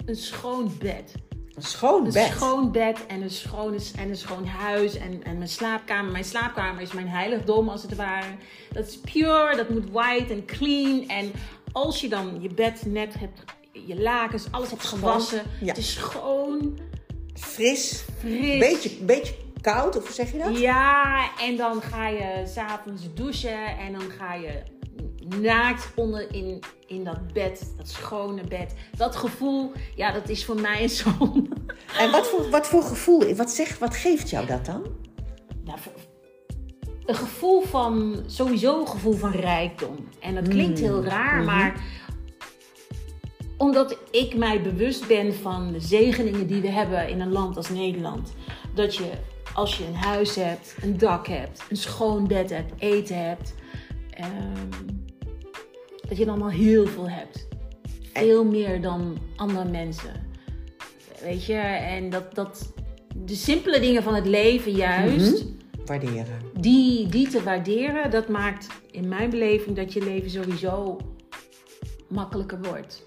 een 0.06 0.16
schoon 0.16 0.76
bed. 0.78 1.12
Een 1.54 1.62
schoon 1.62 2.06
Een 2.06 2.12
bed. 2.12 2.26
schoon 2.26 2.72
bed 2.72 3.06
en 3.06 3.22
een, 3.22 3.30
schone, 3.30 3.78
en 3.98 4.08
een 4.08 4.16
schoon 4.16 4.46
huis 4.46 4.94
en, 4.96 5.24
en 5.24 5.36
mijn 5.36 5.48
slaapkamer. 5.48 6.12
Mijn 6.12 6.24
slaapkamer 6.24 6.82
is 6.82 6.92
mijn 6.92 7.08
heiligdom 7.08 7.68
als 7.68 7.82
het 7.82 7.96
ware. 7.96 8.26
Dat 8.72 8.86
is 8.86 8.98
pure, 9.12 9.56
dat 9.56 9.68
moet 9.68 9.90
white 9.90 10.32
en 10.32 10.44
clean. 10.44 11.08
En 11.08 11.32
als 11.72 12.00
je 12.00 12.08
dan 12.08 12.38
je 12.40 12.48
bed 12.54 12.82
net 12.86 13.14
hebt, 13.18 13.44
je 13.72 14.00
lakens, 14.00 14.44
alles 14.50 14.70
hebt 14.70 14.84
gewassen. 14.84 15.42
ja. 15.60 15.66
Het 15.66 15.76
is 15.76 15.92
schoon, 15.92 16.78
Fris. 17.34 18.04
fris. 18.18 18.58
Beetje, 18.58 18.90
beetje 19.00 19.34
koud, 19.60 19.96
of 19.96 20.10
zeg 20.10 20.32
je 20.32 20.38
dat? 20.38 20.58
Ja, 20.58 21.28
en 21.40 21.56
dan 21.56 21.82
ga 21.82 22.08
je 22.08 22.42
s'avonds 22.46 23.14
douchen 23.14 23.78
en 23.78 23.92
dan 23.92 24.10
ga 24.18 24.34
je 24.34 24.62
naakt 25.40 25.92
onder 25.94 26.34
in, 26.34 26.62
in 26.86 27.04
dat 27.04 27.32
bed, 27.32 27.72
dat 27.76 27.88
schone 27.88 28.44
bed. 28.44 28.74
Dat 28.96 29.16
gevoel, 29.16 29.72
ja, 29.94 30.12
dat 30.12 30.28
is 30.28 30.44
voor 30.44 30.60
mij 30.60 30.82
een 30.82 30.90
zo'n... 30.90 31.52
En 31.98 32.10
wat 32.10 32.26
voor, 32.26 32.50
wat 32.50 32.66
voor 32.66 32.82
gevoel, 32.82 33.34
wat, 33.34 33.50
zegt, 33.50 33.78
wat 33.78 33.96
geeft 33.96 34.30
jou 34.30 34.46
dat 34.46 34.66
dan? 34.66 34.86
Nou, 35.64 35.78
een 37.06 37.14
gevoel 37.14 37.62
van, 37.62 38.22
sowieso 38.26 38.80
een 38.80 38.88
gevoel 38.88 39.12
van 39.12 39.30
rijkdom. 39.30 40.08
En 40.20 40.34
dat 40.34 40.48
klinkt 40.48 40.78
heel 40.78 41.04
raar, 41.04 41.42
maar 41.42 41.84
omdat 43.56 43.98
ik 44.10 44.36
mij 44.36 44.62
bewust 44.62 45.06
ben 45.06 45.34
van 45.34 45.72
de 45.72 45.80
zegeningen 45.80 46.46
die 46.46 46.60
we 46.60 46.70
hebben 46.70 47.08
in 47.08 47.20
een 47.20 47.32
land 47.32 47.56
als 47.56 47.68
Nederland. 47.68 48.32
Dat 48.74 48.96
je, 48.96 49.10
als 49.54 49.78
je 49.78 49.86
een 49.86 49.94
huis 49.94 50.34
hebt, 50.34 50.76
een 50.82 50.98
dak 50.98 51.26
hebt, 51.26 51.62
een 51.70 51.76
schoon 51.76 52.26
bed 52.26 52.50
hebt, 52.50 52.72
eten 52.78 53.26
hebt, 53.26 53.54
ehm, 54.10 54.94
dat 56.08 56.18
je 56.18 56.24
dan 56.24 56.42
al 56.42 56.50
heel 56.50 56.86
veel 56.86 57.08
hebt. 57.08 57.48
Veel 58.12 58.44
meer 58.44 58.82
dan 58.82 59.18
andere 59.36 59.68
mensen. 59.68 60.26
Weet 61.22 61.44
je, 61.44 61.54
en 61.54 62.10
dat, 62.10 62.34
dat 62.34 62.72
de 63.24 63.34
simpele 63.34 63.80
dingen 63.80 64.02
van 64.02 64.14
het 64.14 64.26
leven 64.26 64.72
juist 64.72 65.44
Waarderen. 65.84 66.38
die, 66.60 67.06
die 67.06 67.28
te 67.28 67.42
waarderen, 67.42 68.10
dat 68.10 68.28
maakt 68.28 68.66
in 68.90 69.08
mijn 69.08 69.30
beleving 69.30 69.76
dat 69.76 69.92
je 69.92 70.04
leven 70.04 70.30
sowieso 70.30 70.96
makkelijker 72.08 72.58
wordt. 72.62 73.04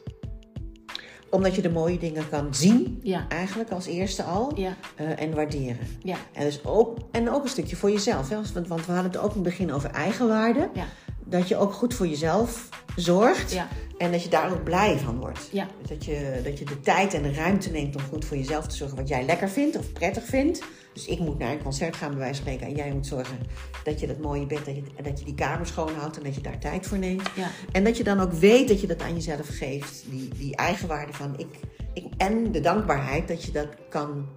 Omdat 1.30 1.56
je 1.56 1.62
de 1.62 1.70
mooie 1.70 1.98
dingen 1.98 2.30
kan 2.30 2.48
zien, 2.56 3.00
Ja, 3.04 3.26
eigenlijk 3.30 3.72
als 3.72 3.86
eerste 3.86 4.24
al. 4.24 4.52
ja, 4.56 4.76
eh, 4.96 5.22
en 5.22 5.34
waarderen. 5.36 5.88
ja, 6.04 6.16
En, 6.34 6.44
dus 6.46 6.66
ook, 6.66 6.98
en 7.12 7.30
ook 7.32 7.44
een 7.44 7.50
stukje 7.50 7.76
voor 7.76 7.92
jezelf. 7.92 8.30
Hè? 8.30 8.36
Want, 8.54 8.68
want 8.68 8.86
we 8.86 8.92
hadden 8.92 9.12
het 9.12 9.22
ook 9.22 9.30
in 9.30 9.34
het 9.36 9.44
begin 9.44 9.74
over 9.74 9.90
eigenwaarde. 9.90 10.70
ja, 10.74 10.86
Dat 11.26 11.48
je 11.48 11.58
ook 11.58 11.74
goed 11.74 11.94
voor 11.94 12.08
jezelf 12.08 12.70
zorgt. 12.96 13.54
En 13.98 14.12
dat 14.12 14.24
je 14.24 14.30
daar 14.30 14.52
ook 14.52 14.64
blij 14.64 14.98
van 14.98 15.20
wordt. 15.20 15.50
Dat 15.88 16.06
je, 16.06 16.42
dat 16.44 16.60
je 16.60 16.66
de 16.66 16.80
tijd 16.80 17.14
en 17.14 17.22
de 17.24 17.34
ruimte 17.34 17.72
neemt 17.72 17.96
om 17.96 18.02
goed 18.02 18.26
voor 18.26 18.38
jezelf 18.38 18.68
te 18.68 18.76
zorgen 18.76 18.98
wat 18.98 19.08
jij 19.08 19.26
lekker 19.26 19.50
vindt 19.50 19.78
of 19.78 19.92
prettig 19.94 20.24
vindt. 20.26 20.62
Dus 21.00 21.08
ik 21.08 21.20
moet 21.20 21.38
naar 21.38 21.52
een 21.52 21.64
concert 21.64 21.96
gaan, 21.96 22.10
bij 22.10 22.18
wijze 22.20 22.42
van 22.42 22.52
spreken. 22.52 22.68
En 22.68 22.76
jij 22.84 22.94
moet 22.94 23.08
zorgen 23.08 23.38
dat 23.84 24.00
je 24.00 24.08
dat 24.08 24.20
mooie 24.20 24.46
bed, 24.46 24.66
dat 24.66 24.76
je, 24.76 24.84
dat 25.04 25.20
je 25.20 25.26
die 25.26 25.36
kamer 25.36 25.66
schoonhoudt 25.68 26.18
en 26.18 26.24
dat 26.24 26.36
je 26.36 26.42
daar 26.42 26.60
tijd 26.60 26.88
voor 26.88 26.98
neemt. 26.98 27.30
ja, 27.36 27.50
En 27.72 27.84
dat 27.84 27.98
je 27.98 28.04
dan 28.04 28.20
ook 28.20 28.32
weet 28.32 28.68
dat 28.68 28.82
je 28.82 28.88
dat 28.88 29.02
aan 29.02 29.14
jezelf 29.14 29.48
geeft. 29.58 30.04
Die, 30.10 30.28
die 30.38 30.56
eigenwaarde 30.56 31.14
van 31.14 31.34
ik, 31.38 31.48
ik. 31.94 32.06
En 32.18 32.52
de 32.52 32.60
dankbaarheid 32.60 33.28
dat 33.28 33.44
je 33.44 33.52
dat 33.52 33.68
kan 33.90 34.28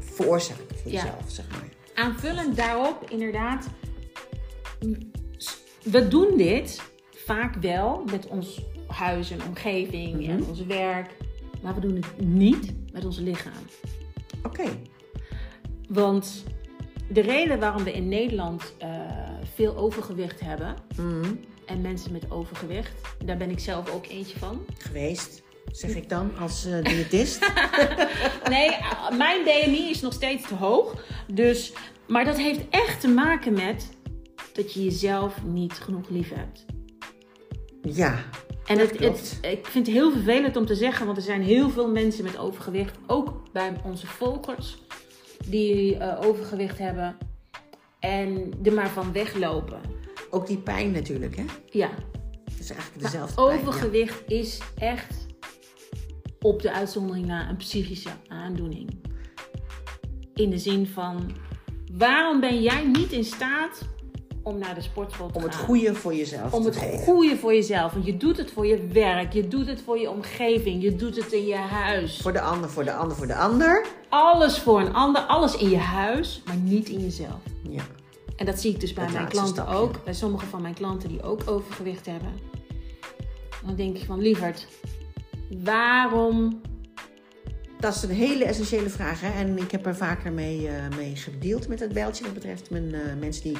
veroorzaken 0.00 0.76
voor 0.82 0.90
Ja. 0.92 1.02
jezelf, 1.02 1.24
zeg 1.26 1.48
maar. 1.50 1.68
Aanvullend 1.94 2.56
daarop, 2.56 3.10
inderdaad, 3.10 3.66
we 5.82 6.08
doen 6.08 6.36
dit 6.36 6.82
vaak 7.24 7.54
wel 7.54 8.04
met 8.10 8.26
ons 8.26 8.60
huis 8.86 9.30
en 9.30 9.42
omgeving 9.46 10.28
en 10.28 10.44
ons 10.44 10.64
werk, 10.64 11.10
maar 11.62 11.74
we 11.74 11.80
doen 11.80 11.94
het 11.94 12.20
niet 12.26 12.72
met 12.92 13.04
ons 13.04 13.18
lichaam. 13.18 13.52
Oké. 14.42 14.64
Want 15.92 16.44
de 17.08 17.20
reden 17.20 17.58
waarom 17.60 17.84
we 17.84 17.92
in 17.92 18.08
Nederland 18.08 18.74
eh, 18.78 18.88
veel 19.54 19.76
overgewicht 19.76 20.40
hebben 20.40 20.74
Mhm. 20.96 21.34
en 21.66 21.80
mensen 21.80 22.12
met 22.12 22.30
overgewicht, 22.30 22.92
daar 23.24 23.36
ben 23.36 23.50
ik 23.50 23.58
zelf 23.58 23.90
ook 23.90 24.06
eentje 24.06 24.38
van. 24.38 24.64
Geweest, 24.78 25.42
zeg 25.72 25.94
ik 25.94 26.08
dan 26.08 26.30
als 26.38 26.64
eh, 26.66 26.82
diëtist. 26.84 27.38
Nee, 28.48 28.68
eh, 28.70 29.10
mijn 29.18 29.44
BMI 29.44 29.90
is 29.90 30.00
nog 30.00 30.12
steeds 30.12 30.48
te 30.48 30.54
hoog. 30.54 31.04
Dus, 31.32 31.72
maar 32.08 32.24
dat 32.24 32.36
heeft 32.36 32.60
echt 32.70 33.00
te 33.00 33.08
maken 33.08 33.52
met 33.52 33.88
dat 34.52 34.72
je 34.72 34.84
jezelf 34.84 35.42
niet 35.44 35.72
genoeg 35.72 36.08
lief 36.08 36.32
hebt. 36.34 36.64
ja. 37.82 38.18
En 38.66 38.78
Dat 38.78 38.90
het, 38.90 38.98
het, 39.00 39.38
ik 39.42 39.66
vind 39.66 39.86
het 39.86 39.96
heel 39.96 40.12
vervelend 40.12 40.56
om 40.56 40.66
te 40.66 40.74
zeggen, 40.74 41.04
want 41.06 41.18
er 41.18 41.22
zijn 41.24 41.42
heel 41.42 41.70
veel 41.70 41.88
mensen 41.90 42.24
met 42.24 42.38
overgewicht, 42.38 42.96
ook 43.06 43.52
bij 43.52 43.72
onze 43.84 44.06
volkers, 44.06 44.76
die 45.48 45.96
eh, 45.96 46.28
overgewicht 46.28 46.78
hebben 46.78 47.16
en 47.98 48.52
er 48.64 48.72
maar 48.72 48.88
van 48.90 49.12
weglopen. 49.12 49.80
Ook 50.30 50.46
die 50.46 50.58
pijn 50.58 50.90
natuurlijk, 50.90 51.36
hè? 51.36 51.44
Ja, 51.70 51.90
Dat 52.44 52.58
is 52.58 52.70
eigenlijk 52.70 53.02
maar 53.02 53.10
dezelfde 53.10 53.34
pijn. 53.34 53.46
ja. 53.48 53.54
overgewicht 53.66 54.22
is 54.30 54.60
echt 54.78 55.26
op 56.40 56.62
de 56.62 56.72
uitzondering 56.72 57.26
na 57.26 57.48
een 57.48 57.56
psychische 57.56 58.10
aandoening. 58.28 59.00
In 60.34 60.50
de 60.50 60.58
zin 60.58 60.86
van, 60.86 61.30
waarom 61.92 62.40
ben 62.40 62.62
jij 62.62 62.86
niet 62.86 63.12
in 63.12 63.24
staat 63.24 63.88
om 64.42 64.58
naar 64.58 64.74
de 64.74 64.80
sportschool 64.80 65.30
te 65.30 65.38
Om 65.38 65.42
het 65.42 65.54
gaan? 65.54 65.64
goede 65.64 65.94
voor 65.94 66.14
jezelf 66.14 66.52
Om 66.52 66.62
te 66.62 66.68
het 66.68 67.02
goede 67.04 67.36
voor 67.36 67.54
jezelf. 67.54 67.92
Want 67.92 68.06
je 68.06 68.16
doet 68.16 68.36
het 68.36 68.50
voor 68.50 68.66
je 68.66 68.86
werk, 68.86 69.32
je 69.32 69.48
doet 69.48 69.66
het 69.66 69.82
voor 69.82 69.98
je 69.98 70.10
omgeving, 70.10 70.82
je 70.82 70.96
doet 70.96 71.16
het 71.16 71.32
in 71.32 71.46
je 71.46 71.54
huis. 71.56 72.20
Voor 72.22 72.32
de 72.32 72.40
ander, 72.40 72.70
voor 72.70 72.84
de 72.84 72.92
ander, 72.92 73.16
voor 73.16 73.26
de 73.26 73.34
ander. 73.36 73.86
Alles 74.08 74.58
voor 74.58 74.80
een 74.80 74.94
ander, 74.94 75.22
alles 75.22 75.56
in 75.56 75.70
je 75.70 75.76
huis, 75.78 76.42
maar 76.46 76.56
niet 76.56 76.88
in 76.88 77.00
jezelf. 77.00 77.40
Ja. 77.68 77.82
En 78.36 78.46
dat 78.46 78.60
zie 78.60 78.74
ik 78.74 78.80
dus 78.80 78.92
bij 78.92 79.04
Het 79.04 79.12
mijn 79.12 79.28
klanten 79.28 79.54
stapje. 79.54 79.74
ook. 79.76 80.04
Bij 80.04 80.14
sommige 80.14 80.46
van 80.46 80.62
mijn 80.62 80.74
klanten 80.74 81.08
die 81.08 81.22
ook 81.22 81.40
overgewicht 81.46 82.06
hebben. 82.06 82.32
Dan 83.66 83.74
denk 83.76 83.96
ik 83.96 84.04
van, 84.04 84.20
lieverd, 84.20 84.66
waarom... 85.64 86.60
Dat 87.80 87.94
is 87.94 88.02
een 88.02 88.10
hele 88.10 88.44
essentiële 88.44 88.88
vraag. 88.88 89.20
Hè? 89.20 89.30
En 89.40 89.58
ik 89.58 89.70
heb 89.70 89.86
er 89.86 89.96
vaker 89.96 90.32
mee, 90.32 90.68
eh, 90.68 90.96
mee 90.96 91.16
gedeeld 91.16 91.68
met 91.68 91.80
het 91.80 91.92
bijltje. 91.92 92.24
Dat 92.24 92.34
betreft 92.34 92.70
mijn 92.70 92.94
eh, 92.94 93.00
mensen 93.20 93.42
die 93.42 93.56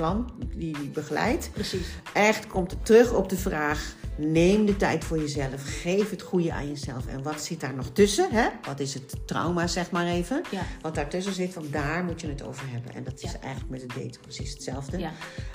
klant, 0.00 0.30
die 0.56 0.76
die 0.78 0.88
begeleid. 0.88 1.50
Precies. 1.52 1.86
Echt 2.12 2.46
komt 2.46 2.70
het 2.70 2.84
terug 2.86 3.12
op 3.12 3.28
de 3.28 3.36
vraag. 3.36 3.94
Neem 4.16 4.66
de 4.66 4.76
tijd 4.76 5.04
voor 5.04 5.18
jezelf. 5.18 5.80
Geef 5.82 6.10
het 6.10 6.22
goede 6.22 6.52
aan 6.52 6.68
jezelf. 6.68 7.06
En 7.06 7.22
wat 7.22 7.42
zit 7.42 7.60
daar 7.60 7.74
nog 7.74 7.90
tussen? 7.92 8.28
Hè? 8.30 8.48
Wat 8.66 8.80
is 8.80 8.94
het 8.94 9.14
trauma, 9.26 9.66
zeg 9.66 9.90
maar 9.90 10.06
even? 10.06 10.42
Ja. 10.50 10.62
Wat 10.80 10.94
daartussen 10.94 11.32
zit, 11.32 11.54
want 11.54 11.72
daar 11.72 12.04
moet 12.04 12.20
je 12.20 12.28
het 12.28 12.42
over 12.42 12.64
hebben. 12.70 12.94
En 12.94 13.04
dat 13.04 13.22
is 13.22 13.32
Ja. 13.32 13.40
eigenlijk 13.40 13.70
met 13.70 13.82
het 13.82 13.90
daten 14.04 14.20
precies 14.20 14.52
hetzelfde. 14.52 14.98
Ja. 14.98 15.10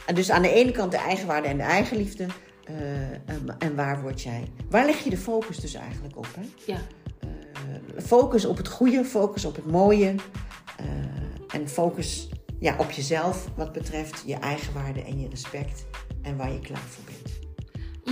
En 0.05 0.15
dus 0.15 0.31
aan 0.31 0.41
de 0.41 0.51
ene 0.53 0.71
kant 0.71 0.91
de 0.91 0.97
eigenwaarde 0.97 1.47
en 1.47 1.57
de 1.57 1.63
eigenliefde. 1.63 2.25
eh, 2.65 2.75
en, 3.11 3.55
en 3.59 3.75
waar 3.75 4.01
word 4.01 4.21
jij? 4.21 4.51
Waar 4.69 4.85
leg 4.85 5.03
je 5.03 5.09
de 5.09 5.17
focus 5.17 5.57
dus 5.59 5.73
eigenlijk 5.73 6.17
op? 6.17 6.27
Hè? 6.35 6.41
Ja. 6.73 6.77
Eh, 7.19 8.03
focus 8.03 8.45
op 8.45 8.57
het 8.57 8.67
goede, 8.67 9.05
focus 9.05 9.45
op 9.45 9.55
het 9.55 9.65
mooie. 9.71 10.15
eh, 10.77 10.85
en 11.59 11.69
focus 11.69 12.29
ja, 12.60 12.76
op 12.78 12.91
jezelf 12.91 13.49
wat 13.56 13.72
betreft 13.72 14.24
je 14.26 14.36
eigenwaarde 14.36 15.03
en 15.03 15.20
je 15.20 15.30
respect. 15.30 15.86
En 16.22 16.38
waar 16.38 16.51
je 16.51 16.60
klaar 16.60 16.78
voor 16.78 17.03
bent. 17.03 17.39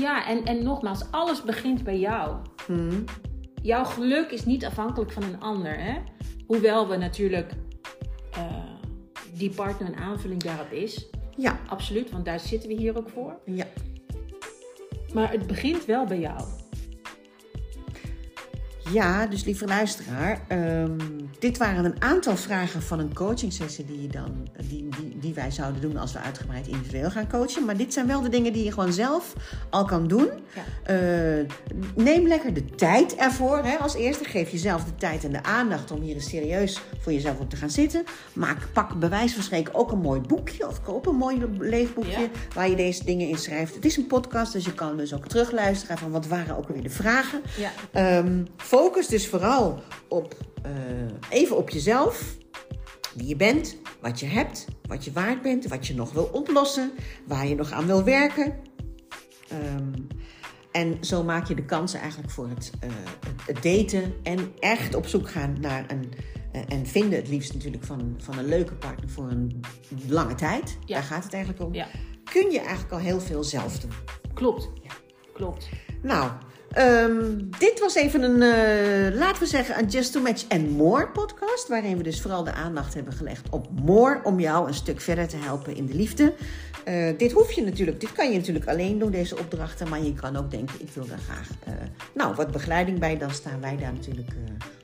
Ja, 0.04 0.28
en, 0.28 0.44
en 0.46 0.64
nogmaals, 0.64 1.12
alles 1.12 1.44
begint 1.44 1.84
bij 1.84 2.00
jou. 2.00 2.36
Hmm. 2.66 3.04
Jouw 3.62 3.84
geluk 3.84 4.32
is 4.32 4.46
niet 4.46 4.66
afhankelijk 4.66 5.12
van 5.12 5.24
een 5.24 5.40
ander. 5.40 5.80
Hè? 5.80 5.98
Hoewel 6.48 6.88
we 6.88 6.96
natuurlijk 6.96 7.52
eh, 8.32 8.46
die 9.34 9.50
partner 9.50 9.88
een 9.88 9.96
aanvulling 9.98 10.44
daarop 10.44 10.72
is. 10.72 11.10
Ja, 11.38 11.60
Absoluut, 11.68 12.12
want 12.12 12.26
daar 12.26 12.40
zitten 12.40 12.70
we 12.70 12.76
hier 12.76 12.98
ook 12.98 13.10
voor. 13.10 13.40
ja. 13.46 13.66
Maar 15.14 15.32
het 15.32 15.48
begint 15.48 15.86
wel 15.86 16.06
bij 16.06 16.20
jou. 16.20 16.42
Ja, 18.94 19.26
dus 19.26 19.44
lieve 19.44 19.66
luisteraar, 19.66 20.40
ehm, 20.48 20.98
dit 21.40 21.58
waren 21.58 21.86
een 21.86 22.02
aantal 22.02 22.36
vragen 22.36 22.82
van 22.82 23.00
een 23.00 23.14
coaching 23.14 23.54
sessie 23.54 23.86
die, 23.86 24.02
je 24.02 24.08
dan, 24.08 24.48
die, 24.68 24.88
die, 25.00 25.18
die 25.20 25.34
wij 25.34 25.52
zouden 25.52 25.82
doen 25.82 25.98
als 25.98 26.14
we 26.14 26.20
uitgebreid 26.20 26.68
individueel 26.68 27.12
gaan 27.12 27.30
coachen. 27.30 27.66
Maar 27.66 27.78
dit 27.78 27.94
zijn 27.94 28.08
wel 28.08 28.22
de 28.22 28.30
dingen 28.30 28.54
die 28.54 28.64
je 28.64 28.72
gewoon 28.72 28.94
zelf 28.94 29.34
al 29.70 29.86
kan 29.86 30.08
doen. 30.08 30.28
Ja. 30.56 30.94
Eh, 30.94 31.46
neem 31.96 32.28
lekker 32.28 32.54
de 32.54 32.66
tijd 32.66 33.16
ervoor. 33.16 33.58
Hè. 33.58 33.76
Als 33.78 33.96
eerste 33.96 34.24
geef 34.24 34.50
jezelf 34.50 34.84
de 34.84 34.96
tijd 34.96 35.24
en 35.24 35.32
de 35.32 35.44
aandacht 35.44 35.92
om 35.92 36.02
hier 36.02 36.16
eens 36.16 36.30
serieus 36.30 36.82
voor 37.00 37.14
jezelf 37.14 37.40
op 37.40 37.50
te 37.50 37.56
gaan 37.56 37.70
zitten. 37.70 38.04
Maak, 38.34 38.58
pak 38.74 39.00
bij 39.00 39.10
wijze 39.10 39.34
van 39.34 39.44
spreken 39.44 39.76
ook 39.76 39.92
een 39.92 40.02
mooi 40.02 40.22
boekje 40.22 40.68
of 40.68 40.82
koop 40.82 41.06
een 41.08 41.16
mooi 41.16 41.46
leefboekje 41.60 42.22
Ja. 42.22 42.28
waar 42.54 42.70
je 42.70 42.76
deze 42.76 43.04
dingen 43.06 43.28
in 43.28 43.38
schrijft. 43.38 43.76
Het 43.76 43.86
is 43.86 43.98
een 43.98 44.08
podcast, 44.08 44.54
dus 44.54 44.66
je 44.66 44.74
kan 44.74 44.98
dus 44.98 45.14
ook 45.14 45.28
terugluisteren 45.28 45.98
van 45.98 46.12
wat 46.12 46.28
waren 46.28 46.58
ook 46.58 46.68
alweer 46.68 46.84
de 46.84 46.90
vragen. 46.90 47.42
Ja. 47.58 47.72
Ehm, 47.92 48.44
focus 48.84 49.08
dus 49.08 49.28
vooral 49.28 49.84
op, 50.08 50.38
eh, 50.64 50.72
even 51.30 51.58
op 51.58 51.70
jezelf. 51.70 52.42
wie 53.16 53.28
je 53.28 53.36
bent, 53.36 53.78
wat 54.02 54.20
je 54.20 54.26
hebt, 54.26 54.66
wat 54.88 55.06
je 55.06 55.12
waard 55.12 55.42
bent, 55.42 55.68
wat 55.68 55.88
je 55.88 55.96
nog 55.96 56.12
wil 56.12 56.30
oplossen, 56.32 56.92
waar 57.28 57.48
je 57.48 57.56
nog 57.56 57.72
aan 57.72 57.86
wil 57.86 58.04
werken. 58.04 58.60
Ehm, 59.48 59.94
en 60.72 60.98
zo 61.02 61.24
maak 61.24 61.48
je 61.48 61.56
de 61.56 61.66
kansen 61.66 62.00
eigenlijk 62.00 62.32
voor 62.32 62.50
het, 62.50 62.72
uh, 62.84 62.90
het 63.46 63.64
daten 63.64 64.14
en 64.24 64.54
echt 64.60 64.96
op 64.96 65.08
zoek 65.08 65.30
gaan 65.30 65.58
naar 65.60 65.86
een. 65.88 66.12
Uh, 66.56 66.62
en 66.68 66.86
vinden 66.86 67.20
het 67.20 67.28
liefst 67.28 67.54
natuurlijk 67.54 67.84
van, 67.84 68.16
van 68.18 68.38
een 68.38 68.48
leuke 68.48 68.76
partner 68.76 69.10
voor 69.10 69.30
een 69.30 69.62
lange 70.08 70.36
tijd. 70.36 70.78
Ja. 70.86 70.96
Daar 70.96 71.04
gaat 71.04 71.24
het 71.24 71.34
eigenlijk 71.34 71.64
om. 71.64 71.74
Ja. 71.74 71.88
Kun 72.24 72.52
je 72.52 72.60
eigenlijk 72.60 72.92
al 72.92 73.00
heel 73.00 73.22
veel 73.22 73.44
zelf 73.44 73.80
doen. 73.80 73.92
Klopt. 74.34 74.70
Klopt. 75.34 75.70
Nou, 76.02 76.32
ehm, 76.74 77.38
dit 77.60 77.80
was 77.80 77.96
even 77.96 78.24
een, 78.24 78.42
eh, 78.42 79.18
laten 79.20 79.40
we 79.42 79.46
zeggen, 79.46 79.80
een 79.80 79.88
Just 79.88 80.12
to 80.12 80.22
Match 80.22 80.46
and 80.50 80.70
More 80.70 81.08
podcast. 81.08 81.68
Waarin 81.68 81.98
we 81.98 82.04
dus 82.04 82.22
vooral 82.22 82.44
de 82.44 82.54
aandacht 82.54 82.94
hebben 82.94 83.14
gelegd 83.14 83.50
op 83.50 83.68
more. 83.84 84.20
Om 84.24 84.40
jou 84.40 84.68
een 84.68 84.74
stuk 84.74 85.02
verder 85.02 85.28
te 85.28 85.38
helpen 85.38 85.76
in 85.76 85.86
de 85.86 85.96
liefde. 85.96 86.34
Eh, 86.84 87.18
dit 87.18 87.32
hoef 87.32 87.52
je 87.52 87.64
natuurlijk, 87.64 88.00
dit 88.00 88.12
kan 88.12 88.32
je 88.32 88.38
natuurlijk 88.38 88.68
alleen 88.68 89.00
doen, 89.00 89.12
deze 89.12 89.38
opdrachten. 89.38 89.90
Maar 89.90 90.04
je 90.04 90.14
kan 90.14 90.36
ook 90.36 90.52
denken, 90.52 90.76
ik 90.82 90.90
wil 90.94 91.08
daar 91.08 91.20
graag 91.30 91.50
eh, 91.64 91.74
nou, 92.14 92.36
wat 92.36 92.52
begeleiding 92.52 93.00
bij. 93.00 93.18
Dan 93.18 93.32
staan 93.32 93.62
wij 93.62 93.78
daar 93.78 93.94
natuurlijk 93.94 94.30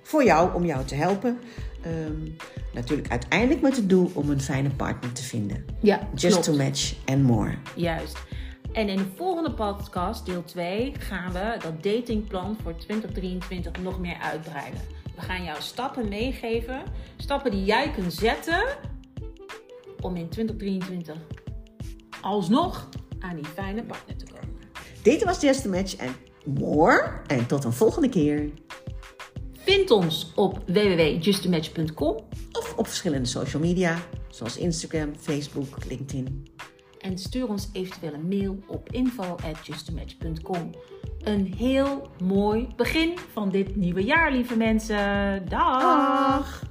voor 0.02 0.24
jou, 0.24 0.54
om 0.56 0.66
jou 0.66 0.86
te 0.86 0.96
helpen. 0.96 1.40
Ehm, 1.82 2.30
natuurlijk 2.74 3.10
uiteindelijk 3.10 3.62
met 3.62 3.76
het 3.76 3.90
doel 3.90 4.12
om 4.14 4.30
een 4.30 4.42
fijne 4.42 4.70
partner 4.70 5.12
te 5.12 5.24
vinden. 5.24 5.66
Ja, 5.82 6.00
Just 6.14 6.42
klopt. 6.42 6.44
to 6.44 6.64
Match 6.64 6.94
and 7.06 7.24
More. 7.24 7.54
Juist. 7.76 8.18
En 8.72 8.90
in 8.90 8.98
de 8.98 9.06
volgende 9.16 9.52
podcast, 9.52 10.26
deel 10.26 10.44
2, 10.44 10.94
gaan 11.00 11.32
we 11.32 11.58
dat 11.62 11.84
datingplan 11.84 12.58
voor 12.64 12.76
2023 12.76 13.82
nog 13.82 14.00
meer 14.00 14.18
uitbreiden. 14.22 14.82
We 15.16 15.22
gaan 15.22 15.44
jou 15.44 15.62
stappen 15.62 16.08
meegeven, 16.08 16.84
stappen 17.18 17.52
die 17.52 17.64
jij 17.64 17.92
kunt 17.92 18.14
zetten 18.14 18.64
om 20.02 20.16
in 20.16 20.30
2023 20.30 21.16
alsnog 22.22 22.90
aan 23.20 23.36
die 23.36 23.46
fijne 23.46 23.84
partner 23.84 24.18
te 24.18 24.26
komen. 24.26 24.56
Dit 25.02 25.24
was 25.24 25.42
Just 25.42 25.64
to 25.64 25.70
Match 25.70 25.98
and 25.98 26.16
More. 26.60 27.22
En 27.28 27.48
tot 27.48 27.64
een 27.64 27.74
volgende 27.74 28.10
keer. 28.10 28.50
Vind 29.54 29.92
ons 29.92 30.32
op 30.36 30.64
www.justamatch.com 30.66 32.16
Of 32.52 32.74
op 32.78 32.88
verschillende 32.88 33.28
social 33.28 33.62
media, 33.62 33.98
zoals 34.30 34.58
Instagram, 34.58 35.16
Facebook, 35.16 35.86
LinkedIn. 35.88 36.48
En 37.00 37.18
stuur 37.18 37.48
ons 37.48 37.70
eventueel 37.74 38.14
een 38.14 38.28
mail 38.28 38.60
op 38.68 38.90
info.justamatch.com. 38.92 40.70
Een 41.24 41.54
heel 41.58 42.12
mooi 42.24 42.68
begin 42.76 43.18
van 43.32 43.50
dit 43.50 43.76
nieuwe 43.76 44.04
jaar, 44.04 44.32
lieve 44.32 44.58
mensen. 44.58 44.98
Dag! 45.50 45.82
Dag! 45.82 46.69